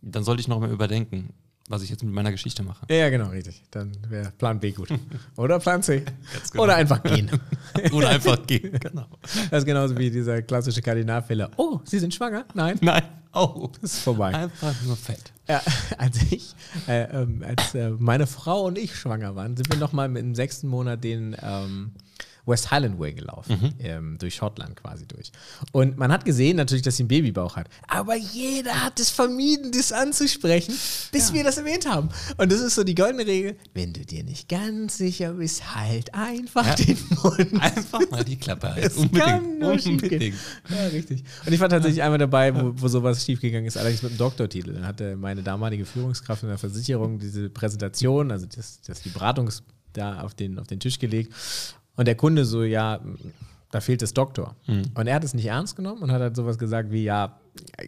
dann 0.00 0.24
sollte 0.24 0.40
ich 0.40 0.48
noch 0.48 0.58
mal 0.58 0.70
überdenken, 0.70 1.32
was 1.68 1.82
ich 1.82 1.90
jetzt 1.90 2.02
mit 2.02 2.12
meiner 2.12 2.32
Geschichte 2.32 2.64
mache. 2.64 2.84
Ja, 2.90 2.96
ja 2.96 3.10
genau, 3.10 3.28
richtig. 3.28 3.62
Dann 3.70 3.92
wäre 4.08 4.32
Plan 4.32 4.58
B 4.58 4.72
gut. 4.72 4.88
Oder 5.36 5.60
Plan 5.60 5.82
C. 5.82 6.04
Genau. 6.50 6.64
Oder 6.64 6.74
einfach 6.74 7.00
gehen. 7.02 7.30
Oder 7.92 8.10
einfach 8.10 8.44
gehen, 8.44 8.78
genau. 8.80 9.06
Das 9.50 9.60
ist 9.60 9.66
genauso 9.66 9.96
wie 9.96 10.10
dieser 10.10 10.42
klassische 10.42 10.82
Kardinalfehler. 10.82 11.50
Oh, 11.56 11.80
Sie 11.84 12.00
sind 12.00 12.12
schwanger? 12.12 12.44
Nein. 12.54 12.78
Nein. 12.80 13.04
Oh, 13.32 13.70
das 13.80 13.94
ist 13.94 14.02
vorbei. 14.02 14.34
Einfach 14.34 14.74
nur 14.82 14.96
fett. 14.96 15.32
Ja, 15.48 15.60
als 15.98 16.22
ich, 16.30 16.54
äh, 16.88 17.02
ähm, 17.02 17.44
als 17.46 17.74
äh, 17.74 17.90
meine 17.90 18.26
Frau 18.26 18.62
und 18.62 18.78
ich 18.78 18.94
schwanger 18.94 19.34
waren, 19.34 19.56
sind 19.56 19.70
wir 19.70 19.78
nochmal 19.78 20.14
im 20.16 20.34
sechsten 20.34 20.68
Monat 20.68 21.02
den 21.04 21.36
ähm, 21.42 21.92
West 22.44 22.70
Highland 22.70 22.98
Way 22.98 23.14
gelaufen, 23.14 23.58
mhm. 23.60 23.74
ähm, 23.78 24.18
durch 24.18 24.34
Schottland 24.34 24.76
quasi 24.76 25.06
durch. 25.06 25.30
Und 25.70 25.96
man 25.96 26.10
hat 26.10 26.24
gesehen 26.24 26.56
natürlich, 26.56 26.82
dass 26.82 26.96
sie 26.96 27.04
einen 27.04 27.08
Babybauch 27.08 27.56
hat. 27.56 27.68
Aber 27.86 28.16
jeder 28.16 28.84
hat 28.84 28.98
es 28.98 29.10
vermieden, 29.10 29.70
das 29.70 29.92
anzusprechen, 29.92 30.74
bis 31.12 31.28
ja. 31.28 31.34
wir 31.34 31.44
das 31.44 31.58
erwähnt 31.58 31.88
haben. 31.88 32.08
Und 32.38 32.50
das 32.50 32.60
ist 32.60 32.74
so 32.74 32.82
die 32.82 32.94
goldene 32.94 33.26
Regel, 33.26 33.56
wenn 33.74 33.92
du 33.92 34.04
dir 34.04 34.24
nicht 34.24 34.48
ganz 34.48 34.98
sicher 34.98 35.34
bist, 35.34 35.74
halt 35.74 36.14
einfach 36.14 36.66
ja. 36.66 36.74
den 36.74 36.98
Mund. 37.22 37.62
Einfach 37.62 38.00
mal 38.10 38.24
die 38.24 38.36
Klappe 38.36 38.74
halten. 38.74 38.98
Unbedingt. 38.98 39.86
Unbedingt. 39.86 40.36
Ja, 40.68 40.86
richtig. 40.88 41.22
Und 41.46 41.52
ich 41.52 41.60
war 41.60 41.68
tatsächlich 41.68 42.02
einmal 42.02 42.18
dabei, 42.18 42.54
wo, 42.54 42.72
wo 42.74 42.88
sowas 42.88 43.24
schiefgegangen 43.24 43.66
ist, 43.66 43.76
allerdings 43.76 44.02
mit 44.02 44.12
einem 44.12 44.18
Doktortitel. 44.18 44.72
Dann 44.74 44.86
hatte 44.86 45.16
meine 45.16 45.42
damalige 45.42 45.84
Führungskraft 45.84 46.42
in 46.42 46.48
der 46.48 46.58
Versicherung 46.58 47.18
diese 47.18 47.50
Präsentation, 47.50 48.32
also 48.32 48.46
das, 48.46 48.80
das 48.82 49.02
die 49.02 49.10
Beratungs 49.10 49.62
da 49.92 50.20
auf 50.20 50.34
den, 50.34 50.58
auf 50.58 50.66
den 50.66 50.80
Tisch 50.80 50.98
gelegt. 50.98 51.32
Und 51.96 52.06
der 52.06 52.14
Kunde 52.14 52.44
so, 52.44 52.62
ja, 52.62 53.00
da 53.70 53.80
fehlt 53.80 54.02
das 54.02 54.14
Doktor. 54.14 54.54
Mhm. 54.66 54.84
Und 54.94 55.06
er 55.06 55.14
hat 55.14 55.24
es 55.24 55.34
nicht 55.34 55.46
ernst 55.46 55.76
genommen 55.76 56.02
und 56.02 56.12
hat 56.12 56.20
halt 56.20 56.36
sowas 56.36 56.58
gesagt 56.58 56.90
wie, 56.90 57.04
ja, 57.04 57.38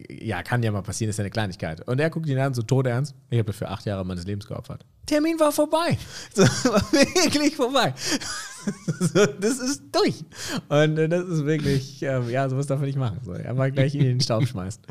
ja, 0.09 0.43
kann 0.43 0.61
ja 0.63 0.71
mal 0.71 0.81
passieren, 0.81 1.09
ist 1.09 1.17
ja 1.17 1.23
eine 1.23 1.31
Kleinigkeit. 1.31 1.87
Und 1.87 1.99
er 1.99 2.09
guckt 2.09 2.27
ihn 2.27 2.37
an, 2.39 2.53
so 2.53 2.61
todernst, 2.61 3.15
ich 3.29 3.39
habe 3.39 3.47
dafür 3.47 3.71
acht 3.71 3.85
Jahre 3.85 4.05
meines 4.05 4.25
Lebens 4.25 4.47
geopfert. 4.47 4.85
Termin 5.05 5.39
war 5.39 5.51
vorbei. 5.51 5.97
So, 6.33 6.43
war 6.43 6.91
wirklich 6.91 7.55
vorbei. 7.55 7.93
So, 8.99 9.27
das 9.27 9.59
ist 9.59 9.83
durch. 9.91 10.25
Und 10.69 10.97
äh, 10.97 11.07
das 11.07 11.25
ist 11.25 11.45
wirklich, 11.45 12.01
äh, 12.01 12.19
ja, 12.31 12.49
sowas 12.49 12.65
darf 12.65 12.79
er 12.79 12.87
nicht 12.87 12.97
machen. 12.97 13.19
So, 13.23 13.33
er 13.33 13.53
mal 13.53 13.71
gleich 13.71 13.93
in 13.93 14.01
den 14.01 14.19
Staub 14.19 14.47
schmeißt. 14.47 14.81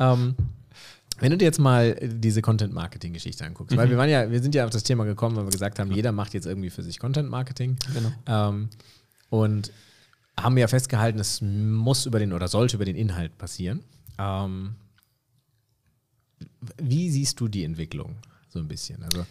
Ähm, 0.00 0.34
wenn 1.22 1.30
du 1.30 1.38
dir 1.38 1.44
jetzt 1.44 1.60
mal 1.60 1.94
diese 2.02 2.42
Content-Marketing-Geschichte 2.42 3.44
anguckst, 3.44 3.72
mhm. 3.72 3.80
weil 3.80 3.90
wir 3.90 3.96
waren 3.96 4.10
ja, 4.10 4.28
wir 4.28 4.42
sind 4.42 4.56
ja 4.56 4.64
auf 4.64 4.70
das 4.70 4.82
Thema 4.82 5.04
gekommen, 5.04 5.36
weil 5.36 5.44
wir 5.44 5.52
gesagt 5.52 5.78
haben, 5.78 5.92
jeder 5.92 6.10
macht 6.10 6.34
jetzt 6.34 6.46
irgendwie 6.46 6.68
für 6.68 6.82
sich 6.82 6.98
Content-Marketing. 6.98 7.76
Genau. 7.94 8.12
Ähm, 8.26 8.68
und 9.30 9.70
haben 10.36 10.58
ja 10.58 10.66
festgehalten, 10.66 11.20
es 11.20 11.40
muss 11.40 12.06
über 12.06 12.18
den 12.18 12.32
oder 12.32 12.48
sollte 12.48 12.74
über 12.74 12.84
den 12.84 12.96
Inhalt 12.96 13.38
passieren. 13.38 13.84
Ähm, 14.18 14.74
wie 16.76 17.08
siehst 17.08 17.38
du 17.38 17.46
die 17.46 17.62
Entwicklung 17.62 18.16
so 18.52 18.58
ein 18.58 18.68
bisschen? 18.68 19.02
Also 19.02 19.24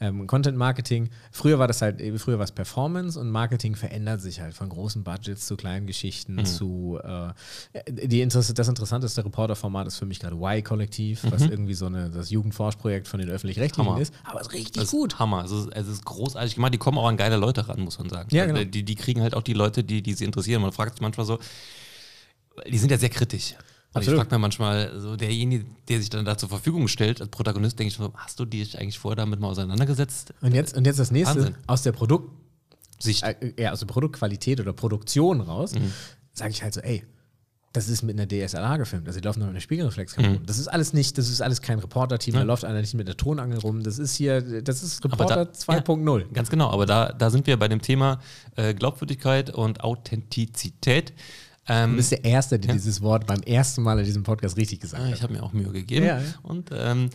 ähm, 0.00 0.26
Content 0.28 0.56
Marketing, 0.56 1.10
früher 1.32 1.58
war 1.58 1.66
das 1.66 1.82
halt, 1.82 2.00
früher 2.20 2.38
war 2.38 2.44
es 2.44 2.52
Performance 2.52 3.18
und 3.18 3.30
Marketing 3.30 3.74
verändert 3.74 4.20
sich 4.20 4.40
halt 4.40 4.54
von 4.54 4.68
großen 4.68 5.02
Budgets 5.02 5.46
zu 5.46 5.56
kleinen 5.56 5.88
Geschichten 5.88 6.36
mhm. 6.36 6.44
zu 6.44 7.00
äh, 7.02 7.32
die 7.88 8.20
Interesse, 8.20 8.54
das 8.54 8.68
interessanteste 8.68 9.24
Reporterformat 9.24 9.88
ist 9.88 9.96
für 9.96 10.06
mich 10.06 10.20
gerade 10.20 10.36
Y-Kollektiv, 10.36 11.24
mhm. 11.24 11.32
was 11.32 11.42
irgendwie 11.42 11.74
so 11.74 11.86
eine, 11.86 12.10
das 12.10 12.30
Jugendforschprojekt 12.30 13.08
von 13.08 13.18
den 13.18 13.28
öffentlich-rechtlichen 13.28 13.96
ist. 13.98 14.14
Aber 14.22 14.40
es 14.40 14.46
ist 14.46 14.52
richtig 14.52 14.82
das 14.82 14.90
gut. 14.90 15.14
Ist 15.14 15.18
Hammer. 15.18 15.44
Es 15.44 15.50
ist, 15.50 15.68
es 15.72 15.88
ist 15.88 16.04
großartig 16.04 16.54
gemacht. 16.54 16.74
Die 16.74 16.78
kommen 16.78 16.98
auch 16.98 17.08
an 17.08 17.16
geile 17.16 17.36
Leute 17.36 17.68
ran, 17.68 17.80
muss 17.80 17.98
man 17.98 18.08
sagen. 18.08 18.28
Ja, 18.30 18.46
genau. 18.46 18.62
die, 18.62 18.84
die 18.84 18.94
kriegen 18.94 19.22
halt 19.22 19.34
auch 19.34 19.42
die 19.42 19.54
Leute, 19.54 19.82
die, 19.82 20.02
die 20.02 20.14
sie 20.14 20.24
interessieren. 20.24 20.62
Man 20.62 20.72
fragt 20.72 20.94
sich 20.94 21.00
manchmal 21.00 21.26
so, 21.26 21.38
die 22.70 22.78
sind 22.78 22.90
ja 22.90 22.98
sehr 22.98 23.10
kritisch. 23.10 23.54
Also 23.98 24.12
ich 24.12 24.16
frage 24.16 24.34
mir 24.34 24.38
manchmal, 24.38 24.98
so 24.98 25.16
derjenige, 25.16 25.64
der 25.88 26.00
sich 26.00 26.10
dann 26.10 26.24
da 26.24 26.36
zur 26.36 26.48
Verfügung 26.48 26.88
stellt, 26.88 27.20
als 27.20 27.30
Protagonist, 27.30 27.78
denke 27.78 27.88
ich 27.88 27.96
so, 27.96 28.12
hast 28.14 28.38
du 28.40 28.44
dich 28.44 28.78
eigentlich 28.78 28.98
vorher 28.98 29.16
damit 29.16 29.40
mal 29.40 29.48
auseinandergesetzt? 29.48 30.34
Und 30.40 30.54
jetzt, 30.54 30.76
und 30.76 30.86
jetzt 30.86 30.98
das 30.98 31.10
nächste, 31.10 31.36
Wahnsinn. 31.36 31.54
aus 31.66 31.82
der 31.82 31.92
Produktsicht, 31.92 33.22
äh, 33.22 33.54
ja, 33.58 33.72
aus 33.72 33.80
der 33.80 33.86
Produktqualität 33.86 34.60
oder 34.60 34.72
Produktion 34.72 35.40
raus, 35.40 35.74
mhm. 35.74 35.92
sage 36.32 36.50
ich 36.50 36.62
halt 36.62 36.74
so, 36.74 36.80
ey, 36.80 37.04
das 37.72 37.88
ist 37.88 38.02
mit 38.02 38.18
einer 38.18 38.26
DSLR 38.26 38.78
gefilmt, 38.78 39.06
also 39.06 39.20
die 39.20 39.26
laufen 39.26 39.40
noch 39.40 39.46
mit 39.46 39.54
einer 39.54 39.60
Spiegelreflexkamera. 39.60 40.40
Mhm. 40.40 40.46
Das 40.46 40.58
ist 40.58 40.68
alles 40.68 40.92
nicht, 40.92 41.18
das 41.18 41.28
ist 41.28 41.42
alles 41.42 41.60
kein 41.60 41.78
Reporter-Team, 41.78 42.34
ja. 42.34 42.40
da 42.40 42.46
läuft 42.46 42.64
einer 42.64 42.80
nicht 42.80 42.94
mit 42.94 43.08
der 43.08 43.16
Tonangel 43.16 43.58
rum. 43.58 43.82
Das 43.82 43.98
ist 43.98 44.14
hier, 44.14 44.62
das 44.62 44.82
ist 44.82 45.04
Reporter 45.04 45.42
2.0. 45.42 46.20
Ja, 46.20 46.26
ganz 46.32 46.48
genau, 46.48 46.70
aber 46.70 46.86
da, 46.86 47.12
da 47.12 47.30
sind 47.30 47.46
wir 47.46 47.56
bei 47.58 47.68
dem 47.68 47.82
Thema 47.82 48.20
äh, 48.56 48.74
Glaubwürdigkeit 48.74 49.50
und 49.50 49.82
Authentizität. 49.82 51.12
Ähm, 51.68 51.90
du 51.90 51.96
bist 51.96 52.12
der 52.12 52.24
Erste, 52.24 52.58
der 52.58 52.68
ja? 52.68 52.74
dieses 52.74 53.02
Wort 53.02 53.26
beim 53.26 53.40
ersten 53.42 53.82
Mal 53.82 53.98
in 53.98 54.04
diesem 54.04 54.22
Podcast 54.22 54.56
richtig 54.56 54.80
gesagt 54.80 55.02
ah, 55.02 55.06
hat. 55.06 55.14
Ich 55.14 55.22
habe 55.22 55.34
mir 55.34 55.42
auch 55.42 55.52
Mühe 55.52 55.70
gegeben. 55.70 56.06
Ja, 56.06 56.18
ja. 56.18 56.24
Und 56.42 56.70
ähm, 56.72 57.10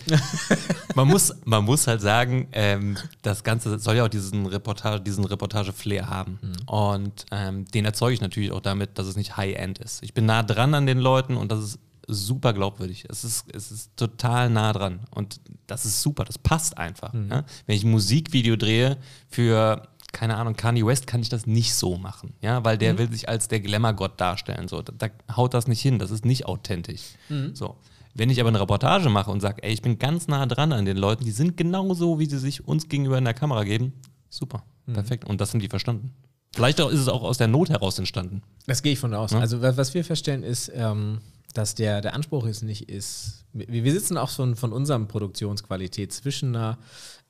man, 0.96 1.08
muss, 1.08 1.34
man 1.46 1.63
muss 1.63 1.88
halt 1.88 2.02
sagen, 2.02 2.48
ähm, 2.52 2.98
das 3.22 3.44
Ganze 3.44 3.80
soll 3.80 3.96
ja 3.96 4.06
auch 4.06 4.10
diesen 4.10 4.46
Reportage, 4.46 5.02
diesen 5.02 5.26
Reportage-Flair 5.26 6.10
haben. 6.10 6.39
Mhm. 6.42 6.70
Und 6.70 7.26
ähm, 7.32 7.66
den 7.66 7.86
erzeuge 7.86 8.13
ich 8.13 8.22
natürlich 8.22 8.52
auch 8.52 8.62
damit, 8.62 8.98
dass 8.98 9.08
es 9.08 9.16
nicht 9.16 9.38
High-End 9.38 9.80
ist. 9.80 10.04
Ich 10.04 10.13
bin 10.13 10.26
nah 10.26 10.44
dran 10.44 10.74
an 10.74 10.86
den 10.86 11.00
Leuten 11.00 11.36
und 11.36 11.52
das 11.52 11.60
ist 11.63 11.80
super 12.08 12.54
glaubwürdig. 12.54 13.06
Es 13.10 13.24
ist, 13.24 13.46
es 13.54 13.72
ist 13.72 13.92
total 13.96 14.50
nah 14.50 14.74
dran. 14.74 15.02
Und 15.12 15.39
das 15.68 15.86
ist 15.86 16.02
super, 16.02 16.26
das 16.26 16.38
passt 16.38 16.78
einfach. 16.78 17.13
Mhm. 17.13 17.30
Ja? 17.30 17.44
Wenn 17.66 17.76
ich 17.76 17.84
ein 17.84 17.92
Musikvideo 17.92 18.56
drehe 18.56 18.98
für 19.30 19.88
keine 20.13 20.38
Ahnung, 20.38 20.56
Kanye 20.56 20.86
West 20.86 21.08
kann 21.08 21.21
ich 21.21 21.28
das 21.28 21.45
nicht 21.45 21.76
so 21.76 21.97
machen, 21.97 22.34
ja, 22.41 22.63
weil 22.63 22.78
der 22.78 22.93
mhm. 22.93 22.97
will 22.99 23.12
sich 23.12 23.28
als 23.28 23.49
der 23.49 23.60
Glamour-Gott 23.60 24.21
darstellen, 24.21 24.69
so, 24.69 24.82
da, 24.82 24.93
da, 24.97 25.36
haut 25.36 25.54
das 25.54 25.67
nicht 25.67 25.82
hin, 25.82 25.99
das 25.99 26.12
ist 26.12 26.23
nicht 26.23 26.45
authentisch, 26.45 27.15
mhm. 27.28 27.54
so. 27.54 27.76
Wenn 28.15 28.30
ich 28.30 28.39
aber 28.39 28.49
eine 28.49 28.62
Reportage 28.62 29.10
mache 29.10 29.32
und 29.32 29.41
sage, 29.41 29.63
ey, 29.63 29.73
ich 29.73 29.82
bin 29.82 29.97
ganz 29.97 30.28
nah 30.28 30.45
dran 30.45 30.71
an 30.71 30.86
den 30.86 30.97
Leuten, 30.97 31.26
die 31.26 31.32
sind 31.32 31.58
genauso, 31.58 32.19
wie 32.19 32.28
sie 32.28 32.38
sich 32.38 32.67
uns 32.67 32.88
gegenüber 32.88 33.17
in 33.17 33.26
der 33.26 33.34
Kamera 33.34 33.63
geben, 33.63 33.93
super, 34.30 34.63
mhm. 34.86 34.93
perfekt. 34.93 35.26
Und 35.26 35.41
das 35.41 35.49
sind 35.49 35.62
die 35.62 35.69
verstanden. 35.69 36.13
Vielleicht 36.56 36.80
ist 36.80 36.99
es 36.99 37.08
auch 37.08 37.23
aus 37.23 37.39
der 37.39 37.47
Not 37.47 37.71
heraus 37.71 37.97
entstanden. 37.97 38.43
Das 38.67 38.84
gehe 38.84 38.93
ich 38.93 38.99
von 38.99 39.15
aus. 39.15 39.32
Ja? 39.32 39.39
Also 39.39 39.63
was 39.63 39.95
wir 39.95 40.06
feststellen 40.06 40.43
ist, 40.43 40.71
ähm, 40.76 41.21
dass 41.54 41.73
der, 41.73 42.02
der 42.02 42.13
Anspruch 42.13 42.45
ist 42.45 42.62
nicht 42.62 42.89
ist, 42.89 43.45
wir, 43.54 43.84
wir 43.84 43.91
sitzen 43.91 44.17
auch 44.17 44.30
von, 44.30 44.56
von 44.56 44.71
unserem 44.71 45.08
Produktionsqualität 45.08 46.13
zwischen 46.13 46.56
einer 46.56 46.78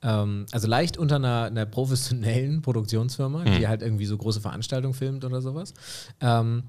ähm, 0.04 0.46
also 0.52 0.68
leicht 0.68 0.98
unter 0.98 1.16
einer, 1.16 1.44
einer 1.44 1.66
professionellen 1.66 2.62
Produktionsfirma, 2.62 3.40
mhm. 3.40 3.56
die 3.56 3.66
halt 3.66 3.82
irgendwie 3.82 4.06
so 4.06 4.16
große 4.16 4.40
Veranstaltungen 4.40 4.94
filmt 4.94 5.24
oder 5.24 5.40
sowas. 5.40 5.74
Ähm, 6.20 6.64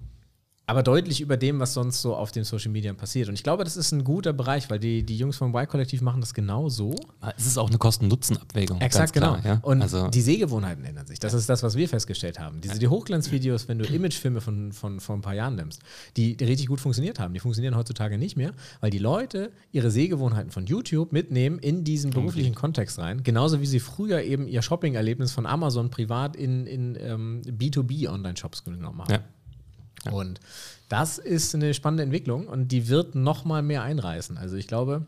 aber 0.67 0.81
deutlich 0.81 1.21
über 1.21 1.37
dem, 1.37 1.59
was 1.59 1.73
sonst 1.73 2.01
so 2.01 2.15
auf 2.15 2.31
den 2.31 2.43
Social 2.43 2.71
Media 2.71 2.91
passiert. 2.93 3.29
Und 3.29 3.35
ich 3.35 3.43
glaube, 3.43 3.63
das 3.63 3.77
ist 3.77 3.91
ein 3.91 4.03
guter 4.03 4.33
Bereich, 4.33 4.69
weil 4.69 4.79
die, 4.79 5.03
die 5.03 5.15
Jungs 5.17 5.37
vom 5.37 5.53
Y-Kollektiv 5.55 6.01
machen 6.01 6.21
das 6.21 6.33
genau 6.33 6.69
so. 6.69 6.95
Es 7.37 7.45
ist 7.45 7.57
auch 7.57 7.69
eine 7.69 7.77
Kosten-Nutzen-Abwägung. 7.77 8.81
Exakt, 8.81 9.13
genau. 9.13 9.37
ja? 9.43 9.59
Und 9.61 9.81
also 9.81 10.07
die 10.07 10.21
Sehgewohnheiten 10.21 10.83
ändern 10.83 11.05
sich. 11.05 11.19
Das 11.19 11.33
ja. 11.33 11.39
ist 11.39 11.49
das, 11.49 11.61
was 11.61 11.75
wir 11.75 11.87
festgestellt 11.87 12.39
haben. 12.39 12.61
Diese 12.61 12.79
die 12.79 12.87
Hochglanzvideos, 12.87 13.67
wenn 13.67 13.77
du 13.77 13.85
Imagefilme 13.85 14.41
von, 14.41 14.71
von 14.71 14.99
vor 14.99 15.15
ein 15.15 15.21
paar 15.21 15.35
Jahren 15.35 15.55
nimmst, 15.55 15.81
die, 16.17 16.35
die 16.35 16.45
richtig 16.45 16.67
gut 16.67 16.81
funktioniert 16.81 17.19
haben, 17.19 17.33
die 17.33 17.39
funktionieren 17.39 17.75
heutzutage 17.75 18.17
nicht 18.17 18.35
mehr, 18.35 18.53
weil 18.81 18.89
die 18.89 18.97
Leute 18.97 19.51
ihre 19.71 19.91
Sehgewohnheiten 19.91 20.49
von 20.49 20.65
YouTube 20.65 21.11
mitnehmen 21.11 21.59
in 21.59 21.83
diesen 21.83 22.09
beruflichen 22.09 22.55
Kontext 22.55 22.97
rein. 22.97 23.21
Genauso 23.23 23.61
wie 23.61 23.67
sie 23.67 23.79
früher 23.79 24.21
eben 24.21 24.47
ihr 24.47 24.63
Shopping-Erlebnis 24.63 25.31
von 25.31 25.45
Amazon 25.45 25.91
privat 25.91 26.35
in, 26.35 26.65
in 26.65 26.97
ähm, 26.99 27.41
B2B-Online-Shops 27.43 28.63
genommen 28.63 29.01
haben. 29.01 29.11
Ja. 29.11 29.19
Und 30.11 30.39
das 30.89 31.17
ist 31.17 31.55
eine 31.55 31.73
spannende 31.73 32.03
Entwicklung 32.03 32.47
und 32.47 32.71
die 32.71 32.87
wird 32.87 33.15
noch 33.15 33.45
mal 33.45 33.61
mehr 33.61 33.83
einreißen. 33.83 34.37
Also 34.37 34.55
ich 34.55 34.67
glaube, 34.67 35.05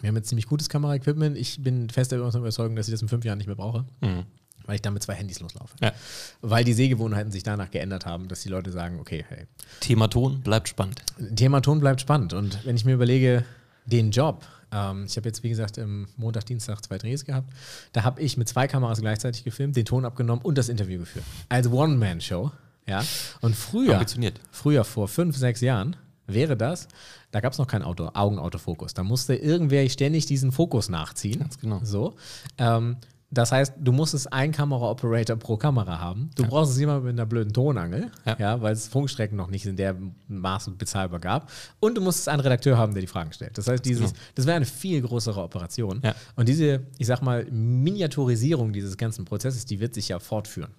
wir 0.00 0.08
haben 0.08 0.16
jetzt 0.16 0.28
ziemlich 0.28 0.46
gutes 0.46 0.68
Kameraequipment. 0.68 1.36
Ich 1.36 1.62
bin 1.62 1.88
fest 1.88 2.12
der 2.12 2.18
Überzeugung, 2.18 2.76
dass 2.76 2.88
ich 2.88 2.92
das 2.92 3.02
in 3.02 3.08
fünf 3.08 3.24
Jahren 3.24 3.38
nicht 3.38 3.46
mehr 3.46 3.56
brauche. 3.56 3.86
Mhm. 4.00 4.24
Weil 4.66 4.76
ich 4.76 4.82
damit 4.82 5.02
zwei 5.02 5.14
Handys 5.14 5.40
loslaufe. 5.40 5.76
Ja. 5.82 5.92
Weil 6.40 6.64
die 6.64 6.72
Sehgewohnheiten 6.72 7.30
sich 7.30 7.42
danach 7.42 7.70
geändert 7.70 8.06
haben, 8.06 8.28
dass 8.28 8.42
die 8.42 8.48
Leute 8.48 8.72
sagen, 8.72 8.98
okay, 8.98 9.24
hey. 9.28 9.46
Thema 9.80 10.08
Ton 10.08 10.40
bleibt 10.40 10.68
spannend. 10.68 11.02
Thema 11.36 11.60
Ton 11.60 11.80
bleibt 11.80 12.00
spannend. 12.00 12.32
Und 12.32 12.64
wenn 12.64 12.74
ich 12.74 12.86
mir 12.86 12.94
überlege, 12.94 13.44
den 13.84 14.10
Job, 14.10 14.46
ähm, 14.72 15.04
ich 15.06 15.16
habe 15.16 15.28
jetzt, 15.28 15.42
wie 15.42 15.50
gesagt, 15.50 15.76
im 15.76 16.08
Montag, 16.16 16.46
Dienstag 16.46 16.82
zwei 16.82 16.96
Drehs 16.96 17.24
gehabt. 17.24 17.52
Da 17.92 18.04
habe 18.04 18.22
ich 18.22 18.36
mit 18.36 18.48
zwei 18.48 18.66
Kameras 18.66 19.00
gleichzeitig 19.00 19.44
gefilmt, 19.44 19.76
den 19.76 19.84
Ton 19.84 20.04
abgenommen 20.04 20.42
und 20.42 20.56
das 20.56 20.68
Interview 20.68 21.00
geführt. 21.00 21.24
Als 21.48 21.68
One-Man-Show. 21.70 22.50
Ja? 22.86 23.04
Und 23.40 23.56
früher, 23.56 24.04
früher, 24.50 24.84
vor 24.84 25.08
fünf, 25.08 25.36
sechs 25.36 25.60
Jahren, 25.60 25.96
wäre 26.26 26.56
das, 26.56 26.88
da 27.30 27.40
gab 27.40 27.52
es 27.52 27.58
noch 27.58 27.66
keinen 27.66 27.82
Auto, 27.82 28.10
Augenautofokus. 28.14 28.94
Da 28.94 29.02
musste 29.02 29.34
irgendwer 29.34 29.88
ständig 29.88 30.26
diesen 30.26 30.52
Fokus 30.52 30.88
nachziehen. 30.88 31.40
Ganz 31.40 31.58
genau. 31.58 31.80
So. 31.82 32.14
Ähm, 32.58 32.96
Das 33.30 33.50
heißt, 33.50 33.74
du 33.80 33.90
musstest 33.90 34.32
einen 34.32 34.52
Kamera-Operator 34.52 35.36
pro 35.36 35.56
Kamera 35.56 35.98
haben. 35.98 36.30
Du 36.36 36.44
ja. 36.44 36.48
brauchst 36.48 36.78
jemanden 36.78 37.06
mit 37.06 37.14
einer 37.14 37.26
blöden 37.26 37.52
Tonangel, 37.52 38.12
ja. 38.24 38.36
ja. 38.38 38.62
weil 38.62 38.72
es 38.72 38.86
Funkstrecken 38.86 39.36
noch 39.36 39.50
nicht 39.50 39.66
in 39.66 39.76
der 39.76 39.96
Maße 40.28 40.70
bezahlbar 40.70 41.18
gab. 41.18 41.50
Und 41.80 41.96
du 41.96 42.00
musstest 42.00 42.28
einen 42.28 42.40
Redakteur 42.40 42.78
haben, 42.78 42.94
der 42.94 43.00
die 43.00 43.08
Fragen 43.08 43.32
stellt. 43.32 43.58
Das 43.58 43.66
heißt, 43.66 43.84
dieses, 43.84 44.12
genau. 44.12 44.24
das 44.36 44.46
wäre 44.46 44.54
eine 44.54 44.66
viel 44.66 45.02
größere 45.02 45.42
Operation. 45.42 46.00
Ja. 46.04 46.14
Und 46.36 46.48
diese, 46.48 46.86
ich 46.98 47.08
sag 47.08 47.22
mal, 47.22 47.44
Miniaturisierung 47.50 48.72
dieses 48.72 48.96
ganzen 48.96 49.24
Prozesses, 49.24 49.66
die 49.66 49.80
wird 49.80 49.94
sich 49.94 50.08
ja 50.08 50.20
fortführen. 50.20 50.70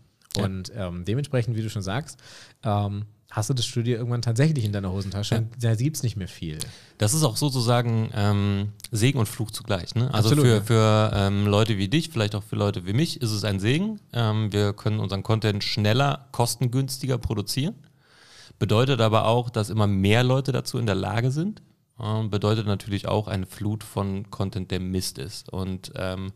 Und 0.43 0.71
ähm, 0.76 1.06
dementsprechend, 1.06 1.56
wie 1.56 1.62
du 1.62 1.69
schon 1.69 1.82
sagst, 1.82 2.19
ähm, 2.63 3.06
hast 3.36 3.50
du 3.50 3.54
das 3.54 3.65
Studio 3.65 3.98
irgendwann 3.98 4.21
tatsächlich 4.21 4.63
in 4.63 4.71
deiner 4.71 4.91
Hosentasche. 4.91 5.36
Ja. 5.36 5.43
Da 5.60 5.76
gibt 5.76 5.98
es 5.98 6.04
nicht 6.04 6.15
mehr 6.15 6.28
viel. 6.28 6.58
Das 6.98 7.13
ist 7.13 7.24
auch 7.24 7.36
sozusagen 7.36 8.10
ähm, 8.13 8.69
Segen 8.91 9.19
und 9.19 9.28
Fluch 9.28 9.52
zugleich. 9.52 9.93
Ne? 9.95 10.13
Also 10.13 10.30
Absolut, 10.30 10.45
für, 10.45 10.54
ja. 10.54 10.62
für 10.62 11.12
ähm, 11.13 11.48
Leute 11.48 11.78
wie 11.78 11.89
dich, 11.89 12.10
vielleicht 12.10 12.36
auch 12.36 12.43
für 12.43 12.56
Leute 12.56 12.86
wie 12.86 12.93
mich, 12.93 13.21
ist 13.21 13.32
es 13.32 13.43
ein 13.43 13.60
Segen. 13.60 14.00
Ähm, 14.13 14.52
wir 14.54 14.74
können 14.74 15.00
unseren 15.00 15.24
Content 15.24 15.63
schneller, 15.63 16.28
kostengünstiger 16.32 17.17
produzieren. 17.17 17.76
Bedeutet 18.58 19.02
aber 19.02 19.26
auch, 19.26 19.50
dass 19.50 19.69
immer 19.69 19.88
mehr 19.88 20.24
Leute 20.24 20.54
dazu 20.54 20.78
in 20.78 20.86
der 20.86 20.95
Lage 20.95 21.32
sind. 21.32 21.62
Ähm, 22.00 22.30
bedeutet 22.30 22.67
natürlich 22.67 23.08
auch 23.08 23.28
eine 23.28 23.45
Flut 23.45 23.84
von 23.84 24.30
Content, 24.30 24.71
der 24.71 24.80
Mist 24.80 25.17
ist. 25.17 25.52
Und 25.52 25.91
ähm, 25.95 26.32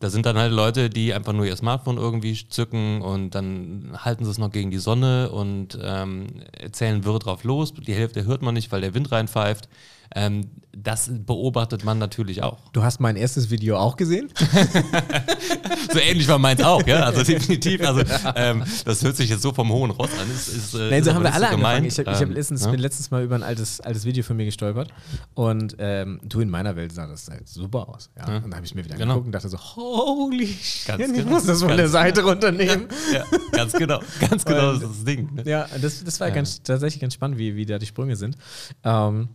da 0.00 0.08
sind 0.08 0.24
dann 0.24 0.38
halt 0.38 0.50
Leute, 0.52 0.88
die 0.88 1.12
einfach 1.12 1.34
nur 1.34 1.44
ihr 1.44 1.56
Smartphone 1.56 1.98
irgendwie 1.98 2.34
zücken 2.48 3.02
und 3.02 3.34
dann 3.34 3.90
halten 3.98 4.24
sie 4.24 4.30
es 4.30 4.38
noch 4.38 4.50
gegen 4.50 4.70
die 4.70 4.78
Sonne 4.78 5.30
und 5.30 5.78
ähm, 5.82 6.26
erzählen 6.52 7.04
wirr 7.04 7.18
drauf 7.18 7.44
los. 7.44 7.74
Die 7.74 7.94
Hälfte 7.94 8.24
hört 8.24 8.40
man 8.40 8.54
nicht, 8.54 8.72
weil 8.72 8.80
der 8.80 8.94
Wind 8.94 9.12
reinpfeift. 9.12 9.68
Ähm, 10.14 10.50
das 10.72 11.10
beobachtet 11.12 11.84
man 11.84 11.98
natürlich 11.98 12.42
auch. 12.42 12.70
Du 12.72 12.82
hast 12.82 13.00
mein 13.00 13.16
erstes 13.16 13.50
Video 13.50 13.76
auch 13.76 13.96
gesehen? 13.96 14.30
so 15.92 15.98
ähnlich 15.98 16.28
war 16.28 16.38
meins 16.38 16.62
auch, 16.62 16.86
ja. 16.86 17.04
Also 17.04 17.22
definitiv. 17.24 17.86
Also 17.86 18.02
ähm, 18.36 18.64
das 18.84 19.02
hört 19.02 19.16
sich 19.16 19.30
jetzt 19.30 19.42
so 19.42 19.52
vom 19.52 19.70
hohen 19.70 19.90
Ross 19.90 20.10
an. 20.18 20.30
Ist, 20.30 20.48
ist, 20.48 20.74
äh, 20.74 20.90
Nein, 20.90 21.04
so 21.04 21.12
haben 21.12 21.24
wir 21.24 21.34
alle 21.34 21.46
so 21.46 21.52
angefangen. 21.52 21.84
Ich, 21.84 21.98
ich 21.98 22.20
ähm, 22.20 22.32
letztens, 22.32 22.64
ja? 22.64 22.70
bin 22.70 22.80
letztens 22.80 23.10
mal 23.10 23.22
über 23.22 23.34
ein 23.34 23.42
altes, 23.42 23.80
altes 23.80 24.04
Video 24.04 24.22
von 24.22 24.36
mir 24.36 24.44
gestolpert 24.44 24.92
und 25.34 25.76
ähm, 25.78 26.20
du 26.22 26.40
in 26.40 26.50
meiner 26.50 26.76
Welt 26.76 26.92
sah 26.92 27.06
das 27.06 27.28
halt 27.28 27.48
super 27.48 27.88
aus. 27.88 28.10
Ja? 28.16 28.28
ja. 28.28 28.36
Und 28.38 28.50
da 28.50 28.56
habe 28.56 28.66
ich 28.66 28.74
mir 28.74 28.84
wieder 28.84 28.96
genau. 28.96 29.14
angeguckt 29.14 29.26
und 29.26 29.32
dachte 29.32 29.48
so, 29.48 29.58
holy 29.58 30.46
ganz 30.86 31.02
shit, 31.02 31.10
ich 31.10 31.12
genau. 31.12 31.30
muss 31.30 31.44
das 31.46 31.62
von 31.62 31.76
der 31.76 31.88
Seite 31.88 32.20
genau. 32.20 32.32
runternehmen. 32.32 32.88
Ja, 33.12 33.24
ganz 33.52 33.72
genau. 33.72 34.00
Ganz 34.20 34.44
genau 34.44 34.70
und, 34.70 34.82
das 34.82 34.90
ist 34.90 34.98
das 34.98 35.04
Ding. 35.04 35.34
Ne? 35.34 35.42
Ja, 35.46 35.66
das, 35.80 36.04
das 36.04 36.20
war 36.20 36.30
ganz, 36.30 36.62
tatsächlich 36.62 37.00
ganz 37.00 37.14
spannend, 37.14 37.38
wie, 37.38 37.56
wie 37.56 37.66
da 37.66 37.78
die 37.78 37.86
Sprünge 37.86 38.16
sind. 38.16 38.36
Ähm, 38.84 39.28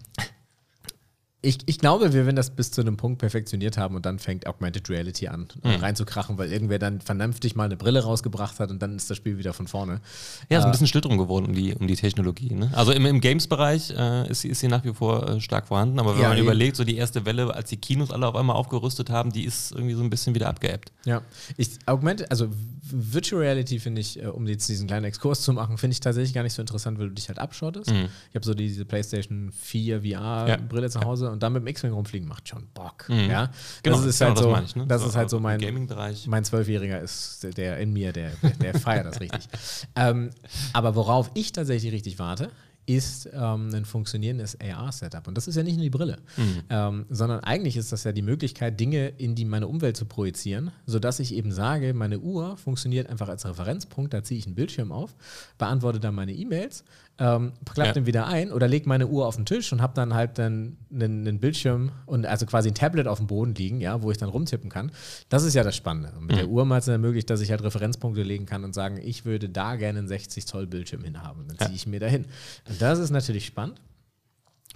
ich, 1.45 1.59
ich 1.65 1.79
glaube, 1.79 2.13
wir 2.13 2.25
werden 2.25 2.35
das 2.35 2.49
bis 2.49 2.71
zu 2.71 2.81
einem 2.81 2.97
Punkt 2.97 3.19
perfektioniert 3.19 3.77
haben 3.77 3.95
und 3.95 4.05
dann 4.05 4.19
fängt 4.19 4.47
Augmented 4.47 4.89
Reality 4.89 5.27
an, 5.27 5.47
mhm. 5.63 5.75
reinzukrachen, 5.75 6.37
weil 6.37 6.51
irgendwer 6.51 6.79
dann 6.79 7.01
vernünftig 7.01 7.55
mal 7.55 7.65
eine 7.65 7.77
Brille 7.77 8.03
rausgebracht 8.03 8.59
hat 8.59 8.71
und 8.71 8.81
dann 8.81 8.95
ist 8.95 9.09
das 9.09 9.17
Spiel 9.17 9.37
wieder 9.37 9.53
von 9.53 9.67
vorne. 9.67 10.01
Ja, 10.49 10.59
ist 10.59 10.65
ein 10.65 10.69
äh, 10.69 10.71
bisschen 10.71 10.87
Schlitterung 10.87 11.17
geworden 11.17 11.45
um 11.45 11.53
die, 11.53 11.75
um 11.75 11.87
die 11.87 11.95
Technologie. 11.95 12.53
Ne? 12.53 12.71
Also 12.73 12.91
im, 12.91 13.05
im 13.05 13.21
Games-Bereich 13.21 13.91
äh, 13.91 14.29
ist, 14.29 14.41
sie, 14.41 14.49
ist 14.49 14.59
sie 14.59 14.67
nach 14.67 14.83
wie 14.83 14.93
vor 14.93 15.29
äh, 15.29 15.41
stark 15.41 15.67
vorhanden, 15.67 15.99
aber 15.99 16.15
wenn 16.15 16.23
ja, 16.23 16.29
man 16.29 16.37
eben. 16.37 16.47
überlegt, 16.47 16.75
so 16.75 16.83
die 16.83 16.97
erste 16.97 17.25
Welle, 17.25 17.53
als 17.53 17.69
die 17.69 17.77
Kinos 17.77 18.11
alle 18.11 18.27
auf 18.27 18.35
einmal 18.35 18.55
aufgerüstet 18.55 19.09
haben, 19.09 19.31
die 19.31 19.45
ist 19.45 19.71
irgendwie 19.71 19.93
so 19.93 20.03
ein 20.03 20.09
bisschen 20.09 20.33
wieder 20.33 20.47
abgeebbt. 20.47 20.91
Ja, 21.05 21.21
ich, 21.57 21.69
Augmented, 21.85 22.31
also 22.31 22.49
Virtual 22.87 23.41
Reality 23.41 23.79
finde 23.79 24.01
ich, 24.01 24.21
äh, 24.21 24.27
um 24.27 24.47
jetzt 24.47 24.67
diesen 24.69 24.87
kleinen 24.87 25.05
Exkurs 25.05 25.41
zu 25.41 25.53
machen, 25.53 25.77
finde 25.77 25.93
ich 25.93 25.99
tatsächlich 25.99 26.33
gar 26.33 26.43
nicht 26.43 26.53
so 26.53 26.61
interessant, 26.61 26.99
weil 26.99 27.09
du 27.09 27.13
dich 27.13 27.27
halt 27.27 27.39
abschottest. 27.39 27.91
Mhm. 27.91 28.09
Ich 28.29 28.35
habe 28.35 28.45
so 28.45 28.53
diese 28.53 28.85
PlayStation 28.85 29.51
4 29.51 30.01
VR-Brille 30.01 30.83
ja. 30.83 30.89
zu 30.89 31.01
Hause 31.01 31.31
und 31.35 31.43
dann 31.43 31.51
mit 31.51 31.63
dem 31.63 31.67
X-Wing 31.67 31.91
rumfliegen 31.91 32.27
macht 32.27 32.47
schon 32.47 32.67
Bock. 32.73 33.09
Mhm. 33.09 33.29
Ja? 33.29 33.51
Genau, 33.83 33.97
das 33.97 34.05
ist 34.05 34.19
genau, 34.19 34.29
halt 34.29 34.39
so, 34.39 34.51
das, 34.53 34.63
ich, 34.63 34.75
ne? 34.77 34.87
das 34.87 35.01
so, 35.01 35.09
ist 35.09 35.15
halt 35.15 35.29
so 35.29 35.39
mein 35.41 35.59
Gaming-Bereich. 35.59 36.27
Mein 36.27 36.45
Zwölfjähriger 36.45 37.01
ist 37.01 37.45
der 37.57 37.77
in 37.79 37.91
mir, 37.91 38.13
der, 38.13 38.31
der 38.61 38.79
feiert 38.79 39.05
das 39.05 39.19
richtig. 39.19 39.41
Ähm, 39.97 40.31
aber 40.73 40.95
worauf 40.95 41.31
ich 41.35 41.51
tatsächlich 41.51 41.93
richtig 41.93 42.19
warte, 42.19 42.49
ist 42.85 43.29
ähm, 43.33 43.69
ein 43.73 43.85
funktionierendes 43.85 44.57
AR-Setup. 44.59 45.27
Und 45.27 45.35
das 45.35 45.47
ist 45.47 45.55
ja 45.55 45.63
nicht 45.63 45.75
nur 45.75 45.83
die 45.83 45.89
Brille, 45.89 46.17
mhm. 46.37 46.61
ähm, 46.69 47.05
sondern 47.09 47.39
eigentlich 47.39 47.77
ist 47.77 47.91
das 47.91 48.03
ja 48.03 48.11
die 48.11 48.21
Möglichkeit, 48.21 48.79
Dinge 48.79 49.07
in 49.17 49.35
die, 49.35 49.45
meine 49.45 49.67
Umwelt 49.67 49.97
zu 49.97 50.05
projizieren, 50.05 50.71
sodass 50.85 51.19
ich 51.19 51.33
eben 51.33 51.51
sage, 51.51 51.93
meine 51.93 52.19
Uhr 52.19 52.57
funktioniert 52.57 53.09
einfach 53.09 53.29
als 53.29 53.45
Referenzpunkt, 53.45 54.13
da 54.13 54.23
ziehe 54.23 54.39
ich 54.39 54.45
einen 54.45 54.55
Bildschirm 54.55 54.91
auf, 54.91 55.15
beantworte 55.57 55.99
dann 55.99 56.15
meine 56.15 56.33
E-Mails 56.33 56.83
ähm, 57.17 57.53
klappe 57.65 57.89
ja. 57.89 57.93
den 57.93 58.05
wieder 58.05 58.27
ein 58.27 58.51
oder 58.51 58.67
lege 58.67 58.89
meine 58.89 59.07
Uhr 59.07 59.25
auf 59.25 59.37
den 59.37 59.45
Tisch 59.45 59.71
und 59.71 59.81
habe 59.81 59.93
dann 59.93 60.13
halt 60.13 60.37
dann 60.37 60.77
einen, 60.91 61.27
einen, 61.27 61.39
Bildschirm 61.39 61.91
und 62.05 62.25
also 62.25 62.45
quasi 62.45 62.69
ein 62.69 62.75
Tablet 62.75 63.07
auf 63.07 63.19
dem 63.19 63.27
Boden 63.27 63.55
liegen, 63.55 63.79
ja, 63.79 64.01
wo 64.01 64.11
ich 64.11 64.17
dann 64.17 64.29
rumtippen 64.29 64.69
kann. 64.69 64.91
Das 65.29 65.43
ist 65.43 65.53
ja 65.53 65.63
das 65.63 65.75
Spannende. 65.75 66.11
Und 66.17 66.25
mit 66.25 66.35
mhm. 66.35 66.39
der 66.39 66.47
Uhr 66.49 66.65
mal 66.65 66.79
es 66.79 66.87
ermöglicht, 66.87 67.29
dass 67.29 67.39
ich 67.39 67.51
halt 67.51 67.63
Referenzpunkte 67.63 68.21
legen 68.21 68.45
kann 68.45 68.63
und 68.65 68.73
sagen, 68.73 68.99
ich 69.01 69.23
würde 69.23 69.47
da 69.47 69.75
gerne 69.75 69.99
einen 69.99 70.07
60 70.07 70.45
Zoll 70.45 70.67
Bildschirm 70.67 71.03
hinhaben. 71.03 71.43
Und 71.43 71.51
dann 71.51 71.67
ziehe 71.67 71.75
ich 71.75 71.87
mir 71.87 72.01
dahin. 72.01 72.25
Und 72.67 72.81
das 72.81 72.99
ist 72.99 73.11
natürlich 73.11 73.45
spannend. 73.45 73.79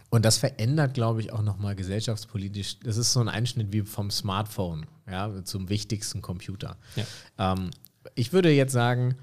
Und 0.10 0.26
das 0.26 0.38
verändert, 0.38 0.94
glaube 0.94 1.20
ich, 1.22 1.32
auch 1.34 1.42
nochmal 1.42 1.76
gesellschaftspolitisch. 1.76 2.80
Das 2.80 2.98
ist 2.98 3.14
so 3.14 3.20
ein 3.20 3.28
Einschnitt 3.28 3.74
wie 3.74 3.82
vom 3.82 4.10
Smartphone, 4.10 4.86
ja, 5.10 5.44
zum 5.44 5.70
wichtigsten 5.70 6.22
Computer. 6.22 6.78
Ja. 6.96 7.54
Ähm, 7.54 7.72
ich 8.16 8.34
würde 8.34 8.50
jetzt 8.50 8.72
sagen, 8.72 9.18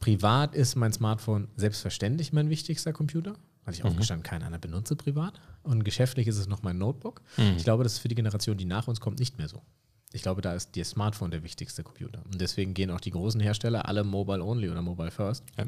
Privat 0.00 0.54
ist 0.54 0.76
mein 0.76 0.92
Smartphone 0.92 1.48
selbstverständlich 1.56 2.32
mein 2.32 2.48
wichtigster 2.48 2.92
Computer, 2.92 3.34
weil 3.64 3.74
ich 3.74 3.84
mhm. 3.84 3.90
aufgestanden 3.90 4.22
keinen 4.22 4.42
anderen 4.42 4.62
benutze 4.62 4.96
privat. 4.96 5.34
Und 5.62 5.84
geschäftlich 5.84 6.26
ist 6.26 6.38
es 6.38 6.48
noch 6.48 6.62
mein 6.62 6.78
Notebook. 6.78 7.20
Mhm. 7.36 7.54
Ich 7.58 7.64
glaube, 7.64 7.84
das 7.84 7.92
ist 7.94 7.98
für 7.98 8.08
die 8.08 8.14
Generation, 8.14 8.56
die 8.56 8.64
nach 8.64 8.88
uns 8.88 9.00
kommt, 9.00 9.18
nicht 9.18 9.36
mehr 9.36 9.48
so. 9.48 9.62
Ich 10.12 10.22
glaube, 10.22 10.40
da 10.40 10.54
ist 10.54 10.74
der 10.74 10.84
Smartphone 10.84 11.30
der 11.30 11.44
wichtigste 11.44 11.84
Computer. 11.84 12.22
Und 12.24 12.40
deswegen 12.40 12.74
gehen 12.74 12.90
auch 12.90 13.00
die 13.00 13.12
großen 13.12 13.40
Hersteller 13.40 13.86
alle 13.86 14.02
Mobile 14.02 14.42
Only 14.42 14.70
oder 14.70 14.82
Mobile 14.82 15.10
First. 15.10 15.44
Ja. 15.56 15.66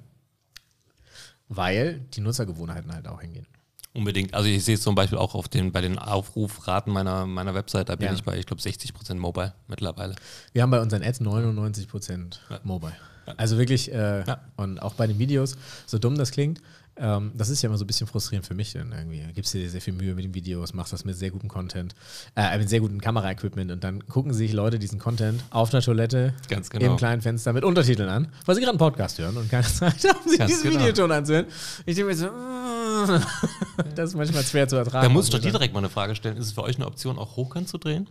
Weil 1.49 2.01
die 2.15 2.23
Nutzergewohnheiten 2.23 2.93
halt 2.93 3.07
auch 3.07 3.21
hingehen. 3.21 3.47
Unbedingt. 3.95 4.33
Also 4.33 4.49
ich 4.49 4.65
sehe 4.65 4.77
es 4.77 4.83
zum 4.83 4.95
Beispiel 4.95 5.19
auch 5.19 5.35
auf 5.35 5.49
den, 5.49 5.71
bei 5.71 5.83
den 5.83 5.99
Aufrufraten 5.99 6.93
meiner, 6.93 7.27
meiner 7.27 7.55
Website, 7.55 7.91
da 7.91 7.97
bin 7.97 8.07
ja. 8.07 8.15
ich 8.15 8.25
bei, 8.25 8.39
ich 8.39 8.47
glaube, 8.47 8.63
60% 8.63 9.15
Mobile 9.17 9.55
mittlerweile. 9.69 10.17
Wir 10.53 10.63
haben 10.63 10.71
bei 10.71 10.81
unseren 10.81 11.03
Ads 11.03 11.21
99% 11.21 12.39
ja. 12.49 12.61
Mobile. 12.65 12.97
Also 13.37 13.59
wirklich, 13.59 13.93
äh, 13.93 14.25
ja. 14.25 14.41
und 14.57 14.81
auch 14.81 14.95
bei 14.95 15.07
den 15.07 15.19
Videos, 15.19 15.57
so 15.87 15.99
dumm 15.99 16.17
das 16.17 16.31
klingt, 16.31 16.61
ähm, 16.97 17.33
das 17.35 17.49
ist 17.49 17.63
ja 17.63 17.69
immer 17.69 17.79
so 17.79 17.85
ein 17.85 17.87
bisschen 17.87 18.07
frustrierend 18.07 18.47
für 18.47 18.55
mich. 18.55 18.73
Denn 18.73 18.93
irgendwie 18.93 19.23
gibst 19.35 19.55
du 19.55 19.59
dir 19.59 19.71
sehr 19.71 19.81
viel 19.81 19.95
Mühe 19.95 20.15
mit 20.15 20.25
den 20.25 20.35
Videos, 20.35 20.75
machst 20.75 20.93
das 20.93 21.05
mit 21.05 21.17
sehr 21.17 21.31
gutem 21.31 21.49
Content, 21.49 21.95
äh, 22.37 22.59
mit 22.59 22.69
sehr 22.69 22.81
gutem 22.81 23.01
Kameraequipment 23.01 23.71
und 23.71 23.83
dann 23.83 24.07
gucken 24.07 24.35
sich 24.35 24.53
Leute 24.53 24.79
diesen 24.79 24.99
Content 24.99 25.43
auf 25.51 25.73
einer 25.73 25.83
Toilette 25.83 26.35
genau. 26.49 26.93
im 26.93 26.97
kleinen 26.97 27.23
Fenster 27.23 27.53
mit 27.53 27.65
Untertiteln 27.65 28.09
an, 28.09 28.29
weil 28.45 28.55
sie 28.55 28.61
gerade 28.61 28.73
einen 28.73 28.79
Podcast 28.79 29.19
hören 29.19 29.37
und 29.37 29.51
keine 29.51 29.67
Zeit 29.67 30.05
haben, 30.05 30.29
sich 30.29 30.39
Ganz 30.39 30.51
diesen 30.51 30.71
genau. 30.71 30.81
Videoton 30.81 31.13
anzuhören. 31.13 31.47
Ich 31.87 31.97
denke 31.97 32.11
mir 32.11 32.17
so, 32.17 32.29
das 33.95 34.11
ist 34.11 34.17
manchmal 34.17 34.43
schwer 34.43 34.69
zu 34.69 34.77
ertragen. 34.77 35.07
Da 35.07 35.09
muss 35.09 35.27
ich 35.27 35.31
doch 35.31 35.41
dir 35.41 35.51
direkt 35.51 35.73
mal 35.73 35.81
eine 35.81 35.89
Frage 35.89 36.15
stellen. 36.15 36.37
Ist 36.37 36.47
es 36.47 36.53
für 36.53 36.63
euch 36.63 36.77
eine 36.77 36.87
Option, 36.87 37.19
auch 37.19 37.37
hochkant 37.37 37.69
zu 37.69 37.79
drehen? 37.79 38.07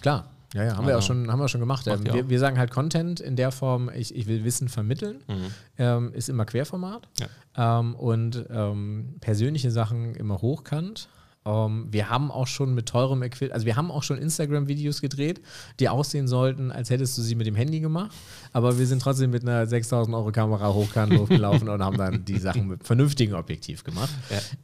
Klar. 0.00 0.30
Ja, 0.56 0.64
ja, 0.64 0.70
haben 0.70 0.78
also, 0.78 0.88
wir 0.88 0.98
auch 0.98 1.02
schon, 1.02 1.30
haben 1.30 1.38
wir 1.38 1.48
schon 1.48 1.60
gemacht. 1.60 1.86
Ähm, 1.86 2.04
wir, 2.04 2.28
wir, 2.30 2.38
sagen 2.38 2.58
halt 2.58 2.70
Content 2.70 3.20
in 3.20 3.36
der 3.36 3.52
Form, 3.52 3.90
ich, 3.94 4.14
ich 4.14 4.26
will 4.26 4.42
Wissen 4.44 4.68
vermitteln, 4.68 5.22
mhm. 5.28 5.54
ähm, 5.76 6.12
ist 6.14 6.28
immer 6.28 6.46
Querformat 6.46 7.06
ja. 7.20 7.80
ähm, 7.80 7.94
und 7.94 8.46
ähm, 8.50 9.16
persönliche 9.20 9.70
Sachen 9.70 10.14
immer 10.14 10.40
hochkant. 10.40 11.08
Um, 11.46 11.52
ähm, 11.52 11.86
wir 11.92 12.10
haben 12.10 12.32
auch 12.32 12.48
schon 12.48 12.74
mit 12.74 12.86
teurem 12.88 13.22
Equipment, 13.22 13.52
also 13.52 13.66
wir 13.66 13.76
haben 13.76 13.92
auch 13.92 14.02
schon 14.02 14.18
Instagram-Videos 14.18 15.00
gedreht, 15.00 15.40
die 15.78 15.88
aussehen 15.88 16.26
sollten, 16.26 16.72
als 16.72 16.90
hättest 16.90 17.16
du 17.16 17.22
sie 17.22 17.36
mit 17.36 17.46
dem 17.46 17.54
Handy 17.54 17.78
gemacht. 17.78 18.10
Aber 18.52 18.80
wir 18.80 18.86
sind 18.86 19.00
trotzdem 19.00 19.30
mit 19.30 19.42
einer 19.42 19.64
6000 19.64 20.16
Euro 20.16 20.32
Kamera 20.32 20.74
hochkant 20.74 21.16
hochgelaufen 21.16 21.68
und 21.68 21.84
haben 21.84 21.98
dann 21.98 22.24
die 22.24 22.38
Sachen 22.38 22.66
mit 22.66 22.84
vernünftigen 22.84 23.34
Objektiv 23.34 23.84
gemacht. 23.84 24.10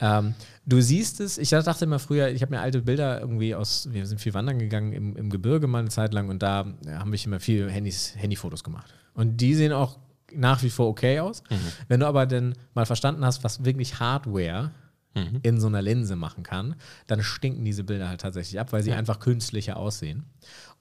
Ja. 0.01 0.18
Ähm, 0.18 0.35
du 0.66 0.81
siehst 0.81 1.21
es, 1.21 1.38
ich 1.38 1.51
dachte 1.51 1.85
immer 1.85 2.01
früher, 2.01 2.31
ich 2.31 2.42
habe 2.42 2.53
mir 2.53 2.61
alte 2.61 2.83
Bilder 2.83 3.21
irgendwie 3.21 3.55
aus, 3.55 3.88
wir 3.92 4.05
sind 4.05 4.21
viel 4.21 4.35
wandern 4.35 4.59
gegangen 4.59 4.92
im, 4.92 5.14
im 5.14 5.31
Gebirge 5.31 5.68
mal 5.68 5.79
eine 5.79 5.90
Zeit 5.90 6.12
lang 6.12 6.31
und 6.31 6.42
da 6.42 6.66
haben 6.88 7.12
wir 7.12 7.25
immer 7.25 7.38
viel 7.38 7.71
Handys, 7.71 8.14
Handyfotos 8.16 8.64
gemacht. 8.64 8.92
Und 9.14 9.40
die 9.40 9.55
sehen 9.55 9.73
auch 9.73 9.99
nach 10.35 10.64
wie 10.64 10.71
vor 10.71 10.88
okay 10.88 11.21
aus. 11.21 11.45
Mhm. 11.49 11.57
Wenn 11.87 12.01
du 12.01 12.07
aber 12.07 12.27
dann 12.27 12.55
mal 12.75 12.87
verstanden 12.87 13.25
hast, 13.25 13.45
was 13.45 13.64
wirklich 13.64 14.01
Hardware 14.01 14.73
mhm. 15.14 15.40
in 15.42 15.61
so 15.61 15.66
einer 15.66 15.83
Linse 15.83 16.16
machen 16.16 16.42
kann, 16.42 16.77
dann 17.07 17.22
stinken 17.22 17.64
diese 17.64 17.85
Bilder 17.85 18.09
halt 18.09 18.20
tatsächlich 18.20 18.59
ab, 18.61 18.72
weil 18.72 18.83
sie 18.83 18.90
ja. 18.90 18.96
einfach 18.96 19.20
künstlicher 19.20 19.77
aussehen. 19.77 20.25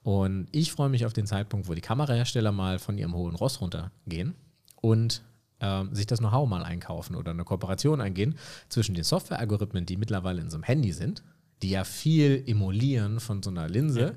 Und 0.04 0.48
ich 0.52 0.72
freue 0.72 0.90
mich 0.90 1.06
auf 1.06 1.14
den 1.14 1.28
Zeitpunkt, 1.28 1.68
wo 1.68 1.74
die 1.74 1.82
Kamerahersteller 1.82 2.52
mal 2.52 2.80
von 2.80 2.98
ihrem 2.98 3.14
hohen 3.14 3.36
Ross 3.36 3.62
runtergehen 3.62 4.36
und 4.82 5.22
ähm, 5.60 5.94
sich 5.94 6.08
das 6.08 6.20
Know-how 6.20 6.50
mal 6.50 6.64
einkaufen 6.64 7.16
oder 7.16 7.32
eine 7.32 7.44
Kooperation 7.44 8.02
eingehen 8.02 8.36
zwischen 8.68 8.96
den 8.96 9.04
Software-Algorithmen, 9.04 9.86
die 9.86 9.98
mittlerweile 9.98 10.42
in 10.42 10.50
so 10.50 10.58
einem 10.58 10.64
Handy 10.64 10.92
sind, 10.92 11.24
die 11.62 11.70
ja 11.70 11.84
viel 11.84 12.44
emulieren 12.48 13.20
von 13.20 13.44
so 13.44 13.52
einer 13.52 13.70
Linse 13.70 14.02
ja. 14.02 14.12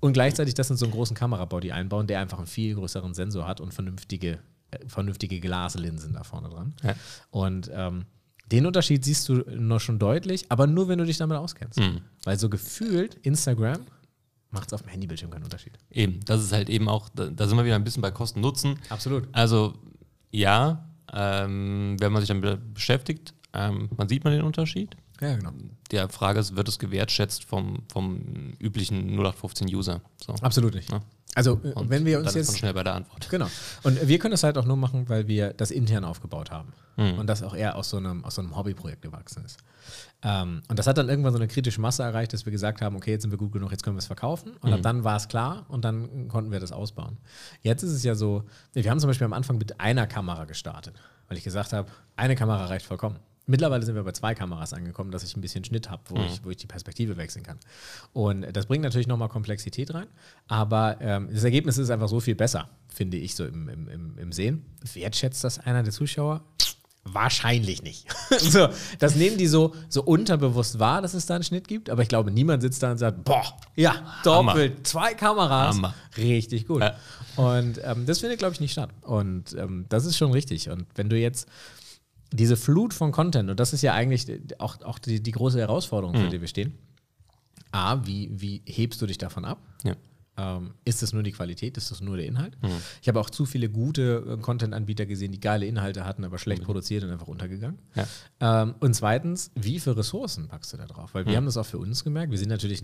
und 0.00 0.12
gleichzeitig 0.12 0.54
das 0.54 0.68
in 0.68 0.76
so 0.76 0.84
einen 0.84 0.92
großen 0.92 1.16
Kamerabody 1.16 1.72
einbauen, 1.72 2.06
der 2.06 2.20
einfach 2.20 2.36
einen 2.36 2.46
viel 2.46 2.74
größeren 2.74 3.14
Sensor 3.14 3.46
hat 3.46 3.62
und 3.62 3.72
vernünftige, 3.72 4.40
äh, 4.70 4.86
vernünftige 4.86 5.40
Glaslinsen 5.40 6.12
da 6.12 6.22
vorne 6.24 6.50
dran. 6.50 6.74
Ja. 6.82 6.94
Und 7.30 7.70
ähm, 7.72 8.04
den 8.52 8.66
Unterschied 8.66 9.04
siehst 9.04 9.28
du 9.28 9.44
noch 9.48 9.80
schon 9.80 9.98
deutlich, 9.98 10.44
aber 10.48 10.66
nur 10.66 10.88
wenn 10.88 10.98
du 10.98 11.04
dich 11.04 11.18
damit 11.18 11.36
auskennst. 11.36 11.78
Mhm. 11.78 12.00
Weil 12.24 12.38
so 12.38 12.48
gefühlt 12.48 13.14
Instagram 13.22 13.86
macht 14.50 14.68
es 14.68 14.72
auf 14.72 14.82
dem 14.82 14.90
Handybildschirm 14.90 15.30
keinen 15.30 15.44
Unterschied. 15.44 15.78
Eben, 15.90 16.20
das 16.24 16.42
ist 16.42 16.52
halt 16.52 16.68
eben 16.68 16.88
auch, 16.88 17.08
da, 17.10 17.46
sind 17.46 17.56
wir 17.56 17.64
wieder 17.64 17.76
ein 17.76 17.84
bisschen 17.84 18.02
bei 18.02 18.10
Kosten-Nutzen. 18.10 18.78
Absolut. 18.88 19.28
Also 19.32 19.74
ja, 20.30 20.88
ähm, 21.12 21.96
wenn 22.00 22.12
man 22.12 22.22
sich 22.22 22.28
damit 22.28 22.74
beschäftigt, 22.74 23.34
ähm, 23.52 23.88
man 23.96 24.08
sieht 24.08 24.24
man 24.24 24.32
den 24.32 24.42
Unterschied. 24.42 24.96
Ja, 25.20 25.36
genau. 25.36 25.52
Die 25.92 25.98
Frage 26.08 26.40
ist, 26.40 26.56
wird 26.56 26.68
es 26.68 26.78
gewertschätzt 26.78 27.44
vom, 27.44 27.82
vom 27.92 28.54
üblichen 28.58 29.18
0815-User? 29.20 30.00
So. 30.24 30.32
Absolut 30.34 30.74
nicht. 30.74 30.90
Ja. 30.90 31.02
Also, 31.36 31.60
äh, 31.62 31.68
Und 31.74 31.90
wenn 31.90 32.04
wir 32.04 32.18
uns 32.18 32.34
jetzt. 32.34 32.58
schnell 32.58 32.74
bei 32.74 32.82
der 32.82 32.94
Antwort. 32.94 33.28
Genau. 33.30 33.46
Und 33.84 34.06
wir 34.08 34.18
können 34.18 34.32
das 34.32 34.42
halt 34.42 34.58
auch 34.58 34.64
nur 34.64 34.76
machen, 34.76 35.08
weil 35.08 35.28
wir 35.28 35.52
das 35.52 35.70
intern 35.70 36.04
aufgebaut 36.04 36.50
haben. 36.50 36.72
Mhm. 36.96 37.18
Und 37.20 37.26
das 37.28 37.42
auch 37.44 37.54
eher 37.54 37.76
aus 37.76 37.90
so 37.90 37.98
einem, 37.98 38.24
aus 38.24 38.34
so 38.34 38.42
einem 38.42 38.56
Hobbyprojekt 38.56 39.00
gewachsen 39.02 39.44
ist. 39.44 39.58
Ähm, 40.22 40.62
und 40.68 40.78
das 40.78 40.86
hat 40.88 40.98
dann 40.98 41.08
irgendwann 41.08 41.32
so 41.32 41.38
eine 41.38 41.46
kritische 41.48 41.80
Masse 41.80 42.02
erreicht, 42.02 42.32
dass 42.32 42.44
wir 42.46 42.50
gesagt 42.52 42.82
haben, 42.82 42.96
okay, 42.96 43.12
jetzt 43.12 43.22
sind 43.22 43.30
wir 43.30 43.38
gut 43.38 43.52
genug, 43.52 43.70
jetzt 43.70 43.84
können 43.84 43.96
wir 43.96 44.00
es 44.00 44.06
verkaufen. 44.06 44.52
Und 44.60 44.70
Mhm. 44.70 44.74
ab 44.74 44.82
dann 44.82 45.04
war 45.04 45.16
es 45.16 45.28
klar 45.28 45.66
und 45.68 45.84
dann 45.84 46.28
konnten 46.28 46.50
wir 46.50 46.58
das 46.60 46.72
ausbauen. 46.72 47.16
Jetzt 47.62 47.82
ist 47.84 47.92
es 47.92 48.02
ja 48.02 48.14
so, 48.16 48.42
wir 48.72 48.90
haben 48.90 48.98
zum 49.00 49.08
Beispiel 49.08 49.24
am 49.24 49.32
Anfang 49.32 49.56
mit 49.56 49.80
einer 49.80 50.06
Kamera 50.08 50.44
gestartet, 50.46 50.94
weil 51.28 51.38
ich 51.38 51.44
gesagt 51.44 51.72
habe, 51.72 51.88
eine 52.16 52.34
Kamera 52.34 52.66
reicht 52.66 52.84
vollkommen. 52.86 53.16
Mittlerweile 53.46 53.84
sind 53.84 53.94
wir 53.96 54.04
bei 54.04 54.12
zwei 54.12 54.34
Kameras 54.34 54.72
angekommen, 54.72 55.10
dass 55.10 55.24
ich 55.24 55.36
ein 55.36 55.40
bisschen 55.40 55.64
Schnitt 55.64 55.90
habe, 55.90 56.02
wo, 56.08 56.16
Mhm. 56.16 56.24
ich, 56.26 56.44
wo 56.44 56.50
ich 56.50 56.56
die 56.56 56.66
Perspektive 56.68 57.16
wechseln 57.16 57.42
kann. 57.44 57.58
Und 58.12 58.46
das 58.52 58.66
bringt 58.66 58.84
natürlich 58.84 59.06
nochmal 59.08 59.28
Komplexität 59.28 59.92
rein, 59.92 60.06
aber 60.46 60.98
ähm, 61.00 61.28
das 61.32 61.42
Ergebnis 61.44 61.76
ist 61.78 61.90
einfach 61.90 62.08
so 62.08 62.20
viel 62.20 62.34
besser, 62.36 62.68
finde 62.88 63.16
ich, 63.16 63.34
so 63.34 63.44
im, 63.44 63.68
im, 63.68 63.88
im, 63.88 64.18
im 64.18 64.32
Sehen. 64.32 64.64
Wertschätzt 64.94 65.42
das 65.42 65.58
einer 65.58 65.82
der 65.82 65.92
Zuschauer? 65.92 66.42
Wahrscheinlich 67.04 67.82
nicht. 67.82 68.06
so, 68.38 68.68
das 68.98 69.16
nehmen 69.16 69.38
die 69.38 69.46
so, 69.46 69.74
so 69.88 70.02
unterbewusst 70.02 70.78
wahr, 70.78 71.00
dass 71.00 71.14
es 71.14 71.24
da 71.26 71.34
einen 71.36 71.44
Schnitt 71.44 71.66
gibt, 71.66 71.88
aber 71.88 72.02
ich 72.02 72.08
glaube, 72.08 72.30
niemand 72.30 72.62
sitzt 72.62 72.82
da 72.82 72.90
und 72.92 72.98
sagt, 72.98 73.24
boah, 73.24 73.42
ja, 73.74 73.94
doppelt, 74.22 74.86
zwei 74.86 75.14
Kameras, 75.14 75.76
Hammer. 75.76 75.94
richtig 76.18 76.66
gut. 76.66 76.82
Ja. 76.82 76.94
Und 77.36 77.80
ähm, 77.84 78.04
das 78.04 78.18
findet, 78.20 78.38
glaube 78.38 78.52
ich, 78.52 78.60
nicht 78.60 78.72
statt. 78.72 78.90
Und 79.00 79.54
ähm, 79.54 79.86
das 79.88 80.04
ist 80.04 80.18
schon 80.18 80.30
richtig. 80.32 80.68
Und 80.68 80.86
wenn 80.94 81.08
du 81.08 81.16
jetzt 81.18 81.48
diese 82.32 82.56
Flut 82.56 82.94
von 82.94 83.12
Content, 83.12 83.50
und 83.50 83.58
das 83.60 83.72
ist 83.72 83.82
ja 83.82 83.92
eigentlich 83.94 84.26
auch, 84.58 84.80
auch 84.82 84.98
die, 84.98 85.20
die 85.22 85.32
große 85.32 85.58
Herausforderung, 85.58 86.14
Mhm. 86.16 86.20
vor 86.20 86.30
der 86.30 86.40
wir 86.40 86.48
stehen. 86.48 86.74
A, 87.72 88.04
wie, 88.06 88.30
wie 88.32 88.62
hebst 88.66 89.00
du 89.00 89.06
dich 89.06 89.18
davon 89.18 89.44
ab? 89.44 89.58
Ja. 89.84 89.94
Ähm, 90.36 90.74
ist 90.84 91.02
es 91.02 91.12
nur 91.12 91.22
die 91.22 91.32
Qualität? 91.32 91.76
Ist 91.76 91.90
es 91.90 92.00
nur 92.00 92.16
der 92.16 92.26
Inhalt? 92.26 92.56
Mhm. 92.62 92.70
Ich 93.02 93.08
habe 93.08 93.20
auch 93.20 93.30
zu 93.30 93.44
viele 93.46 93.68
gute 93.68 94.36
äh, 94.38 94.40
Content-Anbieter 94.40 95.06
gesehen, 95.06 95.32
die 95.32 95.40
geile 95.40 95.66
Inhalte 95.66 96.04
hatten, 96.04 96.24
aber 96.24 96.34
Mhm. 96.36 96.38
schlecht 96.38 96.62
produziert 96.64 97.04
und 97.04 97.10
einfach 97.10 97.28
untergegangen. 97.28 97.78
Ja. 97.94 98.62
Ähm, 98.62 98.74
und 98.80 98.94
zweitens, 98.94 99.50
wie 99.54 99.78
viele 99.78 99.96
Ressourcen 99.98 100.48
packst 100.48 100.72
du 100.72 100.76
da 100.78 100.86
drauf? 100.86 101.14
Weil 101.14 101.26
wir 101.26 101.36
haben 101.36 101.46
das 101.46 101.56
auch 101.56 101.66
für 101.66 101.78
uns 101.78 102.02
gemerkt. 102.04 102.30
Wir 102.30 102.38
sind 102.38 102.48
natürlich 102.48 102.82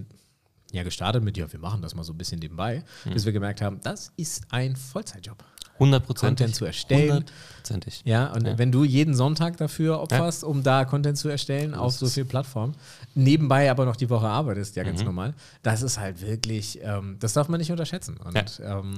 ja 0.72 0.82
gestartet 0.82 1.22
mit, 1.24 1.36
ja, 1.38 1.51
wir 1.51 1.61
machen 1.61 1.80
das 1.82 1.94
mal 1.94 2.03
so 2.05 2.12
ein 2.12 2.18
bisschen 2.18 2.40
nebenbei, 2.40 2.84
Mhm. 3.05 3.12
bis 3.14 3.24
wir 3.24 3.32
gemerkt 3.32 3.62
haben, 3.62 3.80
das 3.82 4.12
ist 4.16 4.44
ein 4.51 4.76
Vollzeitjob. 4.76 5.42
100% 5.78 6.14
Content 6.20 6.54
zu 6.54 6.64
erstellen. 6.64 7.10
Hundertprozentig. 7.10 8.02
Ja, 8.04 8.32
und 8.32 8.46
Ja. 8.46 8.58
wenn 8.58 8.72
du 8.72 8.84
jeden 8.84 9.14
Sonntag 9.14 9.56
dafür 9.56 10.00
opferst, 10.00 10.44
um 10.44 10.62
da 10.62 10.84
Content 10.84 11.18
zu 11.18 11.28
erstellen 11.28 11.74
auf 11.74 11.94
so 11.94 12.06
viel 12.06 12.24
Plattformen, 12.24 12.74
nebenbei 13.14 13.70
aber 13.70 13.84
noch 13.84 13.96
die 13.96 14.08
Woche 14.10 14.26
arbeitest, 14.28 14.76
ja 14.76 14.82
Mhm. 14.82 14.86
ganz 14.88 15.02
normal, 15.04 15.34
das 15.62 15.82
ist 15.82 15.98
halt 15.98 16.20
wirklich, 16.22 16.78
ähm, 16.82 17.16
das 17.20 17.32
darf 17.32 17.48
man 17.48 17.58
nicht 17.58 17.70
unterschätzen. 17.70 18.16
Und 18.24 18.60
ähm, 18.64 18.96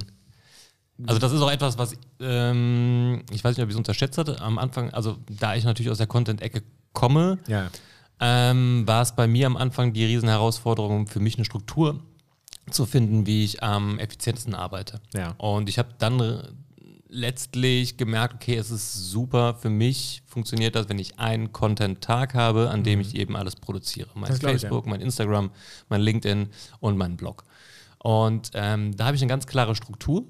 Also 1.06 1.20
das 1.20 1.32
ist 1.32 1.40
auch 1.40 1.50
etwas, 1.50 1.78
was 1.78 1.94
ähm, 2.20 3.22
ich 3.30 3.42
weiß 3.44 3.56
nicht, 3.56 3.62
ob 3.62 3.68
ich 3.68 3.74
es 3.74 3.78
unterschätzt 3.78 4.18
hatte. 4.18 4.40
Am 4.40 4.58
Anfang, 4.58 4.90
also 4.90 5.16
da 5.30 5.54
ich 5.54 5.64
natürlich 5.64 5.90
aus 5.90 5.98
der 5.98 6.06
Content-Ecke 6.08 6.62
komme, 6.92 7.38
ja, 7.46 7.70
ähm, 8.20 8.82
war 8.86 9.02
es 9.02 9.12
bei 9.12 9.28
mir 9.28 9.46
am 9.46 9.56
Anfang 9.56 9.92
die 9.92 10.04
riesen 10.04 10.28
Herausforderung 10.28 11.06
für 11.06 11.20
mich 11.20 11.36
eine 11.36 11.44
Struktur 11.44 12.00
zu 12.70 12.84
finden, 12.84 13.26
wie 13.26 13.44
ich 13.44 13.62
am 13.62 13.98
effizientesten 14.00 14.54
arbeite. 14.56 15.00
Ja. 15.14 15.34
Und 15.38 15.68
ich 15.68 15.78
habe 15.78 15.90
dann 15.98 16.42
letztlich 17.09 17.96
gemerkt, 17.96 18.34
okay, 18.34 18.56
es 18.56 18.70
ist 18.70 19.11
super 19.11 19.54
für 19.54 19.70
mich, 19.70 20.22
funktioniert 20.26 20.74
das, 20.74 20.88
wenn 20.88 20.98
ich 20.98 21.18
einen 21.18 21.52
Content-Tag 21.52 22.34
habe, 22.34 22.70
an 22.70 22.84
dem 22.84 23.00
ich 23.00 23.14
eben 23.14 23.36
alles 23.36 23.56
produziere. 23.56 24.09
Mein 24.14 24.30
Mhm. 24.30 24.34
Das 24.34 24.38
Facebook, 24.40 24.86
mein 24.86 25.00
Instagram, 25.00 25.50
mein 25.88 26.00
LinkedIn 26.00 26.48
und 26.80 26.96
mein 26.96 27.16
Blog. 27.16 27.44
Und 27.98 28.50
ähm, 28.54 28.96
da 28.96 29.06
habe 29.06 29.16
ich 29.16 29.22
eine 29.22 29.28
ganz 29.28 29.46
klare 29.46 29.74
Struktur 29.74 30.24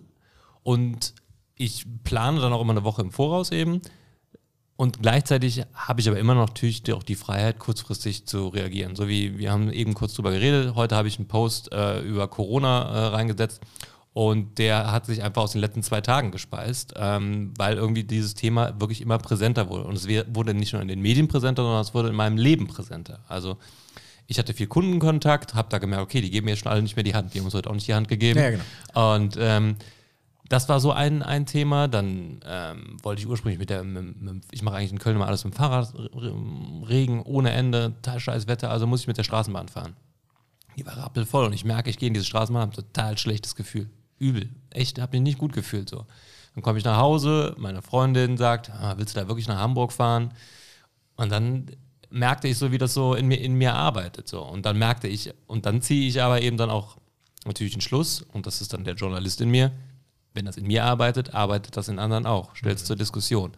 und 0.63 1.15
ich 1.57 1.85
plane 2.05 2.41
dann 2.41 2.53
auch 2.53 2.61
immer 2.61 2.73
eine 2.73 2.85
Woche 2.85 3.03
im 3.03 3.11
Voraus 3.11 3.51
eben. 3.51 3.83
Und 4.77 5.03
gleichzeitig 5.03 5.65
habe 5.75 6.01
ich 6.01 6.09
aber 6.09 6.21
immer 6.21 6.35
noch 6.35 6.47
natürlich 6.47 6.93
auch 6.93 7.03
die 7.03 7.17
Freiheit, 7.17 7.59
kurzfristig 7.59 8.27
zu 8.27 8.47
reagieren. 8.47 8.95
So 8.95 9.09
wie 9.09 9.37
wir 9.37 9.51
haben 9.51 9.73
eben 9.73 9.93
kurz 9.95 10.15
drüber 10.15 10.31
geredet. 10.31 10.77
Heute 10.77 10.95
habe 10.95 11.09
ich 11.09 11.19
einen 11.19 11.27
Post 11.27 11.73
äh, 11.73 12.01
über 12.03 12.29
Corona 12.29 12.83
äh, 12.83 13.07
reingesetzt 13.09 13.61
und 14.13 14.59
der 14.59 14.91
hat 14.91 15.07
sich 15.07 15.23
einfach 15.23 15.43
aus 15.43 15.53
den 15.53 15.61
letzten 15.61 15.83
zwei 15.83 16.01
Tagen 16.01 16.31
gespeist, 16.31 16.95
ähm, 16.97 17.53
weil 17.57 17.77
irgendwie 17.77 18.05
dieses 18.05 18.35
Thema 18.35 18.81
wirklich 18.81 19.01
immer 19.01 19.19
präsenter 19.19 19.69
wurde. 19.69 19.85
Und 19.85 19.95
es 19.95 20.09
wurde 20.09 20.55
nicht 20.55 20.73
nur 20.73 20.83
in 20.83 20.89
den 20.89 21.01
Medien 21.01 21.29
präsenter, 21.29 21.63
sondern 21.63 21.83
es 21.83 21.95
wurde 21.95 22.09
in 22.09 22.17
meinem 22.17 22.37
Leben 22.37 22.67
präsenter. 22.67 23.21
Also 23.29 23.59
ich 24.27 24.39
hatte 24.39 24.55
viel 24.55 24.67
Kundenkontakt, 24.67 25.55
habe 25.55 25.69
da 25.71 25.79
gemerkt, 25.79 26.03
okay, 26.03 26.21
die 26.21 26.31
geben 26.31 26.47
mir 26.47 26.53
jetzt 26.53 26.61
schon 26.61 26.71
alle 26.73 26.83
nicht 26.83 26.97
mehr 26.97 27.03
die 27.03 27.15
Hand. 27.15 27.33
Die 27.33 27.39
haben 27.39 27.47
uns 27.47 27.55
heute 27.55 27.71
auch 27.71 27.75
nicht 27.75 27.89
die 27.89 27.95
Hand 27.95 28.09
gegeben. 28.09 28.39
Ja, 28.39 28.51
genau. 28.51 29.15
Und 29.15 29.37
ähm, 29.39 29.77
das 30.49 30.69
war 30.69 30.81
so 30.81 30.93
ein, 30.93 31.23
ein 31.23 31.47
Thema. 31.47 31.89
Dann 31.89 32.41
ähm, 32.45 32.97
wollte 33.03 33.21
ich 33.21 33.29
ursprünglich 33.29 33.59
mit 33.59 33.71
der, 33.71 33.85
mit, 33.85 34.21
mit, 34.21 34.45
ich 34.51 34.63
mache 34.63 34.77
eigentlich 34.77 34.93
in 34.93 34.99
Köln 34.99 35.17
immer 35.17 35.27
alles 35.27 35.45
mit 35.45 35.55
dem 35.55 35.57
Fahrrad, 35.57 35.95
Regen 36.89 37.23
ohne 37.23 37.53
Ende, 37.53 37.95
total 38.03 38.21
scheiß 38.21 38.47
Wetter, 38.49 38.71
also 38.71 38.87
muss 38.87 39.03
ich 39.03 39.07
mit 39.07 39.17
der 39.17 39.25
Straßenbahn 39.25 39.69
fahren. 39.69 39.97
Die 40.77 40.87
war 40.87 40.97
rappelvoll 40.97 41.47
und 41.47 41.53
ich 41.53 41.65
merke, 41.65 41.89
ich 41.91 41.99
gehe 41.99 42.09
in 42.09 42.15
diese 42.15 42.27
Straßenbahn, 42.27 42.63
habe 42.63 42.77
total 42.77 43.17
schlechtes 43.17 43.55
Gefühl. 43.55 43.89
Übel. 44.19 44.51
Echt, 44.71 45.01
habe 45.01 45.17
mich 45.17 45.23
nicht 45.23 45.39
gut 45.39 45.53
gefühlt 45.53 45.89
so. 45.89 46.07
Dann 46.55 46.63
komme 46.63 46.79
ich 46.79 46.85
nach 46.85 46.99
Hause, 46.99 47.55
meine 47.59 47.83
Freundin 47.83 48.37
sagt, 48.37 48.71
ah, 48.71 48.95
willst 48.97 49.15
du 49.15 49.21
da 49.21 49.29
wirklich 49.29 49.49
nach 49.49 49.59
Hamburg 49.59 49.93
fahren? 49.93 50.35
Und 51.17 51.31
dann 51.31 51.71
merkte 52.11 52.49
ich 52.49 52.59
so, 52.59 52.73
wie 52.73 52.79
das 52.79 52.95
so 52.95 53.15
in 53.15 53.27
mir, 53.27 53.41
in 53.41 53.55
mir 53.55 53.75
arbeitet. 53.75 54.29
So. 54.29 54.43
Und 54.43 54.67
dann 54.67 54.79
merkte 54.79 55.09
ich, 55.09 55.33
und 55.47 55.67
dann 55.67 55.83
ziehe 55.83 56.09
ich 56.09 56.23
aber 56.23 56.43
eben 56.43 56.57
dann 56.57 56.71
auch 56.71 56.97
natürlich 57.45 57.75
einen 57.75 57.81
Schluss, 57.81 58.23
und 58.23 58.47
das 58.47 58.61
ist 58.61 58.73
dann 58.73 58.85
der 58.85 58.95
Journalist 58.95 59.41
in 59.41 59.51
mir, 59.51 59.73
wenn 60.35 60.45
das 60.45 60.57
in 60.57 60.67
mir 60.67 60.85
arbeitet, 60.85 61.35
arbeitet 61.35 61.77
das 61.77 61.89
in 61.89 61.99
anderen 61.99 62.27
auch. 62.27 62.55
Stellt 62.55 62.79
es 62.79 62.85
zur 62.85 62.97
Diskussion. 62.97 63.53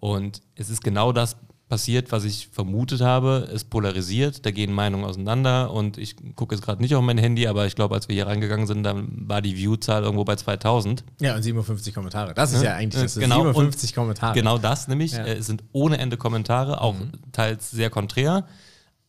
Und 0.00 0.42
es 0.54 0.70
ist 0.70 0.82
genau 0.82 1.12
das 1.12 1.36
passiert, 1.74 2.12
was 2.12 2.22
ich 2.22 2.48
vermutet 2.52 3.00
habe. 3.00 3.48
Es 3.52 3.64
polarisiert, 3.64 4.46
da 4.46 4.52
gehen 4.52 4.72
Meinungen 4.72 5.04
auseinander 5.04 5.72
und 5.72 5.98
ich 5.98 6.14
gucke 6.36 6.54
jetzt 6.54 6.62
gerade 6.64 6.80
nicht 6.80 6.94
auf 6.94 7.02
mein 7.02 7.18
Handy, 7.18 7.48
aber 7.48 7.66
ich 7.66 7.74
glaube, 7.74 7.96
als 7.96 8.06
wir 8.08 8.14
hier 8.14 8.28
reingegangen 8.28 8.68
sind, 8.68 8.84
dann 8.84 9.08
war 9.28 9.42
die 9.42 9.56
View-Zahl 9.56 10.04
irgendwo 10.04 10.22
bei 10.24 10.36
2000. 10.36 11.02
ja, 11.20 11.34
und 11.34 11.42
57 11.42 11.92
Kommentare. 11.92 12.32
Das 12.32 12.52
ist 12.52 12.62
ja, 12.62 12.74
eigentlich 12.76 13.02
das. 13.02 13.16
Genau, 13.16 13.40
und 13.40 13.46
57 13.54 13.92
Kommentare. 13.92 14.34
Genau 14.34 14.56
das 14.56 14.86
nämlich. 14.86 15.12
Ja. 15.12 15.24
Äh, 15.24 15.34
Es 15.38 15.46
sind 15.46 15.64
ohne 15.72 15.98
Ende 15.98 16.16
Kommentare, 16.16 16.80
auch 16.80 16.94
teils 17.32 17.72
sehr 17.72 17.90
konträr, 17.90 18.46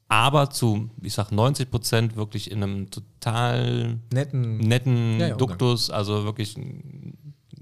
aber 0.08 0.50
zu, 0.50 0.90
ich 1.04 1.14
sag 1.14 1.32
90 1.32 1.70
Prozent 1.70 2.16
wirklich 2.16 2.50
in 2.50 2.64
einem 2.64 2.90
total 2.90 4.00
Netten. 4.12 4.58
netten 4.58 5.20
Ja, 5.20 5.28
ja. 5.28 5.36
Duktus, 5.36 5.92
also 5.92 6.24
wirklich 6.24 6.56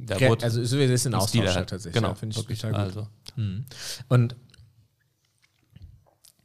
der 0.06 0.18
Ge- 0.18 0.30
wurde 0.30 0.46
also 0.46 0.62
das 0.62 1.06
in 1.06 1.14
ein 1.14 1.20
Austausch 1.20 1.54
tatsächlich. 1.54 1.94
Genau, 1.94 2.10
ja, 2.10 2.16
finde 2.16 2.32
ich 2.34 2.38
wirklich. 2.38 2.60
total 2.60 2.88
gut. 2.88 2.98
Also, 2.98 3.08
Und 4.10 4.36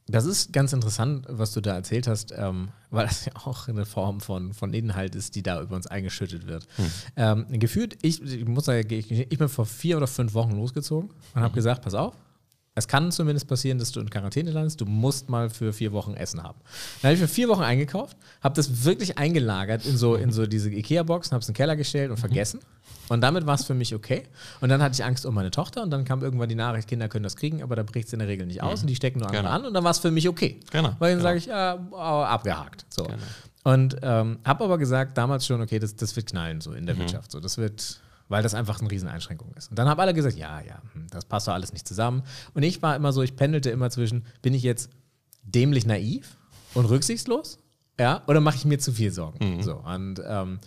das 0.08 0.24
ist 0.24 0.52
ganz 0.52 0.72
interessant, 0.72 1.26
was 1.28 1.52
du 1.52 1.60
da 1.60 1.74
erzählt 1.74 2.06
hast, 2.08 2.32
ähm, 2.36 2.68
weil 2.90 3.06
das 3.06 3.26
ja 3.26 3.32
auch 3.36 3.68
eine 3.68 3.84
Form 3.84 4.20
von, 4.20 4.54
von 4.54 4.72
Inhalt 4.72 5.14
ist, 5.14 5.34
die 5.34 5.42
da 5.42 5.60
über 5.60 5.76
uns 5.76 5.86
eingeschüttet 5.86 6.46
wird. 6.46 6.66
Ähm, 7.16 7.46
gefühlt, 7.50 7.98
ich, 8.02 8.22
ich 8.22 8.46
muss 8.46 8.64
sagen, 8.64 8.88
ich, 8.90 9.10
ich 9.10 9.38
bin 9.38 9.48
vor 9.48 9.66
vier 9.66 9.96
oder 9.98 10.06
fünf 10.06 10.34
Wochen 10.34 10.52
losgezogen 10.52 11.10
und 11.34 11.40
habe 11.42 11.54
gesagt, 11.54 11.82
pass 11.82 11.94
auf, 11.94 12.14
es 12.78 12.88
kann 12.88 13.12
zumindest 13.12 13.46
passieren, 13.48 13.78
dass 13.78 13.92
du 13.92 14.00
in 14.00 14.08
Quarantäne 14.10 14.50
landest. 14.50 14.80
Du 14.80 14.86
musst 14.86 15.28
mal 15.28 15.50
für 15.50 15.72
vier 15.72 15.92
Wochen 15.92 16.14
Essen 16.14 16.42
haben. 16.42 16.58
Dann 17.02 17.10
habe 17.10 17.14
ich 17.14 17.20
für 17.20 17.28
vier 17.28 17.48
Wochen 17.48 17.62
eingekauft, 17.62 18.16
habe 18.42 18.54
das 18.54 18.84
wirklich 18.84 19.18
eingelagert 19.18 19.84
in 19.84 19.96
so, 19.96 20.14
in 20.14 20.32
so 20.32 20.46
diese 20.46 20.70
Ikea-Boxen, 20.70 21.32
habe 21.32 21.42
es 21.42 21.48
in 21.48 21.52
den 21.52 21.56
Keller 21.56 21.76
gestellt 21.76 22.10
und 22.10 22.16
vergessen. 22.18 22.60
Und 23.08 23.22
damit 23.22 23.46
war 23.46 23.54
es 23.54 23.64
für 23.64 23.74
mich 23.74 23.94
okay. 23.94 24.24
Und 24.60 24.68
dann 24.68 24.82
hatte 24.82 24.94
ich 24.94 25.04
Angst 25.04 25.24
um 25.24 25.34
meine 25.34 25.50
Tochter 25.50 25.82
und 25.82 25.90
dann 25.90 26.04
kam 26.04 26.22
irgendwann 26.22 26.48
die 26.48 26.54
Nachricht, 26.54 26.88
Kinder 26.88 27.08
können 27.08 27.22
das 27.22 27.36
kriegen, 27.36 27.62
aber 27.62 27.74
da 27.74 27.82
bricht 27.82 28.06
es 28.08 28.12
in 28.12 28.18
der 28.18 28.28
Regel 28.28 28.46
nicht 28.46 28.62
aus 28.62 28.82
und 28.82 28.88
die 28.88 28.96
stecken 28.96 29.20
nur 29.20 29.28
andere 29.28 29.42
Genau. 29.44 29.54
an 29.54 29.64
und 29.64 29.74
dann 29.74 29.84
war 29.84 29.90
es 29.90 29.98
für 29.98 30.10
mich 30.10 30.28
okay. 30.28 30.60
Genau, 30.70 30.94
Weil 30.98 31.12
dann 31.16 31.18
genau. 31.18 31.22
sage 31.22 31.38
ich, 31.38 31.46
ja, 31.46 31.74
abgehakt. 32.26 32.84
So. 32.90 33.04
Genau. 33.04 33.16
Und 33.64 33.96
ähm, 34.02 34.38
habe 34.44 34.64
aber 34.64 34.78
gesagt, 34.78 35.18
damals 35.18 35.46
schon, 35.46 35.60
okay, 35.60 35.78
das, 35.78 35.96
das 35.96 36.14
wird 36.16 36.26
knallen 36.26 36.60
so 36.60 36.72
in 36.72 36.86
der 36.86 36.96
Wirtschaft. 36.98 37.32
So. 37.32 37.40
Das 37.40 37.58
wird, 37.58 38.00
weil 38.28 38.42
das 38.42 38.54
einfach 38.54 38.80
eine 38.80 38.90
Rieseneinschränkung 38.90 39.52
ist. 39.56 39.70
Und 39.70 39.78
dann 39.78 39.88
haben 39.88 40.00
alle 40.00 40.14
gesagt, 40.14 40.36
ja, 40.36 40.60
ja, 40.60 40.82
hm, 40.92 41.06
das 41.10 41.24
passt 41.24 41.48
doch 41.48 41.54
alles 41.54 41.72
nicht 41.72 41.88
zusammen. 41.88 42.22
Und 42.54 42.62
ich 42.62 42.82
war 42.82 42.94
immer 42.94 43.12
so, 43.12 43.22
ich 43.22 43.36
pendelte 43.36 43.70
immer 43.70 43.90
zwischen, 43.90 44.24
bin 44.42 44.54
ich 44.54 44.62
jetzt 44.62 44.90
dämlich 45.42 45.86
naiv 45.86 46.36
und 46.74 46.86
rücksichtslos? 46.86 47.58
Ja, 47.98 48.22
oder 48.26 48.40
mache 48.40 48.56
ich 48.56 48.64
mir 48.64 48.78
zu 48.78 48.92
viel 48.92 49.10
Sorgen? 49.10 49.62
So, 49.62 49.76
und, 49.76 50.22
ähm, 50.24 50.60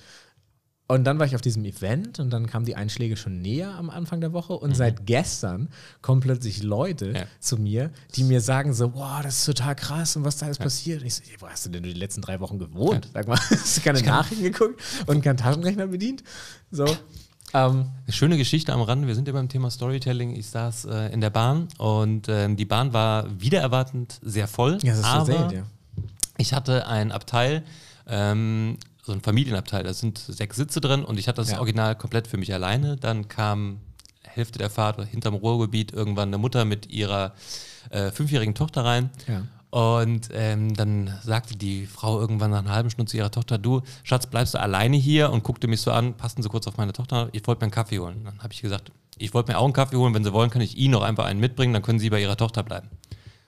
Und 0.87 1.05
dann 1.05 1.19
war 1.19 1.25
ich 1.25 1.35
auf 1.35 1.41
diesem 1.41 1.63
Event 1.63 2.19
und 2.19 2.31
dann 2.31 2.47
kamen 2.47 2.65
die 2.65 2.75
Einschläge 2.75 3.15
schon 3.15 3.41
näher 3.41 3.73
am 3.75 3.89
Anfang 3.89 4.19
der 4.19 4.33
Woche. 4.33 4.51
Und 4.51 4.71
mhm. 4.71 4.75
seit 4.75 5.05
gestern 5.05 5.69
kommen 6.01 6.19
plötzlich 6.19 6.63
Leute 6.63 7.13
ja. 7.13 7.23
zu 7.39 7.55
mir, 7.55 7.91
die 8.15 8.25
mir 8.25 8.41
sagen 8.41 8.73
so, 8.73 8.93
wow, 8.93 9.21
das 9.23 9.37
ist 9.37 9.45
total 9.45 9.73
krass 9.77 10.17
und 10.17 10.25
was 10.25 10.35
da 10.35 10.47
alles 10.47 10.57
ja. 10.57 10.65
passiert. 10.65 10.99
Und 10.99 11.07
ich 11.07 11.15
so, 11.15 11.23
wo 11.39 11.47
hast 11.47 11.65
du 11.65 11.69
denn 11.69 11.83
die 11.83 11.93
letzten 11.93 12.21
drei 12.21 12.41
Wochen 12.41 12.59
gewohnt? 12.59 13.05
Ja. 13.05 13.11
Sag 13.13 13.29
mal, 13.29 13.39
hast 13.49 13.77
du 13.77 13.81
keine 13.81 14.01
Nachrichten 14.01 14.43
geguckt 14.43 14.81
und 15.05 15.21
keinen 15.21 15.37
Taschenrechner 15.37 15.87
bedient? 15.87 16.23
So. 16.71 16.85
Ähm, 17.53 17.89
Eine 18.05 18.13
schöne 18.13 18.37
Geschichte 18.37 18.73
am 18.73 18.81
Rande. 18.81 19.07
Wir 19.07 19.15
sind 19.15 19.27
ja 19.27 19.33
beim 19.33 19.49
Thema 19.49 19.69
Storytelling. 19.69 20.35
Ich 20.35 20.47
saß 20.47 20.85
äh, 20.85 21.13
in 21.13 21.21
der 21.21 21.29
Bahn 21.29 21.67
und 21.77 22.27
ähm, 22.29 22.55
die 22.55 22.65
Bahn 22.65 22.93
war 22.93 23.27
wieder 23.39 23.59
erwartend 23.59 24.19
sehr 24.21 24.47
voll. 24.47 24.77
Ja, 24.83 24.91
das 24.91 24.99
ist 24.99 25.05
aber 25.05 25.33
erzählt, 25.33 25.51
ja. 25.51 25.63
ich 26.37 26.53
hatte 26.53 26.87
ein 26.87 27.11
Abteil, 27.11 27.63
ähm, 28.07 28.77
so 29.03 29.11
ein 29.11 29.21
Familienabteil, 29.21 29.83
da 29.83 29.93
sind 29.93 30.17
sechs 30.17 30.57
Sitze 30.57 30.79
drin 30.79 31.03
und 31.03 31.19
ich 31.19 31.27
hatte 31.27 31.41
das 31.41 31.51
ja. 31.51 31.59
Original 31.59 31.95
komplett 31.95 32.27
für 32.27 32.37
mich 32.37 32.53
alleine. 32.53 32.97
Dann 32.97 33.27
kam 33.27 33.79
Hälfte 34.23 34.59
der 34.59 34.69
Fahrt 34.69 35.03
hinterm 35.07 35.33
Ruhrgebiet 35.33 35.91
irgendwann 35.91 36.29
eine 36.29 36.37
Mutter 36.37 36.63
mit 36.65 36.89
ihrer 36.89 37.33
äh, 37.89 38.11
fünfjährigen 38.11 38.55
Tochter 38.55 38.85
rein. 38.85 39.09
Ja. 39.27 39.43
Und 39.71 40.27
ähm, 40.33 40.73
dann 40.75 41.17
sagte 41.23 41.55
die 41.55 41.87
Frau 41.87 42.19
irgendwann 42.19 42.51
nach 42.51 42.59
einer 42.59 42.71
halben 42.71 42.89
Stunde 42.89 43.09
zu 43.09 43.17
ihrer 43.17 43.31
Tochter, 43.31 43.57
du, 43.57 43.81
Schatz, 44.03 44.27
bleibst 44.27 44.53
du 44.53 44.59
alleine 44.59 44.97
hier? 44.97 45.31
Und 45.31 45.43
guckte 45.43 45.67
mich 45.67 45.81
so 45.81 45.91
an, 45.91 46.13
passten 46.15 46.43
Sie 46.43 46.49
kurz 46.49 46.67
auf 46.67 46.77
meine 46.77 46.91
Tochter, 46.91 47.29
ich 47.31 47.47
wollte 47.47 47.61
mir 47.61 47.67
einen 47.67 47.71
Kaffee 47.71 47.99
holen. 47.99 48.25
Dann 48.25 48.39
habe 48.39 48.53
ich 48.53 48.61
gesagt, 48.61 48.91
ich 49.17 49.33
wollte 49.33 49.51
mir 49.51 49.57
auch 49.57 49.63
einen 49.63 49.73
Kaffee 49.73 49.95
holen, 49.95 50.13
wenn 50.13 50.25
Sie 50.25 50.33
wollen, 50.33 50.49
kann 50.49 50.61
ich 50.61 50.77
Ihnen 50.77 50.91
noch 50.91 51.03
einfach 51.03 51.25
einen 51.25 51.39
mitbringen, 51.39 51.73
dann 51.73 51.83
können 51.83 51.99
Sie 51.99 52.09
bei 52.09 52.21
Ihrer 52.21 52.35
Tochter 52.35 52.63
bleiben. 52.63 52.89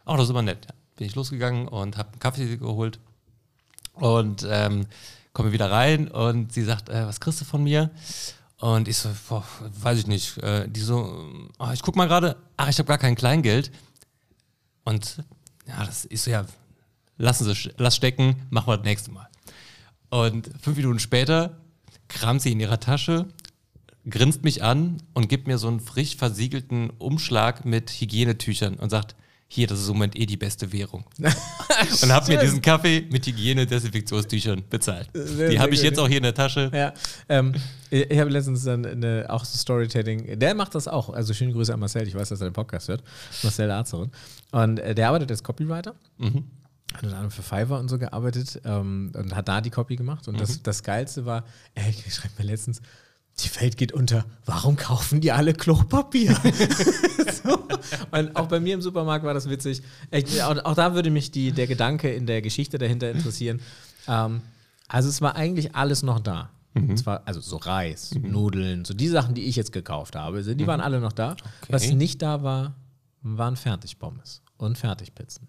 Auch 0.05 0.15
das 0.15 0.25
ist 0.25 0.29
immer 0.29 0.41
nett. 0.41 0.65
Bin 0.95 1.07
ich 1.07 1.15
losgegangen 1.15 1.67
und 1.67 1.97
habe 1.97 2.09
einen 2.11 2.19
Kaffee 2.19 2.57
geholt 2.57 2.99
und 3.95 4.47
ähm, 4.49 4.85
komme 5.33 5.51
wieder 5.51 5.71
rein 5.71 6.07
und 6.07 6.53
sie 6.53 6.63
sagt, 6.63 6.89
äh, 6.89 7.05
was 7.05 7.19
kriegst 7.19 7.41
du 7.41 7.45
von 7.45 7.63
mir? 7.63 7.89
Und 8.59 8.87
ich 8.87 8.97
so, 8.97 9.09
boah, 9.27 9.43
weiß 9.81 9.99
ich 9.99 10.07
nicht. 10.07 10.37
Äh, 10.37 10.69
die 10.69 10.79
so, 10.79 11.25
oh, 11.59 11.69
ich 11.73 11.81
guck 11.81 11.97
mal 11.97 12.07
gerade, 12.07 12.37
ach, 12.55 12.69
ich 12.69 12.77
habe 12.79 12.87
gar 12.87 12.97
kein 12.97 13.15
Kleingeld. 13.15 13.71
Und 14.85 15.17
ja, 15.67 15.85
das 15.85 16.05
ist 16.05 16.25
ja, 16.25 16.45
lassen 17.17 17.45
Sie, 17.45 17.71
lass 17.77 17.95
stecken, 17.95 18.35
machen 18.49 18.67
wir 18.67 18.77
das 18.77 18.85
nächste 18.85 19.11
Mal. 19.11 19.27
Und 20.09 20.49
fünf 20.61 20.77
Minuten 20.77 20.99
später 20.99 21.57
kramt 22.07 22.41
sie 22.41 22.51
in 22.51 22.59
ihrer 22.59 22.79
Tasche, 22.79 23.25
grinst 24.07 24.43
mich 24.43 24.63
an 24.63 25.01
und 25.13 25.29
gibt 25.29 25.47
mir 25.47 25.57
so 25.57 25.67
einen 25.67 25.79
frisch 25.79 26.15
versiegelten 26.15 26.91
Umschlag 26.91 27.65
mit 27.65 27.89
Hygienetüchern 27.89 28.75
und 28.75 28.89
sagt, 28.89 29.15
hier, 29.53 29.67
das 29.67 29.79
ist 29.79 29.87
im 29.87 29.93
Moment 29.93 30.15
eh 30.15 30.25
die 30.25 30.35
beste 30.35 30.71
Währung. 30.73 31.05
und 31.19 32.11
habe 32.11 32.31
mir 32.31 32.39
diesen 32.39 32.59
Kaffee 32.59 33.07
mit 33.11 33.25
Hygiene-Desinfektionstüchern 33.27 34.63
bezahlt. 34.67 35.09
Sehr, 35.13 35.49
die 35.49 35.59
habe 35.59 35.75
ich 35.75 35.83
jetzt 35.83 35.99
auch 35.99 36.07
hier 36.07 36.17
in 36.17 36.23
der 36.23 36.33
Tasche. 36.33 36.71
Ja, 36.73 36.91
ähm, 37.29 37.53
ich 37.91 38.17
habe 38.17 38.31
letztens 38.31 38.63
dann 38.63 38.83
eine, 38.83 39.27
auch 39.29 39.45
so 39.45 39.55
Storytelling, 39.55 40.39
der 40.39 40.55
macht 40.55 40.73
das 40.73 40.87
auch. 40.87 41.09
Also 41.09 41.35
schöne 41.35 41.53
Grüße 41.53 41.71
an 41.71 41.79
Marcel, 41.79 42.07
ich 42.07 42.15
weiß, 42.15 42.29
dass 42.29 42.41
er 42.41 42.49
den 42.49 42.53
Podcast 42.53 42.87
hört. 42.87 43.03
Marcel 43.43 43.69
Azeron. 43.69 44.11
Und 44.51 44.79
äh, 44.79 44.95
der 44.95 45.09
arbeitet 45.09 45.29
als 45.29 45.43
Copywriter. 45.43 45.93
Mhm. 46.17 46.45
Hat 46.91 47.03
unter 47.03 47.15
anderem 47.15 47.31
für 47.31 47.43
Fiverr 47.43 47.79
und 47.79 47.89
so 47.89 47.99
gearbeitet 47.99 48.59
ähm, 48.65 49.11
und 49.15 49.35
hat 49.35 49.47
da 49.47 49.61
die 49.61 49.69
Copy 49.69 49.97
gemacht. 49.97 50.27
Und 50.27 50.35
mhm. 50.35 50.39
das, 50.39 50.63
das 50.63 50.81
Geilste 50.81 51.27
war, 51.27 51.45
ey, 51.75 51.91
ich 51.91 52.11
schreibe 52.11 52.33
mir 52.39 52.45
letztens, 52.45 52.81
die 53.39 53.61
Welt 53.61 53.77
geht 53.77 53.91
unter. 53.91 54.25
Warum 54.45 54.75
kaufen 54.75 55.21
die 55.21 55.31
alle 55.31 55.53
Klopapier? 55.53 56.35
so. 57.43 57.67
Und 58.11 58.35
auch 58.35 58.47
bei 58.47 58.59
mir 58.59 58.75
im 58.75 58.81
Supermarkt 58.81 59.25
war 59.25 59.33
das 59.33 59.49
witzig. 59.49 59.81
Ich, 60.11 60.43
auch, 60.43 60.55
auch, 60.63 60.75
da 60.75 60.93
würde 60.93 61.09
mich 61.09 61.31
die, 61.31 61.51
der 61.51 61.67
Gedanke 61.67 62.13
in 62.13 62.27
der 62.27 62.41
Geschichte 62.41 62.77
dahinter 62.77 63.09
interessieren. 63.09 63.59
Ähm, 64.07 64.41
also 64.87 65.09
es 65.09 65.21
war 65.21 65.35
eigentlich 65.35 65.75
alles 65.75 66.03
noch 66.03 66.19
da. 66.19 66.51
Mhm. 66.75 66.97
Zwar, 66.97 67.23
also 67.25 67.39
so 67.39 67.57
Reis, 67.57 68.13
mhm. 68.13 68.31
Nudeln, 68.31 68.85
so 68.85 68.93
die 68.93 69.07
Sachen, 69.07 69.35
die 69.35 69.43
ich 69.43 69.55
jetzt 69.55 69.71
gekauft 69.71 70.15
habe, 70.15 70.43
die 70.43 70.63
mhm. 70.63 70.67
waren 70.67 70.81
alle 70.81 70.99
noch 70.99 71.13
da. 71.13 71.31
Okay. 71.31 71.41
Was 71.69 71.91
nicht 71.91 72.21
da 72.21 72.43
war, 72.43 72.75
waren 73.21 73.55
Fertigpommes 73.55 74.41
und 74.57 74.77
Fertigpizzen. 74.77 75.47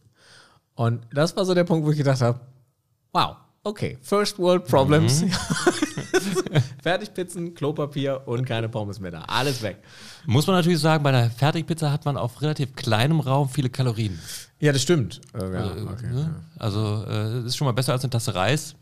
Und 0.75 1.07
das 1.13 1.37
war 1.37 1.45
so 1.45 1.55
der 1.55 1.65
Punkt, 1.65 1.87
wo 1.87 1.91
ich 1.91 1.99
gedacht 1.99 2.21
habe, 2.21 2.41
wow, 3.13 3.37
okay, 3.63 3.99
First 4.03 4.39
World 4.39 4.67
Problems. 4.67 5.25
Fertigpizzen, 6.83 7.55
Klopapier 7.55 8.23
und 8.27 8.45
keine 8.45 8.69
Pommes 8.69 9.01
mehr 9.01 9.11
da. 9.11 9.23
Alles 9.23 9.63
weg. 9.63 9.79
Muss 10.27 10.47
man 10.47 10.57
natürlich 10.57 10.81
sagen, 10.81 11.03
bei 11.03 11.11
einer 11.11 11.31
Fertigpizza 11.31 11.91
hat 11.91 12.05
man 12.05 12.17
auf 12.17 12.43
relativ 12.43 12.75
kleinem 12.75 13.21
Raum 13.21 13.49
viele 13.49 13.71
Kalorien. 13.71 14.19
Ja, 14.61 14.73
das 14.73 14.83
stimmt. 14.83 15.21
Äh, 15.35 15.53
ja, 15.53 15.73
okay, 15.93 16.07
ne? 16.11 16.21
ja. 16.21 16.35
Also, 16.59 17.05
äh, 17.09 17.47
ist 17.47 17.57
schon 17.57 17.67
mal 17.67 17.73
besser 17.73 17.93
als 17.93 18.03
eine 18.03 18.11
Tasse 18.11 18.35
Reis. 18.35 18.75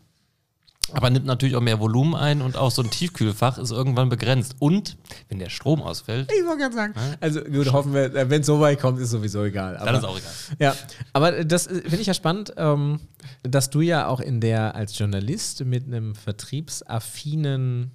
Aber 0.91 1.09
nimmt 1.09 1.25
natürlich 1.25 1.55
auch 1.55 1.61
mehr 1.61 1.79
Volumen 1.79 2.13
ein 2.13 2.41
und 2.41 2.57
auch 2.57 2.69
so 2.69 2.81
ein 2.83 2.89
Tiefkühlfach 2.89 3.57
ist 3.57 3.71
irgendwann 3.71 4.09
begrenzt. 4.09 4.55
Und 4.59 4.97
wenn 5.29 5.39
der 5.39 5.49
Strom 5.49 5.81
ausfällt. 5.81 6.31
Ich 6.31 6.45
wollte 6.45 6.59
gerade 6.59 6.75
sagen. 6.75 6.93
Ja? 6.95 7.17
Also 7.19 7.41
gut, 7.41 7.71
hoffen 7.71 7.93
wir, 7.93 8.13
äh, 8.13 8.29
wenn 8.29 8.41
es 8.41 8.47
so 8.47 8.59
weit 8.59 8.79
kommt, 8.79 8.99
ist 8.99 9.09
sowieso 9.09 9.43
egal. 9.43 9.77
Aber, 9.77 9.85
Dann 9.85 9.95
ist 9.95 10.03
auch 10.03 10.17
egal. 10.17 10.33
Ja, 10.59 10.75
aber 11.13 11.43
das 11.43 11.67
äh, 11.67 11.81
finde 11.81 12.01
ich 12.01 12.07
ja 12.07 12.13
spannend, 12.13 12.53
ähm, 12.57 12.99
dass 13.43 13.69
du 13.69 13.81
ja 13.81 14.07
auch 14.07 14.19
in 14.19 14.41
der 14.41 14.75
als 14.75 14.97
Journalist 14.97 15.63
mit 15.65 15.85
einem 15.85 16.15
vertriebsaffinen 16.15 17.91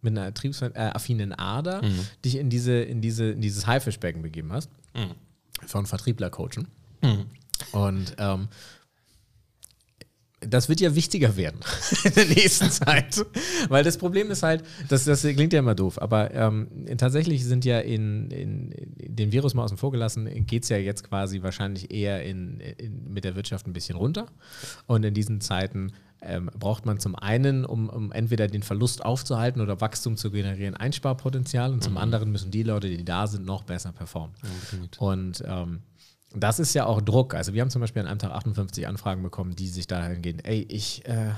mit 0.00 0.12
einer 0.12 0.26
vertriebsaffinen 0.26 1.32
Ader 1.32 1.82
mhm. 1.82 2.06
dich 2.24 2.36
in 2.36 2.50
diese 2.50 2.80
in 2.80 3.00
diese 3.00 3.30
in 3.30 3.40
dieses 3.40 3.66
Haifischbecken 3.66 4.22
begeben 4.22 4.52
hast 4.52 4.70
mhm. 4.94 5.14
von 5.66 5.86
Vertriebler 5.86 6.30
coachen. 6.30 6.68
Mhm. 7.02 7.26
Und 7.72 8.14
ähm, 8.18 8.48
das 10.40 10.68
wird 10.68 10.80
ja 10.80 10.94
wichtiger 10.94 11.36
werden 11.36 11.60
in 12.04 12.12
der 12.14 12.26
nächsten 12.26 12.70
Zeit. 12.70 13.24
Weil 13.68 13.82
das 13.84 13.98
Problem 13.98 14.30
ist 14.30 14.42
halt, 14.42 14.64
das, 14.88 15.04
das 15.04 15.22
klingt 15.22 15.52
ja 15.52 15.58
immer 15.58 15.74
doof, 15.74 16.00
aber 16.00 16.32
ähm, 16.32 16.68
tatsächlich 16.96 17.44
sind 17.44 17.64
ja 17.64 17.80
in, 17.80 18.30
in, 18.30 18.70
in, 18.72 19.16
den 19.16 19.32
Virus 19.32 19.54
mal 19.54 19.64
außen 19.64 19.76
vor 19.76 19.90
gelassen, 19.90 20.28
geht 20.46 20.62
es 20.62 20.68
ja 20.68 20.76
jetzt 20.76 21.08
quasi 21.08 21.42
wahrscheinlich 21.42 21.90
eher 21.90 22.22
in, 22.24 22.60
in, 22.60 23.12
mit 23.12 23.24
der 23.24 23.34
Wirtschaft 23.34 23.66
ein 23.66 23.72
bisschen 23.72 23.96
runter. 23.96 24.26
Und 24.86 25.04
in 25.04 25.14
diesen 25.14 25.40
Zeiten 25.40 25.92
ähm, 26.20 26.50
braucht 26.58 26.86
man 26.86 26.98
zum 26.98 27.14
einen, 27.14 27.64
um, 27.64 27.88
um, 27.88 28.12
entweder 28.12 28.46
den 28.48 28.62
Verlust 28.62 29.04
aufzuhalten 29.04 29.60
oder 29.60 29.80
Wachstum 29.80 30.16
zu 30.16 30.30
generieren, 30.30 30.74
Einsparpotenzial 30.74 31.72
und 31.72 31.82
zum 31.82 31.92
mhm. 31.94 31.98
anderen 31.98 32.30
müssen 32.32 32.50
die 32.50 32.62
Leute, 32.62 32.88
die 32.88 33.04
da 33.04 33.26
sind, 33.26 33.44
noch 33.44 33.62
besser 33.62 33.92
performen. 33.92 34.34
Mhm. 34.42 34.88
Und 34.98 35.44
ähm, 35.46 35.80
das 36.34 36.58
ist 36.58 36.74
ja 36.74 36.86
auch 36.86 37.00
Druck. 37.00 37.34
Also 37.34 37.54
wir 37.54 37.62
haben 37.62 37.70
zum 37.70 37.80
Beispiel 37.80 38.02
an 38.02 38.08
einem 38.08 38.18
Tag 38.18 38.32
58 38.32 38.86
Anfragen 38.86 39.22
bekommen, 39.22 39.56
die 39.56 39.68
sich 39.68 39.86
dahin 39.86 40.22
gehen, 40.22 40.40
ey, 40.40 40.66
ich, 40.68 41.06
äh, 41.06 41.30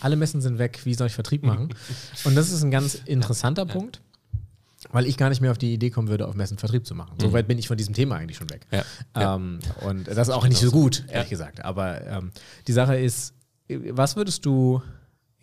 alle 0.00 0.16
Messen 0.16 0.40
sind 0.40 0.58
weg, 0.58 0.80
wie 0.84 0.94
soll 0.94 1.08
ich 1.08 1.14
Vertrieb 1.14 1.42
machen? 1.42 1.70
Und 2.24 2.36
das 2.36 2.52
ist 2.52 2.62
ein 2.62 2.70
ganz 2.70 2.94
interessanter 2.94 3.66
ja, 3.66 3.72
Punkt, 3.72 4.00
weil 4.92 5.06
ich 5.06 5.16
gar 5.16 5.30
nicht 5.30 5.40
mehr 5.40 5.50
auf 5.50 5.58
die 5.58 5.72
Idee 5.72 5.90
kommen 5.90 6.08
würde, 6.08 6.28
auf 6.28 6.34
Messen 6.34 6.58
Vertrieb 6.58 6.86
zu 6.86 6.94
machen. 6.94 7.16
So 7.20 7.28
mhm. 7.28 7.32
weit 7.32 7.48
bin 7.48 7.58
ich 7.58 7.68
von 7.68 7.76
diesem 7.76 7.94
Thema 7.94 8.16
eigentlich 8.16 8.36
schon 8.36 8.50
weg. 8.50 8.66
Ja, 8.70 9.34
ähm, 9.34 9.58
und 9.82 10.06
das 10.06 10.28
ist 10.28 10.34
auch 10.34 10.46
nicht 10.46 10.60
so 10.60 10.70
gut, 10.70 11.04
ehrlich 11.08 11.30
gesagt. 11.30 11.64
Aber 11.64 12.06
ähm, 12.06 12.30
die 12.68 12.72
Sache 12.72 12.96
ist, 12.96 13.34
was 13.68 14.16
würdest 14.16 14.46
du 14.46 14.80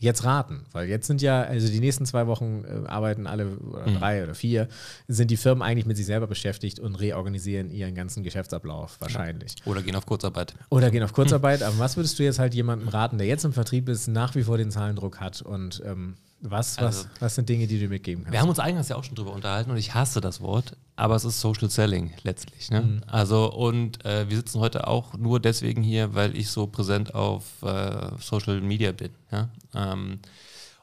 jetzt 0.04 0.24
raten? 0.24 0.66
Weil 0.72 0.88
jetzt 0.88 1.08
sind 1.08 1.22
ja, 1.22 1.42
also 1.42 1.68
die 1.68 1.80
nächsten 1.80 2.06
zwei 2.06 2.28
Wochen 2.28 2.64
äh, 2.66 2.88
arbeiten 2.88 3.28
alle, 3.28 3.58
oder 3.58 3.88
mhm. 3.88 3.96
drei 3.96 4.24
oder 4.24 4.36
vier, 4.36 4.68
sind 5.08 5.32
die 5.32 5.38
Firmen 5.38 5.62
eigentlich 5.62 5.86
mit 5.86 5.98
sich 5.98 6.06
selber 6.06 6.28
beschäftigt 6.28 6.80
und 6.80 6.96
reorganisieren 6.96 7.72
ihren 7.72 7.96
ganzen 7.96 8.24
Geschäftsablauf 8.24 8.98
wahrscheinlich. 9.00 9.56
Oder 9.66 9.82
gehen 9.82 9.96
auf 9.96 10.06
Kurzarbeit. 10.06 10.54
Oder 10.70 10.92
gehen 10.92 11.04
auf 11.04 11.14
Kurzarbeit. 11.14 11.62
Mhm. 11.62 11.66
Aber 11.66 11.80
was 11.80 11.98
würdest 11.98 12.20
du 12.20 12.24
jetzt 12.24 12.40
halt 12.40 12.54
jemandem 12.54 12.88
raten, 12.88 13.18
der 13.18 13.28
jetzt 13.28 13.46
im 13.46 13.54
Vertrieb 13.54 13.90
ist, 13.90 14.08
nach 14.08 14.36
wie 14.36 14.44
vor 14.44 14.58
den 14.58 14.72
Zahlendruck 14.72 15.20
hat 15.20 15.42
und 15.42 15.82
ähm, 15.86 16.16
was, 16.44 16.78
was, 16.78 16.84
also, 16.84 17.08
was 17.20 17.36
sind 17.36 17.48
Dinge, 17.48 17.68
die 17.68 17.80
du 17.80 17.88
mitgeben 17.88 18.24
kannst? 18.24 18.34
Wir 18.34 18.42
haben 18.42 18.50
uns 18.50 18.60
eingangs 18.60 18.90
ja 18.90 18.98
auch 18.98 19.04
schon 19.04 19.16
drüber 19.16 19.34
unterhalten 19.34 19.72
und 19.72 19.78
ich 19.78 19.94
hasse 19.94 20.20
das 20.20 20.42
Wort, 20.42 20.76
aber 20.96 21.16
es 21.16 21.24
ist 21.24 21.40
Social 21.40 21.70
Selling 21.70 22.12
letztlich. 22.24 22.70
Ne? 22.70 22.82
Mhm. 22.82 23.02
Also, 23.08 23.52
und 23.52 24.04
äh, 24.06 24.30
wir 24.30 24.38
sitzen 24.38 24.60
heute 24.60 24.88
auch 24.88 25.14
nur 25.14 25.40
deswegen 25.40 25.82
hier, 25.84 26.14
weil 26.14 26.36
ich 26.36 26.50
so 26.50 26.68
präsent 26.68 27.16
auf 27.16 27.44
äh, 27.64 28.10
Social 28.20 28.60
Media 28.62 28.92
bin. 28.92 29.12
Ja? 29.32 29.50
Ähm, 29.74 30.20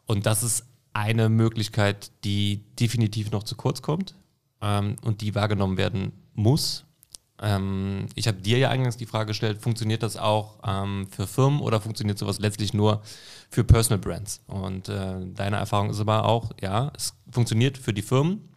und 0.06 0.26
das 0.26 0.42
ist 0.42 0.64
eine 0.92 1.28
Möglichkeit, 1.28 2.10
die 2.24 2.64
definitiv 2.78 3.30
noch 3.30 3.42
zu 3.42 3.54
kurz 3.54 3.82
kommt 3.82 4.14
ähm, 4.60 4.96
und 5.02 5.20
die 5.20 5.34
wahrgenommen 5.34 5.76
werden 5.76 6.12
muss. 6.34 6.84
Ähm, 7.42 8.06
ich 8.14 8.28
habe 8.28 8.40
dir 8.40 8.58
ja 8.58 8.70
eingangs 8.70 8.96
die 8.96 9.06
Frage 9.06 9.28
gestellt, 9.28 9.62
funktioniert 9.62 10.02
das 10.02 10.16
auch 10.16 10.58
ähm, 10.66 11.06
für 11.10 11.26
Firmen 11.26 11.60
oder 11.60 11.80
funktioniert 11.80 12.18
sowas 12.18 12.38
letztlich 12.38 12.74
nur 12.74 13.02
für 13.50 13.64
Personal 13.64 13.98
Brands? 13.98 14.42
Und 14.46 14.88
äh, 14.88 15.14
deine 15.34 15.56
Erfahrung 15.56 15.90
ist 15.90 16.00
aber 16.00 16.26
auch, 16.26 16.50
ja, 16.60 16.92
es 16.96 17.14
funktioniert 17.30 17.78
für 17.78 17.94
die 17.94 18.02
Firmen. 18.02 18.48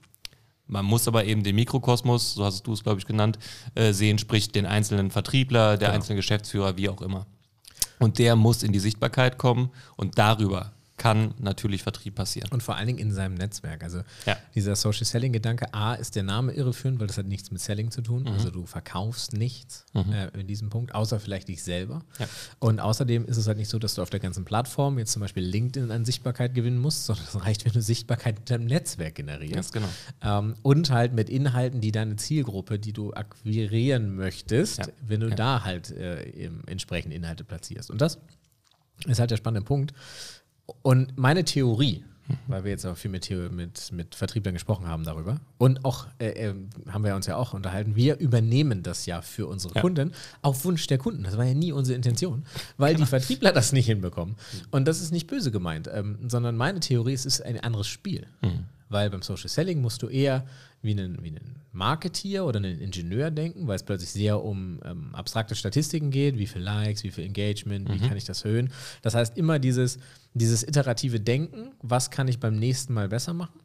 Man 0.67 0.85
muss 0.85 1.07
aber 1.07 1.25
eben 1.25 1.43
den 1.43 1.55
Mikrokosmos, 1.55 2.33
so 2.33 2.45
hast 2.45 2.65
du 2.65 2.73
es, 2.73 2.83
glaube 2.83 2.99
ich, 2.99 3.05
genannt, 3.05 3.37
äh, 3.75 3.93
sehen, 3.93 4.17
sprich 4.17 4.51
den 4.51 4.65
einzelnen 4.65 5.11
Vertriebler, 5.11 5.77
der 5.77 5.89
genau. 5.89 5.95
einzelne 5.95 6.15
Geschäftsführer, 6.17 6.77
wie 6.77 6.89
auch 6.89 7.01
immer. 7.01 7.25
Und 7.99 8.19
der 8.19 8.35
muss 8.35 8.63
in 8.63 8.73
die 8.73 8.79
Sichtbarkeit 8.79 9.37
kommen 9.37 9.71
und 9.95 10.17
darüber 10.17 10.73
kann 10.95 11.33
natürlich 11.39 11.81
Vertrieb 11.81 12.15
passieren. 12.15 12.49
Und 12.51 12.61
vor 12.61 12.75
allen 12.75 12.85
Dingen 12.85 12.99
in 12.99 13.11
seinem 13.11 13.33
Netzwerk. 13.33 13.83
Also 13.83 14.01
Ja. 14.27 14.37
dieser 14.53 14.75
Social 14.75 15.05
Selling-Gedanke, 15.05 15.73
A, 15.73 15.95
ist 15.95 16.15
der 16.15 16.21
Name 16.23 16.51
irreführend, 16.53 16.99
weil 16.99 17.07
das 17.07 17.17
hat 17.17 17.25
nichts 17.25 17.49
mit 17.49 17.61
Selling 17.61 17.89
zu 17.89 18.01
tun. 18.01 18.21
Mhm. 18.23 18.27
Also 18.27 18.51
du 18.51 18.65
verkaufst 18.67 19.33
nichts 19.33 19.85
äh, 19.95 20.29
in 20.39 20.45
diesem 20.45 20.69
Punkt, 20.69 20.93
außer 20.93 21.19
vielleicht 21.19 21.47
dich 21.47 21.63
selber. 21.63 22.03
Ja. 22.19 22.27
Und 22.59 22.79
außerdem 22.79 23.25
ist 23.25 23.37
es 23.37 23.47
halt 23.47 23.57
nicht 23.57 23.69
so, 23.69 23.79
dass 23.79 23.95
du 23.95 24.03
auf 24.03 24.11
der 24.11 24.19
ganzen 24.19 24.45
Plattform 24.45 24.99
jetzt 24.99 25.11
zum 25.13 25.21
Beispiel 25.21 25.43
LinkedIn 25.43 25.89
an 25.89 26.05
Sichtbarkeit 26.05 26.53
gewinnen 26.53 26.77
musst, 26.79 27.05
sondern 27.05 27.25
es 27.27 27.43
reicht, 27.43 27.65
wenn 27.65 27.73
du 27.73 27.81
Sichtbarkeit 27.81 28.37
in 28.39 28.45
deinem 28.45 28.65
Netzwerk 28.65 29.15
generierst. 29.15 29.53
Ganz 29.53 29.71
genau. 29.71 29.89
Ähm, 30.21 30.55
und 30.61 30.91
halt 30.91 31.13
mit 31.13 31.27
Inhalten, 31.29 31.81
die 31.81 31.91
deine 31.91 32.17
Zielgruppe, 32.17 32.77
die 32.77 32.93
du 32.93 33.13
akquirieren 33.13 34.15
möchtest, 34.15 34.77
Ja. 34.77 34.85
wenn 35.01 35.21
du 35.21 35.29
da 35.31 35.63
halt 35.63 35.89
äh, 35.91 36.21
im, 36.29 36.61
entsprechende 36.67 37.15
Inhalte 37.15 37.43
platzierst. 37.43 37.89
Und 37.89 37.99
das 37.99 38.19
ist 39.07 39.19
halt 39.19 39.31
der 39.31 39.37
spannende 39.37 39.65
Punkt. 39.65 39.93
Und 40.81 41.17
meine 41.17 41.43
Theorie, 41.43 42.03
weil 42.47 42.63
wir 42.63 42.71
jetzt 42.71 42.85
auch 42.85 42.95
viel 42.95 43.11
mit, 43.11 43.29
mit, 43.51 43.91
mit 43.91 44.15
Vertrieblern 44.15 44.53
gesprochen 44.53 44.87
haben 44.87 45.03
darüber 45.03 45.41
und 45.57 45.83
auch, 45.83 46.07
äh, 46.19 46.29
äh, 46.49 46.55
haben 46.89 47.03
wir 47.03 47.15
uns 47.15 47.25
ja 47.25 47.35
auch 47.35 47.53
unterhalten, 47.53 47.95
wir 47.95 48.17
übernehmen 48.17 48.81
das 48.81 49.05
ja 49.05 49.21
für 49.21 49.47
unsere 49.47 49.75
Ja. 49.75 49.81
Kunden 49.81 50.13
auf 50.41 50.63
Wunsch 50.63 50.87
der 50.87 50.97
Kunden. 50.97 51.23
Das 51.23 51.37
war 51.37 51.43
ja 51.45 51.53
nie 51.53 51.73
unsere 51.73 51.95
Intention, 51.97 52.43
weil 52.77 52.95
die 52.95 53.05
Vertriebler 53.05 53.51
das 53.51 53.73
nicht 53.73 53.87
hinbekommen. 53.87 54.35
Und 54.71 54.87
das 54.87 55.01
ist 55.01 55.11
nicht 55.11 55.27
böse 55.27 55.51
gemeint, 55.51 55.89
ähm, 55.93 56.17
sondern 56.29 56.55
meine 56.55 56.79
Theorie 56.79 57.13
ist, 57.13 57.25
es 57.25 57.39
ist 57.39 57.45
ein 57.45 57.59
anderes 57.59 57.87
Spiel. 57.87 58.25
Weil 58.89 59.09
beim 59.09 59.21
Social 59.21 59.49
Selling 59.49 59.81
musst 59.81 60.01
du 60.03 60.07
eher 60.07 60.45
wie 60.83 60.91
einen, 60.91 61.23
wie 61.23 61.29
einen 61.29 61.55
Marketeer 61.71 62.45
oder 62.45 62.57
einen 62.57 62.79
Ingenieur 62.79 63.31
denken, 63.31 63.67
weil 63.67 63.77
es 63.77 63.83
plötzlich 63.83 64.11
sehr 64.11 64.43
um 64.43 64.79
ähm, 64.85 65.15
abstrakte 65.15 65.55
Statistiken 65.55 66.11
geht, 66.11 66.37
wie 66.37 66.45
viel 66.45 66.61
Likes, 66.61 67.03
wie 67.03 67.11
viel 67.11 67.25
Engagement, 67.25 67.91
wie 67.91 67.99
kann 68.07 68.17
ich 68.17 68.25
das 68.25 68.45
erhöhen. 68.45 68.71
Das 69.01 69.15
heißt 69.15 69.37
immer 69.37 69.57
dieses, 69.57 69.97
dieses 70.33 70.63
iterative 70.63 71.19
Denken, 71.19 71.71
was 71.81 72.11
kann 72.11 72.27
ich 72.27 72.39
beim 72.39 72.57
nächsten 72.59 72.93
Mal 72.93 73.09
besser 73.09 73.33
machen? 73.33 73.59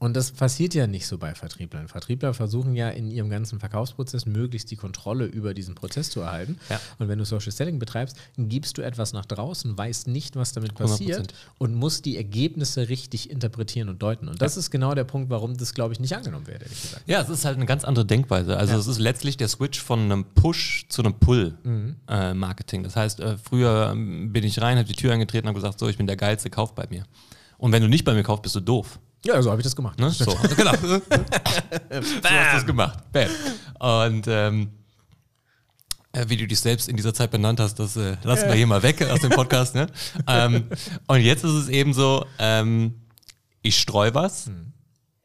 Und 0.00 0.16
das 0.16 0.32
passiert 0.32 0.72
ja 0.72 0.86
nicht 0.86 1.06
so 1.06 1.18
bei 1.18 1.34
Vertrieblern. 1.34 1.86
Vertriebler 1.86 2.32
versuchen 2.32 2.74
ja 2.74 2.88
in 2.88 3.10
ihrem 3.10 3.28
ganzen 3.28 3.60
Verkaufsprozess 3.60 4.24
möglichst 4.24 4.70
die 4.70 4.76
Kontrolle 4.76 5.26
über 5.26 5.52
diesen 5.52 5.74
Prozess 5.74 6.08
zu 6.08 6.20
erhalten. 6.20 6.58
Ja. 6.70 6.80
Und 6.98 7.08
wenn 7.08 7.18
du 7.18 7.26
Social 7.26 7.52
Selling 7.52 7.78
betreibst, 7.78 8.16
gibst 8.38 8.78
du 8.78 8.82
etwas 8.82 9.12
nach 9.12 9.26
draußen, 9.26 9.76
weißt 9.76 10.08
nicht, 10.08 10.36
was 10.36 10.52
damit 10.52 10.74
passiert 10.74 11.32
100%. 11.32 11.34
und 11.58 11.74
musst 11.74 12.06
die 12.06 12.16
Ergebnisse 12.16 12.88
richtig 12.88 13.28
interpretieren 13.30 13.90
und 13.90 14.00
deuten. 14.02 14.26
Und 14.28 14.40
das 14.40 14.56
ist 14.56 14.70
genau 14.70 14.94
der 14.94 15.04
Punkt, 15.04 15.28
warum 15.28 15.58
das, 15.58 15.74
glaube 15.74 15.92
ich, 15.92 16.00
nicht 16.00 16.16
angenommen 16.16 16.46
wird, 16.46 16.62
ehrlich 16.62 16.80
gesagt. 16.80 17.02
Ja, 17.06 17.20
es 17.20 17.28
ist 17.28 17.44
halt 17.44 17.56
eine 17.58 17.66
ganz 17.66 17.84
andere 17.84 18.06
Denkweise. 18.06 18.56
Also 18.56 18.72
Ja. 18.72 18.78
es 18.78 18.86
ist 18.86 18.98
letztlich 18.98 19.36
der 19.36 19.48
Switch 19.48 19.82
von 19.82 20.00
einem 20.00 20.24
Push 20.24 20.86
zu 20.88 21.02
einem 21.02 21.12
Pull-Marketing. 21.12 22.82
das 22.84 22.96
heißt, 22.96 23.20
äh, 23.20 23.36
früher 23.36 23.90
ähm, 23.92 24.32
bin 24.32 24.44
ich 24.44 24.60
rein, 24.62 24.78
habe 24.78 24.88
die 24.88 24.94
Tür 24.94 25.12
eingetreten 25.12 25.46
und 25.46 25.50
habe 25.50 25.60
gesagt, 25.60 25.78
so, 25.78 25.88
ich 25.88 25.98
bin 25.98 26.06
der 26.06 26.16
Geilste, 26.16 26.48
kauf 26.48 26.74
bei 26.74 26.86
mir. 26.88 27.04
Und 27.58 27.72
wenn 27.72 27.82
du 27.82 27.88
nicht 27.88 28.04
bei 28.04 28.14
mir 28.14 28.22
kaufst, 28.22 28.42
bist 28.42 28.54
du 28.54 28.60
doof. 28.60 28.98
Ja, 29.24 29.40
so 29.42 29.50
habe 29.50 29.60
ich 29.60 29.64
das 29.64 29.76
gemacht. 29.76 29.98
Ne? 29.98 30.10
So, 30.10 30.24
genau. 30.56 30.72
so 30.80 30.94
hast 31.92 32.52
du 32.52 32.56
es 32.58 32.66
gemacht. 32.66 32.98
Bam. 33.12 33.28
Und 33.78 34.26
ähm, 34.28 34.70
äh, 36.12 36.24
wie 36.28 36.36
du 36.36 36.46
dich 36.46 36.60
selbst 36.60 36.88
in 36.88 36.96
dieser 36.96 37.14
Zeit 37.14 37.30
benannt 37.30 37.60
hast, 37.60 37.78
das 37.78 37.96
äh, 37.96 38.16
lassen 38.22 38.48
wir 38.48 38.54
hier 38.54 38.66
mal 38.66 38.82
weg 38.82 39.02
aus 39.02 39.20
dem 39.20 39.30
Podcast. 39.30 39.74
Ne? 39.74 39.86
ähm, 40.26 40.68
und 41.06 41.20
jetzt 41.20 41.44
ist 41.44 41.52
es 41.52 41.68
eben 41.68 41.92
so, 41.92 42.24
ähm, 42.38 42.94
ich 43.62 43.78
streue 43.78 44.14
was, 44.14 44.50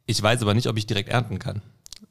ich 0.05 0.21
weiß 0.21 0.41
aber 0.41 0.53
nicht, 0.53 0.67
ob 0.67 0.77
ich 0.77 0.85
direkt 0.85 1.09
ernten 1.09 1.39
kann. 1.39 1.61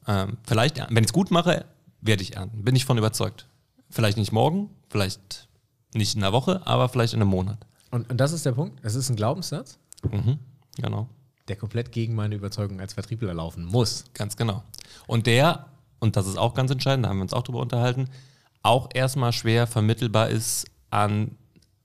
Ähm, 0.07 0.37
vielleicht, 0.45 0.79
wenn 0.89 1.03
ich 1.03 1.09
es 1.09 1.13
gut 1.13 1.31
mache, 1.31 1.65
werde 2.01 2.23
ich 2.23 2.35
ernten. 2.35 2.63
Bin 2.63 2.75
ich 2.75 2.85
von 2.85 2.97
überzeugt. 2.97 3.47
Vielleicht 3.89 4.17
nicht 4.17 4.31
morgen, 4.31 4.69
vielleicht 4.89 5.47
nicht 5.93 6.15
in 6.15 6.23
einer 6.23 6.33
Woche, 6.33 6.61
aber 6.65 6.89
vielleicht 6.89 7.13
in 7.13 7.21
einem 7.21 7.29
Monat. 7.29 7.57
Und, 7.91 8.09
und 8.09 8.17
das 8.17 8.33
ist 8.33 8.45
der 8.45 8.51
Punkt. 8.51 8.79
Es 8.83 8.95
ist 8.95 9.09
ein 9.09 9.15
Glaubenssatz, 9.15 9.77
Mhm, 10.11 10.37
genau. 10.77 11.07
Der 11.47 11.55
komplett 11.55 11.91
gegen 11.91 12.15
meine 12.15 12.35
Überzeugung 12.35 12.79
als 12.79 12.93
Vertriebler 12.93 13.33
laufen 13.33 13.65
muss. 13.65 14.05
Ganz 14.13 14.35
genau. 14.35 14.63
Und 15.07 15.27
der, 15.27 15.67
und 15.99 16.15
das 16.15 16.27
ist 16.27 16.37
auch 16.37 16.53
ganz 16.53 16.71
entscheidend, 16.71 17.05
da 17.05 17.09
haben 17.09 17.17
wir 17.17 17.23
uns 17.23 17.33
auch 17.33 17.43
drüber 17.43 17.59
unterhalten, 17.59 18.09
auch 18.63 18.89
erstmal 18.93 19.31
schwer 19.31 19.67
vermittelbar 19.67 20.29
ist 20.29 20.65
an 20.89 21.37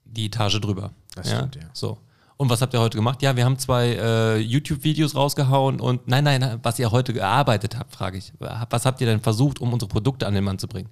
die 0.04 0.26
Etage 0.26 0.60
drüber. 0.60 0.92
Das 1.14 1.30
stimmt, 1.30 1.56
ja. 1.56 1.62
So. 1.72 1.98
Und 2.36 2.48
was 2.48 2.62
habt 2.62 2.72
ihr 2.72 2.80
heute 2.80 2.96
gemacht? 2.96 3.20
Ja, 3.20 3.36
wir 3.36 3.44
haben 3.44 3.58
zwei 3.58 3.88
äh, 3.88 4.38
YouTube-Videos 4.38 5.14
rausgehauen 5.14 5.78
und 5.78 6.08
nein, 6.08 6.24
nein, 6.24 6.58
was 6.62 6.78
ihr 6.78 6.90
heute 6.90 7.12
gearbeitet 7.12 7.78
habt, 7.78 7.92
frage 7.92 8.16
ich. 8.16 8.32
Was 8.38 8.86
habt 8.86 9.02
ihr 9.02 9.06
denn 9.06 9.20
versucht, 9.20 9.60
um 9.60 9.74
unsere 9.74 9.90
Produkte 9.90 10.26
an 10.26 10.32
den 10.32 10.44
Mann 10.44 10.58
zu 10.58 10.66
bringen? 10.66 10.88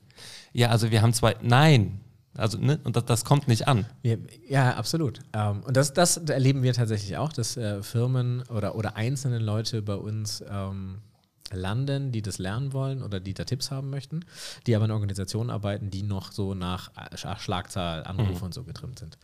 Ja, 0.52 0.68
also 0.68 0.90
wir 0.90 1.00
haben 1.00 1.14
zwei, 1.14 1.36
nein. 1.40 2.00
Also, 2.36 2.58
ne, 2.58 2.78
und 2.84 2.94
das, 2.94 3.04
das 3.04 3.24
kommt 3.24 3.48
nicht 3.48 3.66
an. 3.66 3.86
Wir, 4.02 4.18
ja, 4.48 4.76
absolut. 4.76 5.20
Ähm, 5.32 5.62
und 5.64 5.76
das, 5.76 5.92
das 5.92 6.16
erleben 6.18 6.62
wir 6.62 6.72
tatsächlich 6.72 7.16
auch, 7.16 7.32
dass 7.32 7.56
äh, 7.56 7.82
Firmen 7.82 8.42
oder, 8.48 8.74
oder 8.76 8.96
einzelne 8.96 9.38
Leute 9.38 9.82
bei 9.82 9.94
uns 9.96 10.44
ähm, 10.48 10.98
landen, 11.50 12.12
die 12.12 12.22
das 12.22 12.38
lernen 12.38 12.72
wollen 12.72 13.02
oder 13.02 13.18
die 13.18 13.34
da 13.34 13.44
Tipps 13.44 13.70
haben 13.70 13.90
möchten, 13.90 14.20
die 14.66 14.76
aber 14.76 14.84
in 14.84 14.90
Organisationen 14.90 15.50
arbeiten, 15.50 15.90
die 15.90 16.02
noch 16.02 16.30
so 16.30 16.54
nach 16.54 16.92
Sch- 17.14 17.38
Schlagzahl, 17.38 18.04
Anrufe 18.04 18.44
und 18.44 18.54
so 18.54 18.62
getrimmt 18.64 18.98
sind. 18.98 19.18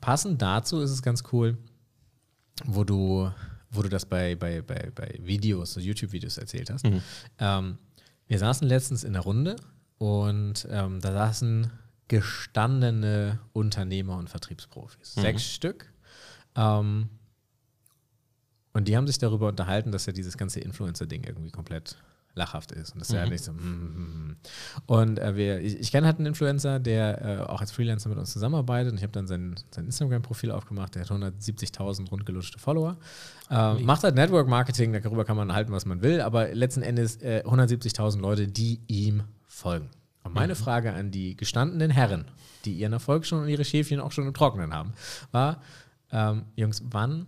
Passend 0.00 0.42
dazu 0.42 0.80
ist 0.80 0.90
es 0.90 1.00
ganz 1.00 1.22
cool, 1.32 1.56
wo 2.66 2.84
du, 2.84 3.30
wo 3.70 3.82
du 3.82 3.88
das 3.88 4.04
bei, 4.04 4.34
bei, 4.34 4.60
bei, 4.60 4.90
bei 4.94 5.18
Videos, 5.22 5.72
so 5.72 5.80
YouTube-Videos 5.80 6.36
erzählt 6.36 6.68
hast. 6.70 6.84
Ähm, 7.38 7.78
wir 8.26 8.38
saßen 8.38 8.66
letztens 8.68 9.04
in 9.04 9.14
der 9.14 9.22
Runde 9.22 9.56
und 9.98 10.66
ähm, 10.70 11.00
da 11.00 11.12
saßen 11.12 11.70
gestandene 12.12 13.40
Unternehmer 13.54 14.18
und 14.18 14.28
Vertriebsprofis. 14.28 15.14
Sechs 15.14 15.50
Stück. 15.50 15.90
Ähm, 16.54 17.08
und 18.74 18.86
die 18.86 18.98
haben 18.98 19.06
sich 19.06 19.16
darüber 19.16 19.48
unterhalten, 19.48 19.92
dass 19.92 20.04
ja 20.04 20.12
dieses 20.12 20.36
ganze 20.36 20.60
Influencer-Ding 20.60 21.24
irgendwie 21.24 21.50
komplett 21.50 21.96
lachhaft 22.34 22.70
ist. 22.72 22.92
Und 22.92 23.00
das 23.00 23.08
ist 23.08 23.14
ja 23.14 23.24
nicht 23.24 23.42
so. 23.42 23.54
mm, 23.54 23.56
mm. 23.56 24.36
Und 24.84 25.20
äh, 25.20 25.36
wir, 25.36 25.60
ich, 25.60 25.80
ich 25.80 25.90
kenne 25.90 26.06
halt 26.06 26.18
einen 26.18 26.26
Influencer, 26.26 26.80
der 26.80 27.22
äh, 27.24 27.38
auch 27.44 27.62
als 27.62 27.72
Freelancer 27.72 28.10
mit 28.10 28.18
uns 28.18 28.30
zusammenarbeitet. 28.30 28.92
Und 28.92 28.98
ich 28.98 29.04
habe 29.04 29.12
dann 29.12 29.26
sein, 29.26 29.54
sein 29.70 29.86
Instagram-Profil 29.86 30.50
aufgemacht. 30.50 30.94
Der 30.94 31.04
hat 31.04 31.10
170.000 31.10 32.10
rundgelutschte 32.10 32.58
Follower. 32.58 32.98
Äh, 33.48 33.76
macht 33.76 34.04
halt 34.04 34.16
Network-Marketing, 34.16 34.92
darüber 34.92 35.24
kann 35.24 35.38
man 35.38 35.54
halten, 35.54 35.72
was 35.72 35.86
man 35.86 36.02
will. 36.02 36.20
Aber 36.20 36.54
letzten 36.54 36.82
Endes 36.82 37.22
äh, 37.22 37.42
170.000 37.46 38.20
Leute, 38.20 38.48
die 38.48 38.80
ihm 38.86 39.22
folgen. 39.46 39.88
Und 40.22 40.34
meine 40.34 40.54
Frage 40.54 40.92
an 40.92 41.10
die 41.10 41.36
gestandenen 41.36 41.90
Herren, 41.90 42.26
die 42.64 42.74
ihren 42.74 42.92
Erfolg 42.92 43.26
schon 43.26 43.42
und 43.42 43.48
ihre 43.48 43.64
Schäfchen 43.64 44.00
auch 44.00 44.12
schon 44.12 44.26
im 44.26 44.34
Trockenen 44.34 44.72
haben, 44.72 44.92
war, 45.32 45.60
ähm, 46.10 46.44
Jungs, 46.56 46.82
wann 46.84 47.26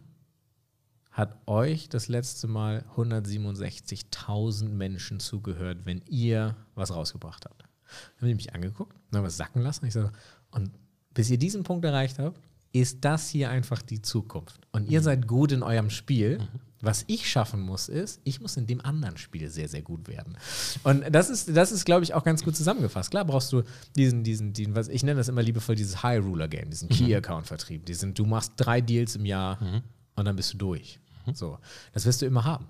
hat 1.10 1.36
euch 1.46 1.88
das 1.88 2.08
letzte 2.08 2.48
Mal 2.48 2.84
167.000 2.96 4.68
Menschen 4.68 5.20
zugehört, 5.20 5.78
wenn 5.84 6.02
ihr 6.08 6.56
was 6.74 6.94
rausgebracht 6.94 7.44
habt? 7.44 7.62
Dann 7.62 8.22
haben 8.22 8.28
die 8.28 8.34
mich 8.34 8.54
angeguckt, 8.54 8.96
dann 9.10 9.18
haben 9.18 9.24
wir 9.24 9.28
es 9.28 9.36
sacken 9.36 9.62
lassen. 9.62 9.86
Ich 9.86 9.92
so, 9.92 10.10
und 10.50 10.70
bis 11.12 11.30
ihr 11.30 11.38
diesen 11.38 11.62
Punkt 11.62 11.84
erreicht 11.84 12.18
habt, 12.18 12.40
ist 12.72 13.04
das 13.04 13.28
hier 13.28 13.50
einfach 13.50 13.82
die 13.82 14.02
Zukunft. 14.02 14.60
Und 14.72 14.90
ihr 14.90 15.00
seid 15.00 15.28
gut 15.28 15.52
in 15.52 15.62
eurem 15.62 15.90
Spiel. 15.90 16.40
Was 16.84 17.04
ich 17.08 17.28
schaffen 17.30 17.60
muss, 17.60 17.88
ist, 17.88 18.20
ich 18.24 18.40
muss 18.40 18.56
in 18.56 18.66
dem 18.66 18.80
anderen 18.84 19.16
Spiel 19.16 19.48
sehr, 19.48 19.68
sehr 19.68 19.82
gut 19.82 20.06
werden. 20.08 20.36
Und 20.82 21.04
das 21.10 21.30
ist, 21.30 21.56
das 21.56 21.72
ist, 21.72 21.84
glaube 21.84 22.04
ich, 22.04 22.14
auch 22.14 22.24
ganz 22.24 22.44
gut 22.44 22.56
zusammengefasst. 22.56 23.10
Klar 23.10 23.24
brauchst 23.24 23.52
du 23.52 23.62
diesen, 23.96 24.22
diesen, 24.24 24.52
diesen 24.52 24.74
was 24.76 24.88
ich 24.88 25.02
nenne 25.02 25.18
das 25.18 25.28
immer 25.28 25.42
liebevoll 25.42 25.74
dieses 25.76 26.02
High 26.02 26.22
Ruler 26.24 26.48
Game, 26.48 26.70
diesen 26.70 26.88
Key 26.88 27.14
Account 27.14 27.46
Vertrieb. 27.46 27.86
Diesen, 27.86 28.14
du 28.14 28.24
machst 28.24 28.52
drei 28.56 28.80
Deals 28.80 29.16
im 29.16 29.24
Jahr 29.26 29.82
und 30.16 30.24
dann 30.24 30.36
bist 30.36 30.52
du 30.52 30.58
durch. 30.58 30.98
So, 31.32 31.58
das 31.92 32.04
wirst 32.04 32.20
du 32.22 32.26
immer 32.26 32.44
haben. 32.44 32.66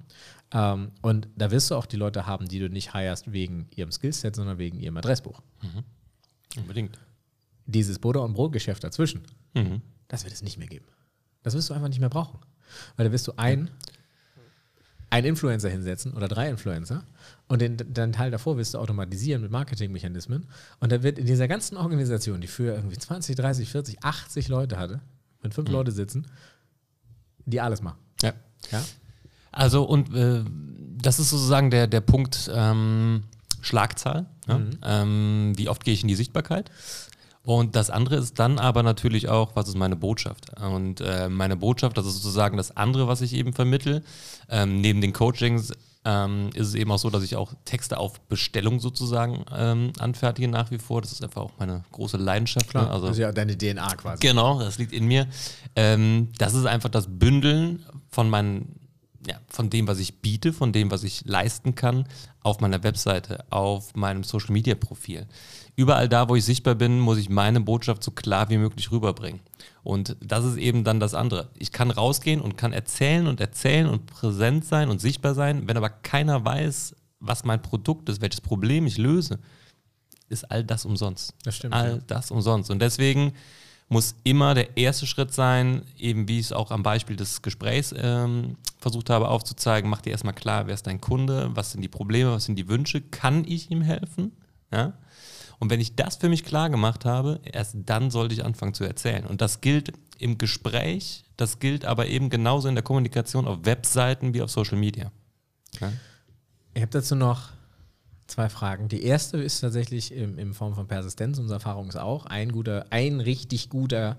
Ähm, 0.53 0.93
und 1.03 1.27
da 1.37 1.51
wirst 1.51 1.71
du 1.71 1.75
auch 1.75 1.87
die 1.87 1.97
Leute 1.97 2.27
haben, 2.27 2.47
die 2.47 2.61
du 2.61 2.69
nicht 2.69 2.93
hirest 2.93 3.33
wegen 3.33 3.67
ihrem 3.75 3.91
Skillset, 3.91 4.37
sondern 4.37 4.59
wegen 4.59 4.79
ihrem 4.79 4.97
Adressbuch. 4.97 5.43
Unbedingt. 6.57 6.99
Dieses 7.67 7.99
Butter- 7.99 8.23
und 8.23 8.35
Brotgeschäft 8.35 8.85
dazwischen, 8.85 9.23
Mhm. 9.55 9.81
das 10.09 10.25
wird 10.25 10.35
es 10.35 10.43
nicht 10.43 10.59
mehr 10.59 10.69
geben. 10.69 10.87
Das 11.43 11.55
wirst 11.55 11.71
du 11.71 11.75
einfach 11.75 11.89
nicht 11.89 12.01
mehr 12.01 12.09
brauchen. 12.11 12.39
Weil 12.97 13.07
da 13.07 13.13
wirst 13.13 13.27
du 13.27 13.33
ein, 13.37 13.71
ein 15.15 15.25
Influencer 15.25 15.69
hinsetzen 15.69 16.13
oder 16.13 16.27
drei 16.27 16.51
Influencer 16.51 17.05
und 17.47 17.63
den, 17.63 17.77
den 17.77 18.13
Teil 18.13 18.33
davor 18.33 18.57
wirst 18.57 18.75
du 18.75 18.79
automatisieren 18.79 19.43
mit 19.43 19.51
Marketingmechanismen. 19.53 20.49
Und 20.81 20.91
da 20.91 21.05
wird 21.05 21.21
in 21.21 21.27
dieser 21.27 21.47
ganzen 21.47 21.77
Organisation, 21.77 22.41
die 22.41 22.49
für 22.49 22.75
irgendwie 22.75 22.99
20, 22.99 23.37
30, 23.37 23.69
40, 23.69 24.03
80 24.03 24.49
Leute 24.49 24.77
hatte, 24.77 25.01
mit 25.41 25.55
fünf 25.55 25.71
Leute 25.71 25.93
sitzen, 25.93 26.27
die 27.47 27.61
alles 27.61 27.81
machen. 27.81 27.99
Ja. 28.23 28.33
Ja? 28.73 28.83
Also, 29.53 29.85
und 29.85 30.13
äh, 30.17 30.43
das 31.01 31.21
ist 31.21 31.31
sozusagen 31.31 31.71
der, 31.71 31.87
der 31.87 32.01
Punkt 32.01 32.51
ähm, 32.53 33.23
Schlagzahl. 33.61 34.27
Ja? 34.49 34.61
Ähm, 34.83 35.53
wie 35.55 35.69
oft 35.69 35.85
gehe 35.85 35.95
ich 35.95 36.03
in 36.03 36.09
die 36.09 36.17
Sichtbarkeit? 36.17 36.73
Und 37.45 37.77
das 37.77 37.91
andere 37.91 38.17
ist 38.17 38.39
dann 38.39 38.59
aber 38.59 38.83
natürlich 38.83 39.29
auch, 39.29 39.55
was 39.55 39.69
ist 39.69 39.77
meine 39.77 39.97
Botschaft? 39.97 40.59
Und 40.59 41.03
äh, 41.03 41.29
meine 41.29 41.57
Botschaft, 41.57 41.97
das 41.99 42.07
ist 42.07 42.15
sozusagen 42.15 42.57
das 42.57 42.75
andere, 42.77 43.07
was 43.07 43.21
ich 43.21 43.35
eben 43.35 43.53
vermittel. 43.53 44.03
Ähm, 44.49 44.81
neben 44.81 45.03
den 45.03 45.13
Coachings 45.13 45.73
ähm, 46.07 46.51
ist 46.55 46.69
es 46.69 46.75
eben 46.75 46.91
auch 46.91 46.99
so, 46.99 47.11
dass 47.11 47.23
ich 47.23 47.37
auch 47.37 47.53
Texte 47.65 47.99
auf 47.99 48.21
Bestellung 48.29 48.81
sozusagen 48.81 49.45
ähm, 49.55 49.93
anfertige 49.99 50.49
nach 50.49 50.71
wie 50.71 50.79
vor. 50.79 51.03
Das 51.03 51.13
ist 51.13 51.23
einfach 51.23 51.43
auch 51.43 51.53
meine 51.59 51.85
große 51.93 52.17
Leidenschaft. 52.17 52.71
Klar, 52.71 52.85
ne? 52.85 52.91
also, 52.91 53.07
das 53.07 53.17
ist 53.17 53.21
ja 53.21 53.33
deine 53.33 53.57
DNA 53.57 53.95
quasi. 53.97 54.21
Genau, 54.21 54.59
das 54.59 54.79
liegt 54.79 54.93
in 54.93 55.07
mir. 55.07 55.27
Ähm, 55.77 56.29
das 56.39 56.55
ist 56.55 56.67
einfach 56.67 56.91
das 56.91 57.07
Bündeln 57.09 57.85
von 58.11 58.29
meinen, 58.29 58.81
ja, 59.27 59.41
von 59.49 59.71
dem, 59.71 59.87
was 59.87 59.99
ich 59.99 60.21
biete, 60.21 60.53
von 60.53 60.73
dem, 60.73 60.91
was 60.91 61.05
ich 61.05 61.25
leisten 61.25 61.75
kann, 61.75 62.07
auf 62.43 62.61
meiner 62.61 62.83
Webseite, 62.83 63.45
auf 63.51 63.95
meinem 63.95 64.25
Social 64.25 64.53
Media 64.53 64.75
Profil. 64.75 65.27
Überall 65.77 66.09
da, 66.09 66.29
wo 66.29 66.37
ich 66.37 66.45
sichtbar 66.45 66.75
bin, 66.75 67.01
muss 67.01 67.19
ich 67.19 67.29
meine 67.29 67.61
Botschaft 67.61 68.05
so 68.05 68.11
klar 68.11 68.49
wie 68.51 68.59
möglich 68.59 68.93
rüberbringen. 68.93 69.41
Und 69.83 70.17
das 70.21 70.45
ist 70.45 70.57
eben 70.57 70.85
dann 70.85 71.01
das 71.01 71.15
andere. 71.15 71.51
Ich 71.59 71.73
kann 71.73 71.91
rausgehen 71.91 72.41
und 72.41 72.57
kann 72.57 72.73
erzählen 72.73 73.27
und 73.27 73.41
erzählen 73.41 73.89
und 73.89 74.07
präsent 74.07 74.65
sein 74.65 74.89
und 74.89 75.01
sichtbar 75.01 75.35
sein. 75.35 75.67
Wenn 75.67 75.77
aber 75.77 75.91
keiner 75.91 76.45
weiß, 76.45 76.95
was 77.19 77.45
mein 77.45 77.63
Produkt 77.63 78.09
ist, 78.09 78.21
welches 78.21 78.41
Problem 78.41 78.87
ich 78.87 78.99
löse, 78.99 79.41
ist 80.29 80.51
all 80.51 80.65
das 80.65 80.85
umsonst. 80.85 81.35
Das 81.43 81.57
stimmt. 81.57 81.75
All 81.75 81.97
ja. 81.97 81.99
das 82.07 82.31
umsonst. 82.31 82.71
Und 82.71 82.81
deswegen 82.81 83.33
muss 83.89 84.17
immer 84.25 84.55
der 84.55 84.77
erste 84.77 85.07
Schritt 85.07 85.33
sein, 85.33 85.83
eben 85.99 86.27
wie 86.27 86.39
ich 86.39 86.47
es 86.47 86.53
auch 86.53 86.71
am 86.71 86.83
Beispiel 86.83 87.17
des 87.17 87.43
Gesprächs 87.43 87.95
ähm, 87.97 88.57
versucht 88.79 89.11
habe 89.11 89.29
aufzuzeigen, 89.29 89.91
mach 89.91 90.01
dir 90.01 90.11
erstmal 90.11 90.35
klar, 90.35 90.67
wer 90.67 90.75
ist 90.75 90.87
dein 90.87 91.01
Kunde, 91.01 91.51
was 91.55 91.73
sind 91.73 91.83
die 91.83 91.89
Probleme, 91.89 92.33
was 92.33 92.47
sind 92.47 92.57
die 92.57 92.69
Wünsche, 92.69 93.01
kann 93.01 93.45
ich 93.47 93.71
ihm 93.71 93.83
helfen? 93.83 94.33
Ja? 94.73 94.95
Und 95.59 95.71
wenn 95.71 95.81
ich 95.81 95.97
das 95.97 96.17
für 96.17 96.29
mich 96.29 96.45
klar 96.45 96.71
gemacht 96.71 97.05
habe, 97.05 97.41
erst 97.45 97.77
dann 97.87 98.11
sollte 98.11 98.35
ich 98.35 98.45
anfangen 98.45 98.75
zu 98.75 98.85
erzählen. 98.85 99.27
Und 99.27 99.41
das 99.41 99.61
gilt 99.61 99.93
im 100.19 100.39
Gespräch, 100.39 101.25
das 101.37 101.59
gilt 101.59 101.85
aber 101.85 102.07
eben 102.07 102.31
genauso 102.31 102.69
in 102.69 102.75
der 102.75 102.85
Kommunikation 102.85 103.47
auf 103.47 103.59
Webseiten 103.65 104.35
wie 104.35 104.43
auf 104.43 104.51
Social 104.51 104.79
Media. 104.79 105.11
Ja? 105.81 105.93
Ich 106.75 106.83
habe 106.83 106.91
dazu 106.91 107.15
noch 107.15 107.51
zwei 108.27 108.49
Fragen. 108.49 108.89
Die 108.89 109.03
erste 109.03 109.39
ist 109.39 109.61
tatsächlich 109.61 110.13
in, 110.13 110.39
in 110.39 110.55
Form 110.55 110.75
von 110.75 110.87
Persistenz. 110.87 111.39
Unsere 111.39 111.57
Erfahrung 111.57 111.89
ist 111.89 111.97
auch, 111.97 112.27
ein 112.27 112.53
guter, 112.53 112.87
ein 112.91 113.21
richtig 113.21 113.69
guter 113.69 114.17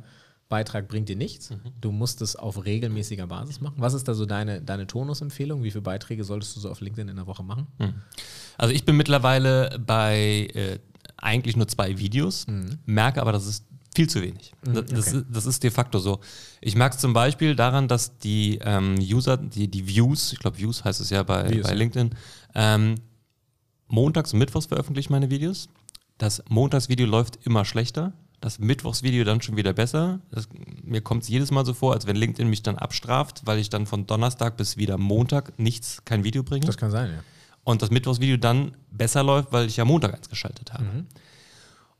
Beitrag 0.47 0.87
bringt 0.87 1.09
dir 1.09 1.15
nichts. 1.15 1.49
Mhm. 1.49 1.57
Du 1.81 1.91
musst 1.91 2.21
es 2.21 2.35
auf 2.35 2.65
regelmäßiger 2.65 3.27
Basis 3.27 3.61
machen. 3.61 3.75
Was 3.77 3.93
ist 3.93 4.07
da 4.07 4.13
so 4.13 4.25
deine, 4.25 4.61
deine 4.61 4.85
Tonusempfehlung? 4.85 5.63
Wie 5.63 5.71
viele 5.71 5.81
Beiträge 5.81 6.23
solltest 6.23 6.55
du 6.55 6.59
so 6.59 6.69
auf 6.69 6.81
LinkedIn 6.81 7.09
in 7.09 7.15
der 7.15 7.25
Woche 7.25 7.43
machen? 7.43 7.67
Also 8.57 8.73
ich 8.73 8.85
bin 8.85 8.95
mittlerweile 8.95 9.79
bei 9.83 10.47
äh, 10.53 10.79
eigentlich 11.17 11.55
nur 11.55 11.67
zwei 11.67 11.97
Videos, 11.97 12.45
merke 12.85 13.21
aber, 13.21 13.31
das 13.31 13.47
ist 13.47 13.65
viel 13.95 14.09
zu 14.09 14.21
wenig. 14.21 14.53
Das, 14.61 14.85
das, 14.85 15.07
okay. 15.07 15.17
ist, 15.17 15.25
das 15.31 15.45
ist 15.45 15.63
de 15.63 15.71
facto 15.71 15.99
so. 15.99 16.19
Ich 16.61 16.75
merke 16.75 16.95
es 16.95 17.01
zum 17.01 17.13
Beispiel 17.13 17.55
daran, 17.55 17.87
dass 17.87 18.17
die 18.17 18.59
ähm, 18.61 18.95
User, 18.99 19.37
die, 19.37 19.69
die 19.69 19.87
Views, 19.87 20.33
ich 20.33 20.39
glaube 20.39 20.57
Views 20.57 20.83
heißt 20.83 20.99
es 20.99 21.09
ja 21.09 21.23
bei, 21.23 21.49
Views, 21.49 21.67
bei. 21.67 21.73
LinkedIn, 21.73 22.09
ähm, 22.53 22.95
montags 23.87 24.33
und 24.33 24.39
mittwochs 24.39 24.65
veröffentliche 24.65 25.07
ich 25.07 25.09
meine 25.09 25.29
Videos. 25.29 25.69
Das 26.17 26.43
Montagsvideo 26.49 27.05
läuft 27.05 27.45
immer 27.45 27.65
schlechter. 27.65 28.13
Das 28.41 28.59
Mittwochsvideo 28.59 29.23
dann 29.23 29.41
schon 29.41 29.55
wieder 29.57 29.73
besser. 29.73 30.19
Das, 30.31 30.47
mir 30.83 31.01
kommt 31.01 31.23
es 31.23 31.29
jedes 31.29 31.51
Mal 31.51 31.65
so 31.65 31.73
vor, 31.73 31.93
als 31.93 32.05
wenn 32.05 32.15
LinkedIn 32.15 32.49
mich 32.49 32.63
dann 32.63 32.77
abstraft, 32.77 33.41
weil 33.45 33.59
ich 33.59 33.69
dann 33.69 33.85
von 33.85 34.05
Donnerstag 34.05 34.57
bis 34.57 34.77
wieder 34.77 34.97
Montag 34.97 35.57
nichts, 35.57 36.03
kein 36.05 36.23
Video 36.23 36.43
bringe 36.43 36.65
Das 36.65 36.77
kann 36.77 36.91
sein, 36.91 37.09
ja. 37.09 37.23
und 37.63 37.81
das 37.81 37.89
Mittwochsvideo 37.91 38.37
dann 38.37 38.75
besser 38.91 39.23
läuft, 39.23 39.51
weil 39.51 39.65
ich 39.65 39.77
ja 39.77 39.85
Montag 39.85 40.13
eins 40.13 40.29
geschaltet 40.29 40.73
habe. 40.73 40.85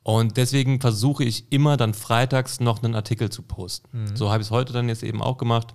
Und 0.03 0.38
deswegen 0.38 0.79
versuche 0.79 1.23
ich 1.23 1.51
immer 1.51 1.77
dann 1.77 1.95
freitags 1.95 2.59
noch 2.59 2.83
einen 2.83 2.93
Artikel 2.93 3.31
zu 3.31 3.41
posten. 3.41 4.15
So 4.15 4.29
habe 4.29 4.41
ich 4.41 4.47
es 4.47 4.51
heute 4.51 4.71
dann 4.71 4.88
jetzt 4.88 5.01
eben 5.01 5.23
auch 5.23 5.38
gemacht. 5.38 5.73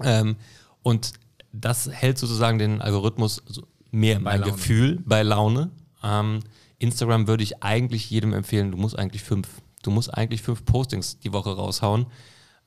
Ähm, 0.00 0.36
und 0.84 1.12
das 1.52 1.90
hält 1.90 2.18
sozusagen 2.18 2.58
den 2.58 2.80
Algorithmus 2.80 3.42
so 3.46 3.66
mehr 3.92 4.16
Bei 4.16 4.32
mein 4.32 4.40
Laune. 4.40 4.52
Gefühl 4.52 4.98
bei 5.04 5.22
Laune. 5.22 5.70
Ähm, 6.02 6.40
Instagram 6.78 7.28
würde 7.28 7.44
ich 7.44 7.62
eigentlich 7.62 8.10
jedem 8.10 8.32
empfehlen, 8.32 8.72
du 8.72 8.76
musst 8.76 8.98
eigentlich 8.98 9.22
fünf, 9.22 9.48
du 9.84 9.92
musst 9.92 10.12
eigentlich 10.12 10.42
fünf 10.42 10.64
Postings 10.64 11.20
die 11.20 11.32
Woche 11.32 11.54
raushauen. 11.54 12.06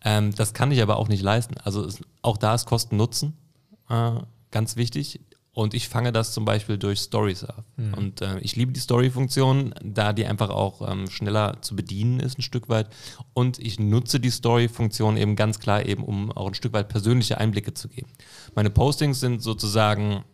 Ähm, 0.05 0.33
das 0.33 0.53
kann 0.53 0.71
ich 0.71 0.81
aber 0.81 0.97
auch 0.97 1.09
nicht 1.09 1.21
leisten. 1.21 1.55
Also 1.63 1.83
es, 1.83 2.01
auch 2.21 2.37
da 2.37 2.55
ist 2.55 2.65
Kosten-Nutzen 2.65 3.33
äh, 3.89 4.11
ganz 4.51 4.77
wichtig. 4.77 5.19
Und 5.51 5.73
ich 5.73 5.87
fange 5.87 6.11
das 6.11 6.33
zum 6.33 6.43
Beispiel 6.43 6.77
durch 6.77 6.99
Stories 6.99 7.45
ab. 7.45 7.63
Und 7.95 8.21
äh, 8.21 8.39
ich 8.39 8.57
liebe 8.57 8.73
die 8.73 8.79
Story-Funktion, 8.81 9.73
da 9.81 10.11
die 10.11 10.25
einfach 10.25 10.49
auch 10.49 10.85
ähm, 10.85 11.09
schneller 11.09 11.61
zu 11.61 11.77
bedienen 11.77 12.19
ist, 12.19 12.37
ein 12.37 12.41
Stück 12.41 12.67
weit. 12.67 12.89
Und 13.33 13.57
ich 13.59 13.79
nutze 13.79 14.19
die 14.19 14.31
Story-Funktion 14.31 15.15
eben 15.15 15.37
ganz 15.37 15.59
klar 15.59 15.85
eben, 15.85 16.03
um 16.03 16.29
auch 16.33 16.47
ein 16.47 16.55
Stück 16.55 16.73
weit 16.73 16.89
persönliche 16.89 17.37
Einblicke 17.37 17.73
zu 17.73 17.87
geben. 17.87 18.09
Meine 18.53 18.69
Postings 18.69 19.21
sind 19.21 19.41
sozusagen 19.41 20.25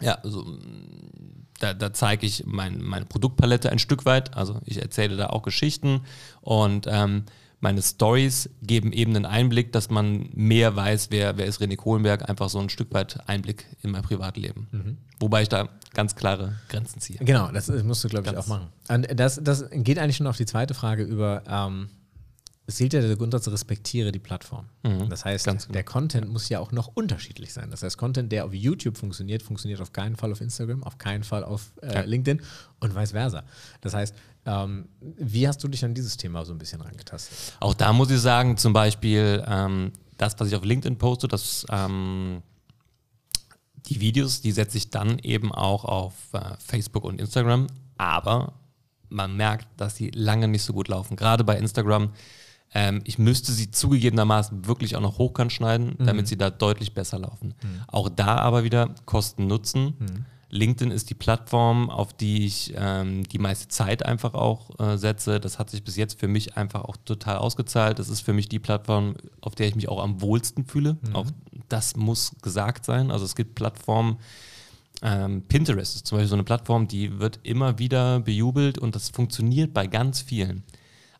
ja, 0.00 0.14
also, 0.22 0.44
mh, 0.44 0.58
da, 1.60 1.74
da 1.74 1.92
zeige 1.92 2.26
ich 2.26 2.44
mein, 2.46 2.82
meine 2.82 3.04
Produktpalette 3.04 3.70
ein 3.70 3.78
Stück 3.78 4.04
weit. 4.06 4.34
Also 4.36 4.60
ich 4.64 4.80
erzähle 4.80 5.16
da 5.16 5.26
auch 5.28 5.42
Geschichten 5.42 6.00
und 6.40 6.86
ähm, 6.88 7.24
meine 7.62 7.82
Stories 7.82 8.48
geben 8.62 8.92
eben 8.92 9.14
einen 9.14 9.26
Einblick, 9.26 9.70
dass 9.72 9.90
man 9.90 10.30
mehr 10.32 10.74
weiß, 10.74 11.08
wer, 11.10 11.36
wer 11.36 11.44
ist 11.44 11.60
René 11.60 11.76
Kohlenberg, 11.76 12.26
einfach 12.30 12.48
so 12.48 12.58
ein 12.58 12.70
Stück 12.70 12.94
weit 12.94 13.18
Einblick 13.28 13.66
in 13.82 13.90
mein 13.90 14.00
Privatleben. 14.02 14.96
Wobei 15.18 15.42
ich 15.42 15.50
da 15.50 15.68
ganz 15.92 16.16
klare 16.16 16.54
Grenzen 16.70 17.00
ziehe. 17.00 17.18
Genau, 17.18 17.50
das 17.52 17.68
musst 17.68 18.02
du, 18.04 18.08
glaube 18.08 18.26
ich, 18.28 18.32
Ganz- 18.32 18.46
auch 18.46 18.48
machen. 18.48 18.68
Und 18.88 19.20
das, 19.20 19.38
das 19.44 19.66
geht 19.70 19.98
eigentlich 19.98 20.16
schon 20.16 20.26
auf 20.26 20.38
die 20.38 20.46
zweite 20.46 20.72
Frage 20.72 21.02
über, 21.02 21.42
ähm, 21.46 21.90
es 22.70 22.78
gilt 22.78 22.92
ja 22.92 23.00
der 23.00 23.16
Grundsatz, 23.16 23.48
respektiere 23.48 24.12
die 24.12 24.20
Plattform. 24.20 24.66
Das 25.08 25.24
heißt, 25.24 25.44
genau. 25.44 25.60
der 25.70 25.82
Content 25.82 26.28
muss 26.28 26.48
ja 26.48 26.60
auch 26.60 26.70
noch 26.70 26.86
unterschiedlich 26.94 27.52
sein. 27.52 27.70
Das 27.70 27.82
heißt, 27.82 27.98
Content, 27.98 28.30
der 28.30 28.44
auf 28.44 28.54
YouTube 28.54 28.96
funktioniert, 28.96 29.42
funktioniert 29.42 29.80
auf 29.80 29.92
keinen 29.92 30.16
Fall 30.16 30.30
auf 30.30 30.40
Instagram, 30.40 30.84
auf 30.84 30.96
keinen 30.98 31.24
Fall 31.24 31.42
auf 31.44 31.72
äh, 31.82 31.94
Ja. 31.94 32.00
LinkedIn 32.02 32.40
und 32.78 32.94
vice 32.94 33.10
versa. 33.10 33.42
Das 33.80 33.94
heißt, 33.94 34.14
ähm, 34.46 34.88
wie 35.00 35.48
hast 35.48 35.62
du 35.64 35.68
dich 35.68 35.84
an 35.84 35.94
dieses 35.94 36.16
Thema 36.16 36.44
so 36.44 36.52
ein 36.52 36.58
bisschen 36.58 36.80
rangetastet? 36.80 37.36
Auch 37.58 37.74
da 37.74 37.92
muss 37.92 38.10
ich 38.10 38.20
sagen, 38.20 38.56
zum 38.56 38.72
Beispiel 38.72 39.44
ähm, 39.46 39.92
das, 40.16 40.34
was 40.38 40.48
ich 40.48 40.54
auf 40.54 40.64
LinkedIn 40.64 40.96
poste, 40.96 41.26
das, 41.26 41.66
ähm, 41.70 42.42
die 43.86 44.00
Videos, 44.00 44.40
die 44.42 44.52
setze 44.52 44.78
ich 44.78 44.90
dann 44.90 45.18
eben 45.18 45.50
auch 45.52 45.84
auf 45.84 46.14
äh, 46.32 46.40
Facebook 46.64 47.04
und 47.04 47.20
Instagram, 47.20 47.66
aber 47.98 48.54
man 49.08 49.36
merkt, 49.36 49.66
dass 49.76 49.96
sie 49.96 50.10
lange 50.14 50.46
nicht 50.46 50.62
so 50.62 50.72
gut 50.72 50.86
laufen. 50.88 51.16
Gerade 51.16 51.42
bei 51.42 51.58
Instagram. 51.58 52.12
Ähm, 52.72 53.00
ich 53.04 53.18
müsste 53.18 53.52
sie 53.52 53.70
zugegebenermaßen 53.70 54.66
wirklich 54.66 54.96
auch 54.96 55.00
noch 55.00 55.18
hochkant 55.18 55.52
schneiden, 55.52 55.96
damit 55.98 56.28
sie 56.28 56.36
da 56.36 56.50
deutlich 56.50 56.94
besser 56.94 57.18
laufen. 57.18 57.54
Auch 57.88 58.08
da 58.08 58.36
aber 58.36 58.64
wieder 58.64 58.94
Kosten-Nutzen. 59.06 59.94
LinkedIn 60.50 60.90
ist 60.90 61.10
die 61.10 61.14
Plattform, 61.14 61.90
auf 61.90 62.12
die 62.12 62.44
ich 62.44 62.74
ähm, 62.76 63.22
die 63.24 63.38
meiste 63.38 63.68
Zeit 63.68 64.04
einfach 64.04 64.34
auch 64.34 64.78
äh, 64.80 64.98
setze. 64.98 65.38
Das 65.38 65.58
hat 65.58 65.70
sich 65.70 65.84
bis 65.84 65.96
jetzt 65.96 66.18
für 66.18 66.26
mich 66.28 66.56
einfach 66.56 66.84
auch 66.84 66.96
total 67.04 67.38
ausgezahlt. 67.38 67.98
Das 67.98 68.08
ist 68.08 68.20
für 68.20 68.32
mich 68.32 68.48
die 68.48 68.58
Plattform, 68.58 69.14
auf 69.40 69.54
der 69.54 69.68
ich 69.68 69.76
mich 69.76 69.88
auch 69.88 70.02
am 70.02 70.20
wohlsten 70.20 70.64
fühle. 70.64 70.98
Auch 71.12 71.26
das 71.68 71.96
muss 71.96 72.32
gesagt 72.42 72.84
sein. 72.84 73.10
Also 73.12 73.24
es 73.24 73.36
gibt 73.36 73.54
Plattformen, 73.54 74.18
ähm, 75.02 75.42
Pinterest 75.48 75.96
ist 75.96 76.06
zum 76.06 76.18
Beispiel 76.18 76.28
so 76.28 76.34
eine 76.34 76.44
Plattform, 76.44 76.88
die 76.88 77.20
wird 77.20 77.38
immer 77.44 77.78
wieder 77.78 78.20
bejubelt 78.20 78.76
und 78.76 78.94
das 78.94 79.08
funktioniert 79.08 79.72
bei 79.72 79.86
ganz 79.86 80.20
vielen. 80.20 80.64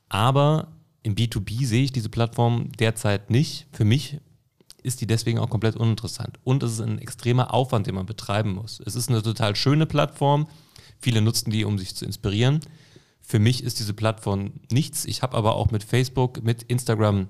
Aber 0.09 0.69
im 1.03 1.15
B2B 1.15 1.67
sehe 1.67 1.85
ich 1.85 1.93
diese 1.93 2.09
Plattform 2.09 2.73
derzeit 2.73 3.31
nicht. 3.31 3.67
Für 3.73 3.85
mich 3.85 4.19
ist 4.83 5.01
die 5.01 5.07
deswegen 5.07 5.39
auch 5.39 5.51
komplett 5.51 5.77
uninteressant. 5.77 6.39
Und 6.45 6.63
es 6.63 6.73
ist 6.73 6.81
ein 6.81 6.99
extremer 6.99 7.53
Aufwand, 7.53 7.87
den 7.87 7.95
man 7.95 8.07
betreiben 8.07 8.53
muss. 8.53 8.81
Es 8.85 8.95
ist 8.95 9.09
eine 9.09 9.23
total 9.23 9.57
schöne 9.57 9.87
Plattform. 9.87 10.49
Viele 10.99 11.23
nutzen 11.23 11.51
die, 11.51 11.65
um 11.65 11.79
sich 11.79 11.95
zu 11.95 12.05
inspirieren. 12.05 12.61
Für 13.21 13.39
mich 13.39 13.63
ist 13.63 13.79
diese 13.79 13.95
Plattform 13.95 14.53
nichts. 14.71 15.05
Ich 15.05 15.23
habe 15.23 15.37
aber 15.37 15.55
auch 15.55 15.71
mit 15.71 15.85
Facebook, 15.85 16.43
mit 16.43 16.63
Instagram 16.65 17.29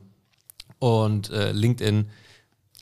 und 0.79 1.31
äh, 1.31 1.53
LinkedIn 1.53 2.09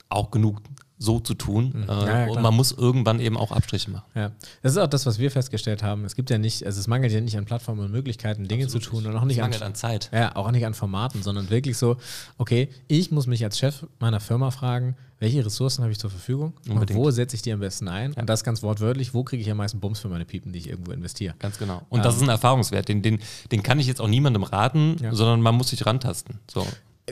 auch 0.09 0.31
genug 0.31 0.63
so 0.99 1.21
zu 1.21 1.35
tun. 1.35 1.85
Äh, 1.89 1.93
Ja, 1.93 2.27
ja, 2.27 2.33
und 2.33 2.43
man 2.43 2.55
muss 2.55 2.73
irgendwann 2.73 3.21
eben 3.21 3.37
auch 3.37 3.53
Abstriche 3.53 3.91
machen. 3.91 4.05
Ja, 4.15 4.33
das 4.63 4.73
ist 4.73 4.79
auch 4.79 4.87
das, 4.89 5.07
was 5.07 5.19
wir 5.19 5.31
festgestellt 5.31 5.83
haben. 5.83 6.05
Es 6.05 6.15
gibt 6.17 6.29
ja 6.31 6.39
nicht, 6.39 6.65
also 6.67 6.81
es 6.81 6.87
mangelt 6.89 7.13
ja 7.13 7.21
nicht 7.21 7.37
an 7.39 7.45
Plattformen 7.45 7.81
und 7.85 7.93
Möglichkeiten, 7.93 8.49
Dinge 8.49 8.67
zu 8.67 8.79
tun 8.81 9.07
und 9.07 9.17
auch 9.17 9.25
nicht 9.25 9.39
Es 9.39 9.43
an, 9.45 9.51
mangelt 9.51 9.63
an 9.63 9.75
Zeit. 9.75 10.11
ja, 10.13 10.35
auch 10.37 10.51
nicht 10.51 10.67
an 10.67 10.75
Formaten, 10.75 11.23
sondern 11.23 11.51
wirklich 11.51 11.79
so, 11.79 11.97
okay, 12.37 12.69
ich 12.89 13.11
muss 13.11 13.27
mich 13.27 13.45
als 13.45 13.59
Chef 13.59 13.87
meiner 14.01 14.21
Firma 14.21 14.51
fragen, 14.51 14.97
welche 15.21 15.45
Ressourcen 15.45 15.83
habe 15.83 15.91
ich 15.93 15.99
zur 15.99 16.11
Verfügung 16.11 16.53
und 16.67 16.73
Unbedingt. 16.75 16.97
wo 16.99 17.11
setze 17.11 17.35
ich 17.35 17.43
die 17.43 17.53
am 17.53 17.59
besten 17.61 17.89
ein? 17.89 18.13
Und 18.15 18.29
das 18.29 18.45
ganz 18.45 18.63
wortwörtlich, 18.63 19.15
wo 19.15 19.25
kriege 19.25 19.43
ich 19.43 19.51
am 19.51 19.57
meisten 19.57 19.81
Bums 19.81 19.99
für 19.99 20.09
meine 20.09 20.25
Piepen, 20.25 20.53
die 20.53 20.61
ich 20.61 20.69
irgendwo 20.69 20.93
investiere? 20.93 21.35
Ganz 21.41 21.59
genau. 21.59 21.83
Und 21.89 22.05
das 22.05 22.17
ist 22.17 22.23
ein 22.23 22.29
Erfahrungswert, 22.29 22.89
den, 22.89 23.03
den, 23.03 23.19
den 23.51 23.63
kann 23.65 23.81
ich 23.81 23.87
jetzt 23.89 24.01
auch 24.01 24.07
niemandem 24.09 24.45
raten, 24.45 24.97
Ja. 25.03 25.13
sondern 25.15 25.41
man 25.43 25.57
muss 25.57 25.69
sich 25.71 25.85
rantasten. 25.87 26.39
So. 26.49 26.65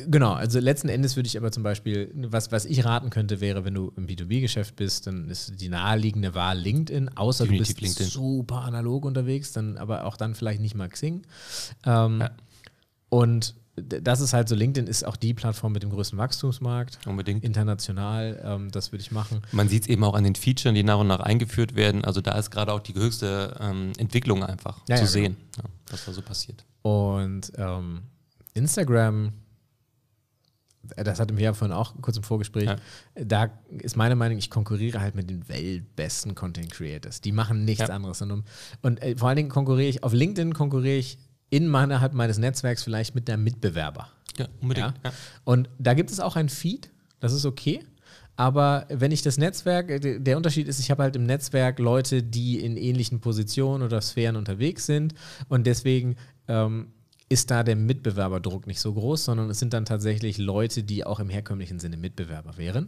Genau, 0.09 0.33
also 0.33 0.59
letzten 0.59 0.89
Endes 0.89 1.17
würde 1.17 1.27
ich 1.27 1.37
aber 1.39 1.51
zum 1.53 1.63
Beispiel, 1.63 2.13
was, 2.15 2.53
was 2.53 2.65
ich 2.65 2.85
raten 2.85 3.11
könnte, 3.11 3.41
wäre, 3.41 3.65
wenn 3.65 3.75
du 3.75 3.93
im 3.97 4.07
B2B-Geschäft 4.07 4.77
bist, 4.77 5.07
dann 5.07 5.29
ist 5.31 5.61
die 5.61 5.69
naheliegende 5.69 6.35
Wahl 6.35 6.59
LinkedIn, 6.59 7.17
außer 7.17 7.45
Definitiv 7.45 7.77
du 7.77 7.81
bist 7.83 7.99
LinkedIn. 8.01 8.11
super 8.11 8.63
analog 8.63 9.05
unterwegs, 9.05 9.53
dann 9.53 9.77
aber 9.79 10.05
auch 10.05 10.17
dann 10.17 10.35
vielleicht 10.35 10.61
nicht 10.61 10.75
mal 10.75 10.89
Xing. 10.89 11.23
Ähm, 11.85 12.21
Ja. 12.21 12.31
Und 13.09 13.55
das 13.77 14.21
ist 14.21 14.33
halt 14.33 14.49
so, 14.49 14.55
LinkedIn 14.55 14.87
ist 14.89 15.05
auch 15.07 15.17
die 15.17 15.35
Plattform 15.35 15.73
mit 15.73 15.83
dem 15.83 15.91
größten 15.91 16.19
Wachstumsmarkt. 16.19 16.99
Unbedingt. 17.07 17.45
International, 17.45 18.41
ähm, 18.43 18.71
das 18.71 18.91
würde 18.91 19.03
ich 19.03 19.13
machen. 19.13 19.43
Man 19.53 19.69
sieht 19.69 19.83
es 19.83 19.89
eben 19.89 20.03
auch 20.03 20.15
an 20.15 20.25
den 20.25 20.35
Features, 20.35 20.73
die 20.75 20.83
nach 20.83 20.99
und 20.99 21.07
nach 21.09 21.21
eingeführt 21.21 21.75
werden. 21.77 22.03
Also 22.05 22.21
da 22.23 22.39
ist 22.39 22.51
gerade 22.51 22.73
auch 22.73 22.81
die 22.81 22.95
höchste 22.95 23.55
ähm, 23.61 23.93
Entwicklung 23.99 24.43
einfach 24.43 24.79
Ja, 24.89 24.97
zu 24.97 25.03
ja, 25.03 25.07
sehen, 25.09 25.37
ja, 25.59 25.65
was 25.91 26.07
da 26.07 26.13
so 26.13 26.23
passiert. 26.23 26.65
Und 26.83 27.53
ähm, 27.59 28.03
Instagram, 28.55 29.33
das 30.97 31.21
hatten 31.21 31.37
wir 31.37 31.45
ja 31.45 31.55
vorhin 31.55 31.75
auch 31.77 31.95
kurz 32.01 32.17
im 32.17 32.23
Vorgespräch, 32.23 32.65
Ja. 32.65 32.77
da 33.15 33.51
ist 33.71 33.97
meine 33.97 34.17
Meinung, 34.17 34.39
ich 34.39 34.51
konkurriere 34.51 35.01
halt 35.01 35.15
mit 35.15 35.29
den 35.31 35.49
weltbesten 35.49 36.35
Content 36.35 36.71
Creators. 36.73 37.21
Die 37.21 37.33
machen 37.33 37.65
nichts 37.65 37.89
Ja. 37.89 37.95
anderes. 37.95 38.23
Und, 38.23 38.45
und 38.83 39.03
äh, 39.03 39.17
vor 39.17 39.29
allen 39.29 39.37
Dingen 39.37 39.49
konkurriere 39.49 39.89
ich, 39.89 40.03
auf 40.05 40.13
LinkedIn 40.13 40.55
konkurriere 40.55 40.97
ich 40.97 41.19
innerhalb 41.51 42.13
meines 42.15 42.39
Netzwerks 42.39 42.83
vielleicht 42.83 43.15
mit 43.15 43.29
einem 43.31 43.45
Mitbewerber. 43.45 44.09
Ja, 44.39 44.49
unbedingt. 44.61 44.95
Ja? 45.05 45.11
Ja. 45.11 45.13
Und 45.45 45.69
da 45.79 45.95
gibt 45.95 46.11
es 46.11 46.21
auch 46.21 46.37
ein 46.37 46.49
Feed, 46.49 46.91
das 47.21 47.33
ist 47.33 47.45
okay. 47.47 47.81
Aber 48.39 48.85
wenn 48.91 49.13
ich 49.13 49.23
das 49.23 49.39
Netzwerk, 49.39 49.91
äh, 49.91 50.19
der 50.21 50.37
Unterschied 50.37 50.69
ist, 50.69 50.79
ich 50.79 50.91
habe 50.91 51.03
halt 51.03 51.17
im 51.17 51.25
Netzwerk 51.25 51.79
Leute, 51.79 52.23
die 52.23 52.61
in 52.61 52.77
ähnlichen 52.77 53.21
Positionen 53.21 53.83
oder 53.83 54.01
Sphären 54.03 54.37
unterwegs 54.37 54.85
sind 54.87 55.15
und 55.49 55.67
deswegen 55.67 56.17
ähm, 56.49 56.89
ist 57.29 57.51
da 57.51 57.65
der 57.65 57.77
Mitbewerberdruck 57.77 58.67
nicht 58.67 58.81
so 58.81 58.93
groß, 58.95 59.25
sondern 59.25 59.51
es 59.51 59.59
sind 59.59 59.73
dann 59.73 59.85
tatsächlich 59.85 60.39
Leute, 60.39 60.83
die 60.85 61.05
auch 61.05 61.19
im 61.19 61.29
herkömmlichen 61.29 61.81
Sinne 61.81 61.97
Mitbewerber 61.97 62.57
wären. 62.57 62.87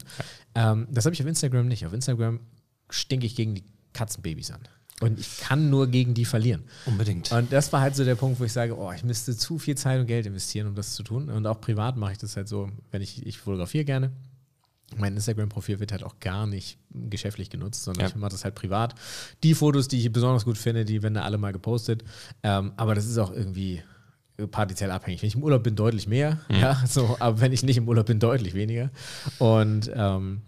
Ähm, 0.54 0.86
das 0.90 1.04
habe 1.06 1.14
ich 1.14 1.20
auf 1.22 1.26
Instagram 1.28 1.66
nicht. 1.66 1.84
Auf 1.86 1.92
Instagram 1.92 2.40
stinke 2.88 3.26
ich 3.26 3.34
gegen 3.34 3.56
die 3.56 3.64
Katzenbabys 3.92 4.52
an. 4.52 4.60
Und 5.00 5.18
ich 5.20 5.38
kann 5.38 5.70
nur 5.70 5.86
gegen 5.88 6.14
die 6.14 6.24
verlieren. 6.24 6.64
Unbedingt. 6.86 7.30
Und 7.30 7.52
das 7.52 7.72
war 7.72 7.80
halt 7.80 7.94
so 7.94 8.04
der 8.04 8.16
Punkt, 8.16 8.40
wo 8.40 8.44
ich 8.44 8.52
sage, 8.52 8.76
oh, 8.76 8.92
ich 8.92 9.04
müsste 9.04 9.36
zu 9.36 9.58
viel 9.58 9.76
Zeit 9.76 10.00
und 10.00 10.06
Geld 10.06 10.26
investieren, 10.26 10.66
um 10.66 10.74
das 10.74 10.94
zu 10.94 11.02
tun. 11.04 11.28
Und 11.30 11.46
auch 11.46 11.60
privat 11.60 11.96
mache 11.96 12.12
ich 12.12 12.18
das 12.18 12.36
halt 12.36 12.48
so, 12.48 12.68
wenn 12.90 13.00
ich, 13.02 13.24
ich 13.24 13.38
fotografiere 13.38 13.84
gerne. 13.84 14.10
Mein 14.96 15.14
Instagram-Profil 15.14 15.80
wird 15.80 15.92
halt 15.92 16.02
auch 16.02 16.18
gar 16.18 16.46
nicht 16.46 16.78
geschäftlich 16.92 17.50
genutzt, 17.50 17.84
sondern 17.84 18.02
Ja. 18.02 18.08
ich 18.08 18.16
mache 18.16 18.30
das 18.30 18.44
halt 18.44 18.54
privat. 18.54 18.94
Die 19.44 19.54
Fotos, 19.54 19.86
die 19.86 19.98
ich 20.00 20.10
besonders 20.12 20.44
gut 20.44 20.58
finde, 20.58 20.84
die 20.84 21.02
werden 21.02 21.14
da 21.14 21.22
alle 21.22 21.38
mal 21.38 21.52
gepostet. 21.52 22.02
Ähm, 22.42 22.72
aber 22.76 22.94
das 22.94 23.04
ist 23.06 23.18
auch 23.18 23.30
irgendwie 23.32 23.82
partiell 24.46 24.90
abhängig. 24.90 25.22
Wenn 25.22 25.28
ich 25.28 25.34
im 25.34 25.42
Urlaub 25.42 25.64
bin, 25.64 25.74
deutlich 25.74 26.06
mehr. 26.06 26.38
Ja, 26.48 26.82
so, 26.86 27.16
aber 27.18 27.40
wenn 27.40 27.52
ich 27.52 27.62
nicht 27.62 27.76
im 27.76 27.88
Urlaub 27.88 28.06
bin, 28.06 28.20
deutlich 28.20 28.54
weniger. 28.54 28.90
Und 29.38 29.90
ähm, 29.94 30.42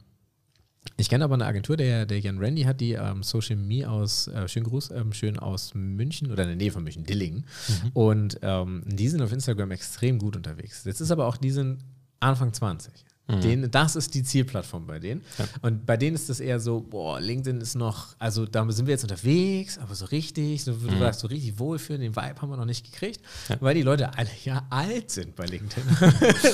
ich 0.96 1.08
kenne 1.08 1.24
aber 1.24 1.34
eine 1.34 1.46
Agentur, 1.46 1.76
der, 1.76 2.06
der 2.06 2.20
Jan 2.20 2.38
Randy 2.38 2.62
hat, 2.62 2.80
die 2.80 2.92
ähm, 2.92 3.22
Social 3.22 3.56
Me 3.56 3.88
aus, 3.88 4.28
äh, 4.28 4.48
schönen 4.48 4.66
Gruß, 4.66 4.90
ähm, 4.92 5.12
schön 5.12 5.38
aus 5.38 5.74
München 5.74 6.30
oder 6.30 6.42
in 6.44 6.50
der 6.50 6.56
Nähe 6.56 6.70
von 6.70 6.84
München, 6.84 7.04
Dillingen. 7.04 7.46
Und 7.94 8.38
ähm, 8.42 8.82
die 8.86 9.08
sind 9.08 9.22
auf 9.22 9.32
Instagram 9.32 9.70
extrem 9.70 10.18
gut 10.18 10.36
unterwegs. 10.36 10.84
Jetzt 10.84 11.00
ist 11.00 11.10
aber 11.10 11.26
auch, 11.26 11.36
die 11.36 11.50
sind 11.50 11.78
Anfang 12.20 12.52
20. 12.52 12.92
Denen, 13.28 13.70
das 13.70 13.94
ist 13.94 14.14
die 14.14 14.24
Zielplattform 14.24 14.86
bei 14.86 14.98
denen. 14.98 15.22
Und 15.62 15.86
bei 15.86 15.96
denen 15.96 16.16
ist 16.16 16.28
das 16.28 16.40
eher 16.40 16.58
so, 16.58 16.80
boah, 16.80 17.20
LinkedIn 17.20 17.60
ist 17.60 17.76
noch, 17.76 18.08
also 18.18 18.44
da 18.44 18.68
sind 18.72 18.86
wir 18.86 18.92
jetzt 18.92 19.04
unterwegs, 19.04 19.78
aber 19.78 19.94
so 19.94 20.06
richtig, 20.06 20.64
so, 20.64 20.72
du 20.72 20.98
sagst, 20.98 21.20
so 21.20 21.28
richtig 21.28 21.58
wohlfühlen, 21.58 22.00
den 22.00 22.16
Vibe 22.16 22.42
haben 22.42 22.50
wir 22.50 22.56
noch 22.56 22.64
nicht 22.64 22.90
gekriegt, 22.90 23.20
weil 23.60 23.74
die 23.74 23.82
Leute 23.82 24.16
alle 24.18 24.30
ja 24.44 24.66
alt 24.70 25.10
sind 25.10 25.36
bei 25.36 25.46
LinkedIn. 25.46 25.84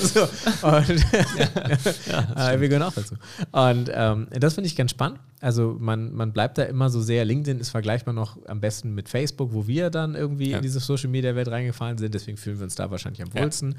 so, 0.03 0.21
und 0.21 0.89
äh, 2.37 2.59
wir 2.59 2.69
gehören 2.69 2.83
auch 2.83 2.93
dazu. 2.93 3.15
Und 3.51 3.89
ähm, 3.91 4.27
das 4.39 4.53
finde 4.53 4.67
ich 4.67 4.75
ganz 4.75 4.91
spannend. 4.91 5.19
Also 5.39 5.75
man, 5.79 6.13
man 6.15 6.33
bleibt 6.33 6.57
da 6.57 6.63
immer 6.63 6.89
so 6.89 6.99
sehr, 7.01 7.23
LinkedIn 7.23 7.59
ist 7.59 7.69
vergleichbar 7.69 8.13
noch 8.13 8.37
am 8.47 8.59
besten 8.59 8.95
mit 8.95 9.07
Facebook, 9.07 9.53
wo 9.53 9.67
wir 9.67 9.89
dann 9.91 10.15
irgendwie 10.15 10.49
Ja. 10.49 10.57
in 10.57 10.63
diese 10.63 10.79
Social 10.79 11.09
Media 11.09 11.35
Welt 11.35 11.47
reingefallen 11.47 11.97
sind, 11.99 12.13
deswegen 12.15 12.37
fühlen 12.37 12.57
wir 12.57 12.63
uns 12.63 12.73
da 12.75 12.89
wahrscheinlich 12.89 13.21
am 13.21 13.33
wohlsten. 13.33 13.75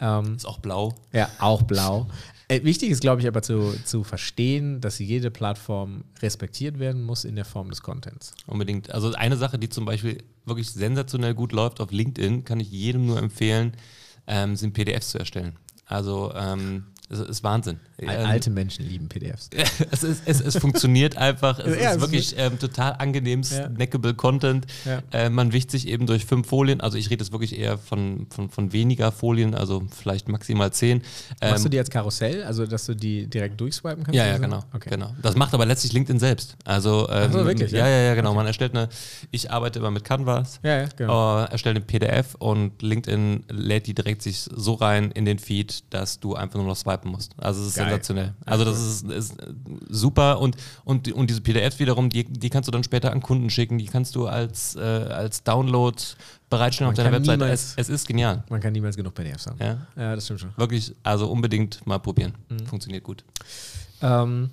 Ähm, 0.00 0.36
Ist 0.36 0.46
auch 0.46 0.58
blau. 0.58 0.94
ja, 1.12 1.28
auch 1.38 1.62
blau. 1.62 2.06
Äh, 2.48 2.64
wichtig 2.64 2.90
ist, 2.90 3.00
glaube 3.02 3.20
ich, 3.20 3.26
aber 3.28 3.42
zu, 3.42 3.74
zu 3.84 4.04
verstehen, 4.04 4.80
dass 4.80 4.98
jede 4.98 5.30
Plattform 5.30 6.04
respektiert 6.22 6.78
werden 6.78 7.02
muss 7.02 7.24
in 7.24 7.36
der 7.36 7.44
Form 7.44 7.68
des 7.68 7.82
Contents. 7.82 8.32
Unbedingt. 8.46 8.90
Also 8.90 9.12
eine 9.12 9.36
Sache, 9.36 9.58
die 9.58 9.68
zum 9.68 9.84
Beispiel 9.84 10.18
wirklich 10.46 10.70
sensationell 10.70 11.34
gut 11.34 11.52
läuft 11.52 11.80
auf 11.80 11.90
LinkedIn, 11.92 12.44
kann 12.44 12.58
ich 12.60 12.70
jedem 12.70 13.06
nur 13.06 13.18
empfehlen, 13.18 13.72
ähm, 14.26 14.56
sind 14.56 14.72
PDFs 14.72 15.10
zu 15.10 15.18
erstellen. 15.18 15.56
Also 15.86 16.32
ähm, 16.34 16.84
es 17.12 17.20
ist 17.20 17.44
Wahnsinn. 17.44 17.78
Ähm, 17.98 18.08
Alte 18.08 18.50
Menschen 18.50 18.86
lieben 18.88 19.08
PDFs. 19.08 19.50
es, 19.90 20.02
ist, 20.02 20.22
es, 20.26 20.40
es 20.40 20.56
funktioniert 20.56 21.16
einfach. 21.16 21.58
Es 21.58 21.80
Ja, 21.80 21.92
ist 21.92 22.00
wirklich 22.00 22.34
ähm, 22.38 22.58
total 22.58 22.94
angenehm, 22.98 23.44
snackable 23.44 24.14
Content. 24.14 24.66
Äh, 25.12 25.28
man 25.30 25.52
wicht 25.52 25.70
sich 25.70 25.86
eben 25.88 26.06
durch 26.06 26.24
fünf 26.24 26.48
Folien. 26.48 26.80
Also 26.80 26.98
ich 26.98 27.10
rede 27.10 27.22
jetzt 27.22 27.32
wirklich 27.32 27.58
eher 27.58 27.78
von, 27.78 28.26
von, 28.30 28.48
von 28.50 28.72
weniger 28.72 29.12
Folien, 29.12 29.54
also 29.54 29.82
vielleicht 29.96 30.28
maximal 30.28 30.72
zehn. 30.72 30.98
Machst 31.40 31.58
Ähm, 31.58 31.62
du 31.64 31.68
die 31.70 31.78
als 31.78 31.90
Karussell, 31.90 32.42
also 32.44 32.66
dass 32.66 32.86
du 32.86 32.94
die 32.94 33.26
direkt 33.26 33.60
durchswipen 33.60 34.04
kannst? 34.04 34.16
ja, 34.16 34.26
ja, 34.26 34.36
so? 34.36 34.42
genau, 34.42 34.60
Okay. 34.72 34.90
genau. 34.90 35.14
Das 35.22 35.36
macht 35.36 35.54
aber 35.54 35.66
letztlich 35.66 35.92
LinkedIn 35.92 36.18
selbst. 36.18 36.56
Also, 36.64 37.08
ähm, 37.10 37.32
so, 37.32 37.44
wirklich, 37.44 37.70
Ja, 37.72 37.86
ja? 37.86 38.02
ja, 38.08 38.14
genau. 38.14 38.34
Man 38.34 38.46
erstellt 38.46 38.74
eine, 38.76 38.88
ich 39.30 39.50
arbeite 39.50 39.78
immer 39.78 39.90
mit 39.90 40.04
Canvas. 40.04 40.60
Ja, 40.62 40.82
ja, 40.82 40.88
genau. 40.96 41.42
Äh, 41.42 41.50
erstelle 41.52 41.76
eine 41.76 41.84
PDF 41.84 42.34
und 42.36 42.80
LinkedIn 42.82 43.44
lädt 43.50 43.86
die 43.86 43.94
direkt 43.94 44.22
sich 44.22 44.38
so 44.40 44.74
rein 44.74 45.10
in 45.10 45.24
den 45.24 45.38
Feed, 45.38 45.84
dass 45.90 46.20
du 46.20 46.34
einfach 46.34 46.58
nur 46.58 46.66
noch 46.68 46.76
swipen 46.76 47.01
musst. 47.10 47.32
Also 47.38 47.62
es 47.62 47.68
ist 47.68 47.74
Geil. 47.76 47.86
sensationell. 47.86 48.34
Also 48.46 48.64
das 48.64 48.80
ist, 48.80 49.04
ist 49.10 49.34
super 49.88 50.40
und, 50.40 50.56
und, 50.84 51.10
und 51.12 51.28
diese 51.30 51.40
PDFs 51.40 51.78
wiederum, 51.78 52.08
die, 52.10 52.24
die 52.24 52.50
kannst 52.50 52.68
du 52.68 52.70
dann 52.72 52.84
später 52.84 53.12
an 53.12 53.20
Kunden 53.22 53.50
schicken, 53.50 53.78
die 53.78 53.86
kannst 53.86 54.14
du 54.14 54.26
als, 54.26 54.76
äh, 54.76 54.80
als 54.80 55.42
Download 55.42 55.96
bereitstellen 56.50 56.88
Man 56.88 56.92
auf 56.92 56.96
deiner 56.96 57.10
kann 57.10 57.20
Webseite. 57.22 57.38
niemals- 57.44 57.74
Es, 57.76 57.78
es 57.78 57.88
ist 57.88 58.06
genial. 58.08 58.44
Man 58.50 58.60
kann 58.60 58.72
niemals 58.72 58.96
genug 58.96 59.14
PDFs 59.14 59.46
haben. 59.46 59.56
Ja. 59.60 59.86
Ja, 59.96 60.14
das 60.14 60.24
stimmt 60.24 60.40
schon. 60.40 60.50
Wirklich, 60.56 60.94
also 61.02 61.28
unbedingt 61.30 61.86
mal 61.86 61.98
probieren. 61.98 62.34
Mhm. 62.48 62.66
Funktioniert 62.66 63.02
gut. 63.04 63.24
Ähm, 64.02 64.50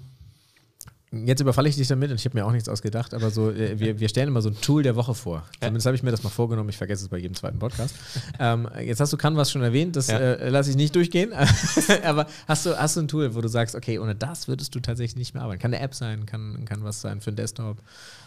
jetzt 1.12 1.40
überfalle 1.40 1.68
ich 1.70 1.76
dich 1.76 1.88
damit 1.88 2.12
und 2.12 2.18
ich 2.20 2.26
habe 2.26 2.38
mir 2.38 2.46
auch 2.46 2.52
nichts 2.52 2.70
ausgedacht, 2.70 3.14
aber 3.14 3.32
so, 3.32 3.50
äh, 3.52 3.80
wir, 3.80 4.00
wir 4.00 4.10
stellen 4.10 4.28
immer 4.28 4.42
so 4.42 4.50
ein 4.50 4.62
Tool 4.62 4.84
der 4.84 4.96
Woche 4.96 5.16
vor. 5.16 5.44
Zumindest 5.60 5.86
habe 5.88 5.96
ich 5.96 6.04
mir 6.04 6.12
das 6.12 6.24
mal 6.24 6.30
vorgenommen, 6.30 6.70
ich 6.70 6.78
vergesse 6.78 7.04
es 7.04 7.10
bei 7.10 7.18
jedem 7.18 7.36
zweiten 7.36 7.58
Podcast. 7.60 7.96
ähm, 8.40 8.68
jetzt 8.84 9.00
hast 9.00 9.12
du 9.14 9.18
Canvas 9.18 9.52
schon 9.52 9.64
erwähnt, 9.64 9.96
das 9.96 10.08
Ja. 10.08 10.20
äh, 10.20 10.50
lasse 10.50 10.70
ich 10.70 10.76
nicht 10.76 10.96
durchgehen, 10.96 11.32
aber 12.06 12.28
hast 12.48 12.66
du, 12.66 12.78
hast 12.78 12.96
du 12.96 13.02
ein 13.02 13.08
Tool, 13.08 13.34
wo 13.34 13.42
du 13.42 13.48
sagst, 13.48 13.76
okay, 13.76 13.98
ohne 14.00 14.14
das 14.16 14.48
würdest 14.48 14.76
du 14.76 14.80
tatsächlich 14.80 15.16
nicht 15.16 15.34
mehr 15.34 15.44
arbeiten? 15.44 15.62
Kann 15.62 15.74
eine 15.74 15.84
App 15.84 15.96
sein, 15.96 16.26
kann, 16.26 16.64
kann 16.66 16.84
was 16.84 17.02
sein 17.02 17.22
für 17.22 17.30
einen 17.32 17.38
Desktop, 17.38 17.78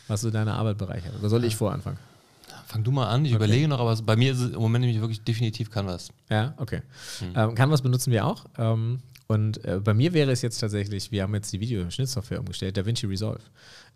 was 0.08 0.20
so 0.22 0.30
deine 0.30 0.54
Arbeit 0.54 0.78
bereichert? 0.78 1.12
Oder 1.18 1.28
soll 1.28 1.44
ich 1.44 1.54
voranfangen? 1.56 1.98
Fang 2.66 2.82
du 2.84 2.90
mal 2.90 3.08
an, 3.08 3.24
ich 3.24 3.32
überlege 3.32 3.68
noch, 3.68 3.80
aber 3.80 3.94
bei 4.02 4.16
mir 4.16 4.32
ist 4.32 4.40
es 4.40 4.50
im 4.54 4.60
Moment 4.60 4.84
nämlich 4.84 5.00
wirklich 5.00 5.22
definitiv 5.22 5.70
Canvas. 5.70 6.08
Ja, 6.30 6.54
okay. 6.56 6.80
Hm. 7.18 7.32
Ähm, 7.36 7.54
Canvas 7.54 7.82
benutzen 7.82 8.10
wir 8.12 8.24
auch. 8.26 8.44
Ähm, 8.56 9.00
und 9.32 9.64
äh, 9.64 9.80
bei 9.82 9.94
mir 9.94 10.12
wäre 10.12 10.30
es 10.30 10.42
jetzt 10.42 10.58
tatsächlich, 10.58 11.10
wir 11.10 11.22
haben 11.22 11.34
jetzt 11.34 11.52
die 11.52 11.60
Videoschnittsoftware 11.60 12.40
umgestellt, 12.40 12.76
DaVinci 12.76 13.06
Resolve. 13.06 13.40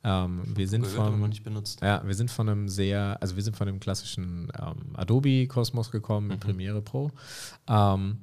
Ähm, 0.04 0.42
wir 0.54 0.68
sind 0.68 0.86
von, 0.86 1.20
noch 1.20 1.28
nicht 1.28 1.42
benutzt. 1.44 1.80
ja, 1.82 2.02
wir 2.06 2.14
sind 2.14 2.30
von 2.30 2.48
einem 2.48 2.68
sehr, 2.68 3.16
also 3.20 3.36
wir 3.36 3.42
sind 3.42 3.56
von 3.56 3.66
dem 3.66 3.80
klassischen 3.80 4.50
ähm, 4.60 4.94
Adobe-Kosmos 4.96 5.90
gekommen 5.90 6.26
Mhm. 6.26 6.32
mit 6.32 6.40
Premiere 6.40 6.82
Pro. 6.82 7.10
Ähm, 7.68 8.18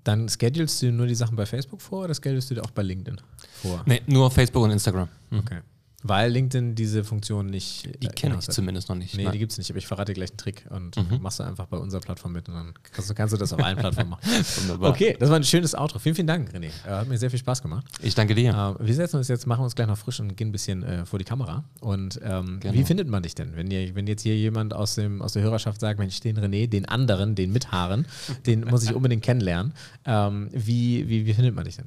dann 0.03 0.29
schedulst 0.29 0.83
du 0.83 0.93
nur 0.93 1.07
die 1.07 1.15
Sachen 1.15 1.37
bei 1.37 1.47
Facebook 1.47 1.83
vor 1.83 2.05
oder 2.05 2.15
schedulst 2.15 2.51
du 2.51 2.55
die 2.55 2.61
auch 2.61 2.71
bei 2.71 2.83
LinkedIn 2.83 3.21
vor? 3.63 3.83
Nee, 3.87 4.03
nur 4.07 4.31
Facebook 4.31 4.65
und 4.65 4.71
Instagram. 4.71 5.09
Hm. 5.31 5.39
Okay. 5.39 5.61
Weil 6.09 6.31
LinkedIn 6.33 6.75
diese 6.75 7.05
Funktion 7.05 7.47
nicht. 7.47 7.89
Die 8.03 8.07
äh, 8.07 8.11
kenne 8.11 8.37
ich 8.39 8.47
hat. 8.47 8.53
zumindest 8.55 8.89
noch 8.89 8.97
nicht. 8.97 9.17
Nee, 9.17 9.25
Nein. 9.25 9.33
die 9.33 9.39
gibt 9.39 9.53
es 9.53 9.59
nicht, 9.59 9.71
aber 9.71 9.79
ich 9.79 9.87
verrate 9.87 10.13
dir 10.13 10.15
gleich 10.15 10.31
einen 10.31 10.37
Trick 10.39 10.65
und 10.71 10.97
Mhm. 10.97 11.21
machst 11.23 11.39
du 11.41 11.45
einfach 11.45 11.67
bei 11.67 11.77
unserer 11.77 12.01
Plattform 12.01 12.33
mit 12.33 12.49
und 12.49 12.55
dann 12.55 12.75
kannst 12.93 13.11
du, 13.11 13.15
kannst 13.15 13.35
du 13.35 13.39
das 13.39 13.53
auf 13.53 13.63
allen 13.63 13.77
Plattformen 13.77 14.11
machen. 14.11 14.23
Wunderbar. 14.61 14.91
Okay, 14.91 15.17
das 15.19 15.29
war 15.31 15.37
ein 15.37 15.45
schönes 15.45 15.75
Outro. 15.75 15.99
Vielen, 15.99 16.15
vielen 16.15 16.27
Dank, 16.27 16.51
René. 16.55 16.67
Äh, 16.87 16.91
Hat 16.91 17.09
mir 17.09 17.19
sehr 17.19 17.31
viel 17.31 17.39
Spaß 17.39 17.63
gemacht. 17.63 17.85
Ich 18.03 18.15
danke 18.15 18.35
dir. 18.35 18.77
Äh, 18.81 18.87
wir 18.87 18.95
setzen 18.95 19.17
uns 19.17 19.29
jetzt, 19.29 19.47
machen 19.47 19.65
uns 19.65 19.75
gleich 19.75 19.87
noch 19.87 19.99
frisch 19.99 20.21
und 20.21 20.37
gehen 20.37 20.49
ein 20.49 20.53
bisschen 20.53 21.07
vor 21.07 21.19
die 21.19 21.25
Kamera. 21.25 21.65
Und 21.81 22.21
ähm, 22.23 22.59
Genau. 22.61 22.75
wie 22.75 22.85
findet 22.85 23.09
man 23.09 23.23
dich 23.23 23.35
denn? 23.35 23.57
Wenn, 23.57 23.71
ihr, 23.71 23.95
wenn 23.95 24.07
jetzt 24.07 24.23
hier 24.23 24.37
jemand 24.37 24.73
aus, 24.75 24.95
dem, 24.95 25.23
aus 25.23 25.33
der 25.35 25.43
Hörerschaft 25.43 25.81
sagt, 25.81 25.99
Mensch, 25.99 26.21
den 26.21 26.39
René, 26.39 26.67
den 26.69 26.85
anderen, 26.87 27.35
den 27.35 27.53
mit 27.53 27.73
Haaren, 27.73 28.07
den 28.47 28.61
muss 28.63 28.85
ich 28.85 28.95
unbedingt 28.95 29.23
kennenlernen. 29.23 29.73
Ähm, 30.05 30.49
wie, 30.53 31.09
wie, 31.09 31.27
wie 31.27 31.35
findet 31.35 31.55
man 31.55 31.65
dich 31.65 31.77
denn? 31.77 31.87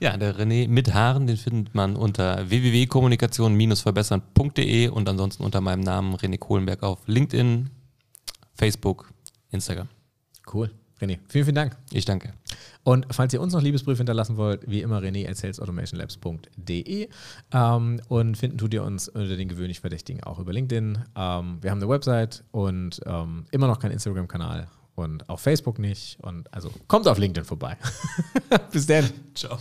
Ja, 0.00 0.16
der 0.16 0.36
René 0.38 0.68
mit 0.68 0.92
Haaren, 0.94 1.26
den 1.26 1.36
findet 1.36 1.74
man 1.74 1.96
unter 1.96 2.50
www.kommunikation-verbessern.de 3.58 4.88
und 4.88 5.08
ansonsten 5.08 5.44
unter 5.44 5.60
meinem 5.60 5.80
Namen 5.80 6.14
René 6.14 6.38
Kohlenberg 6.38 6.82
auf 6.82 7.00
LinkedIn, 7.06 7.70
Facebook, 8.54 9.12
Instagram. 9.50 9.88
Cool. 10.52 10.70
René, 11.00 11.18
vielen, 11.28 11.44
vielen 11.44 11.54
Dank. 11.54 11.76
Ich 11.90 12.04
danke. 12.04 12.34
Und 12.84 13.06
falls 13.10 13.32
ihr 13.32 13.40
uns 13.40 13.52
noch 13.52 13.62
Liebesbriefe 13.62 13.98
hinterlassen 13.98 14.36
wollt, 14.36 14.68
wie 14.70 14.80
immer 14.80 15.00
rené 15.00 15.28
at 15.28 15.36
salesautomationlabs.de 15.36 17.08
ähm, 17.52 18.00
und 18.08 18.36
finden 18.36 18.58
tut 18.58 18.72
ihr 18.74 18.84
uns 18.84 19.08
unter 19.08 19.36
den 19.36 19.48
gewöhnlich 19.48 19.80
Verdächtigen 19.80 20.22
auch 20.22 20.38
über 20.38 20.52
LinkedIn. 20.52 20.98
Ähm, 21.16 21.58
wir 21.60 21.70
haben 21.70 21.78
eine 21.78 21.88
Website 21.88 22.44
und 22.52 23.00
ähm, 23.06 23.46
immer 23.50 23.66
noch 23.66 23.80
keinen 23.80 23.92
Instagram-Kanal 23.92 24.68
und 24.94 25.28
auf 25.28 25.40
Facebook 25.40 25.78
nicht. 25.78 26.18
Und 26.22 26.52
also 26.54 26.70
kommt 26.86 27.08
auf 27.08 27.18
LinkedIn 27.18 27.44
vorbei. 27.44 27.76
Bis 28.72 28.86
dann. 28.86 29.10
Ciao. 29.34 29.58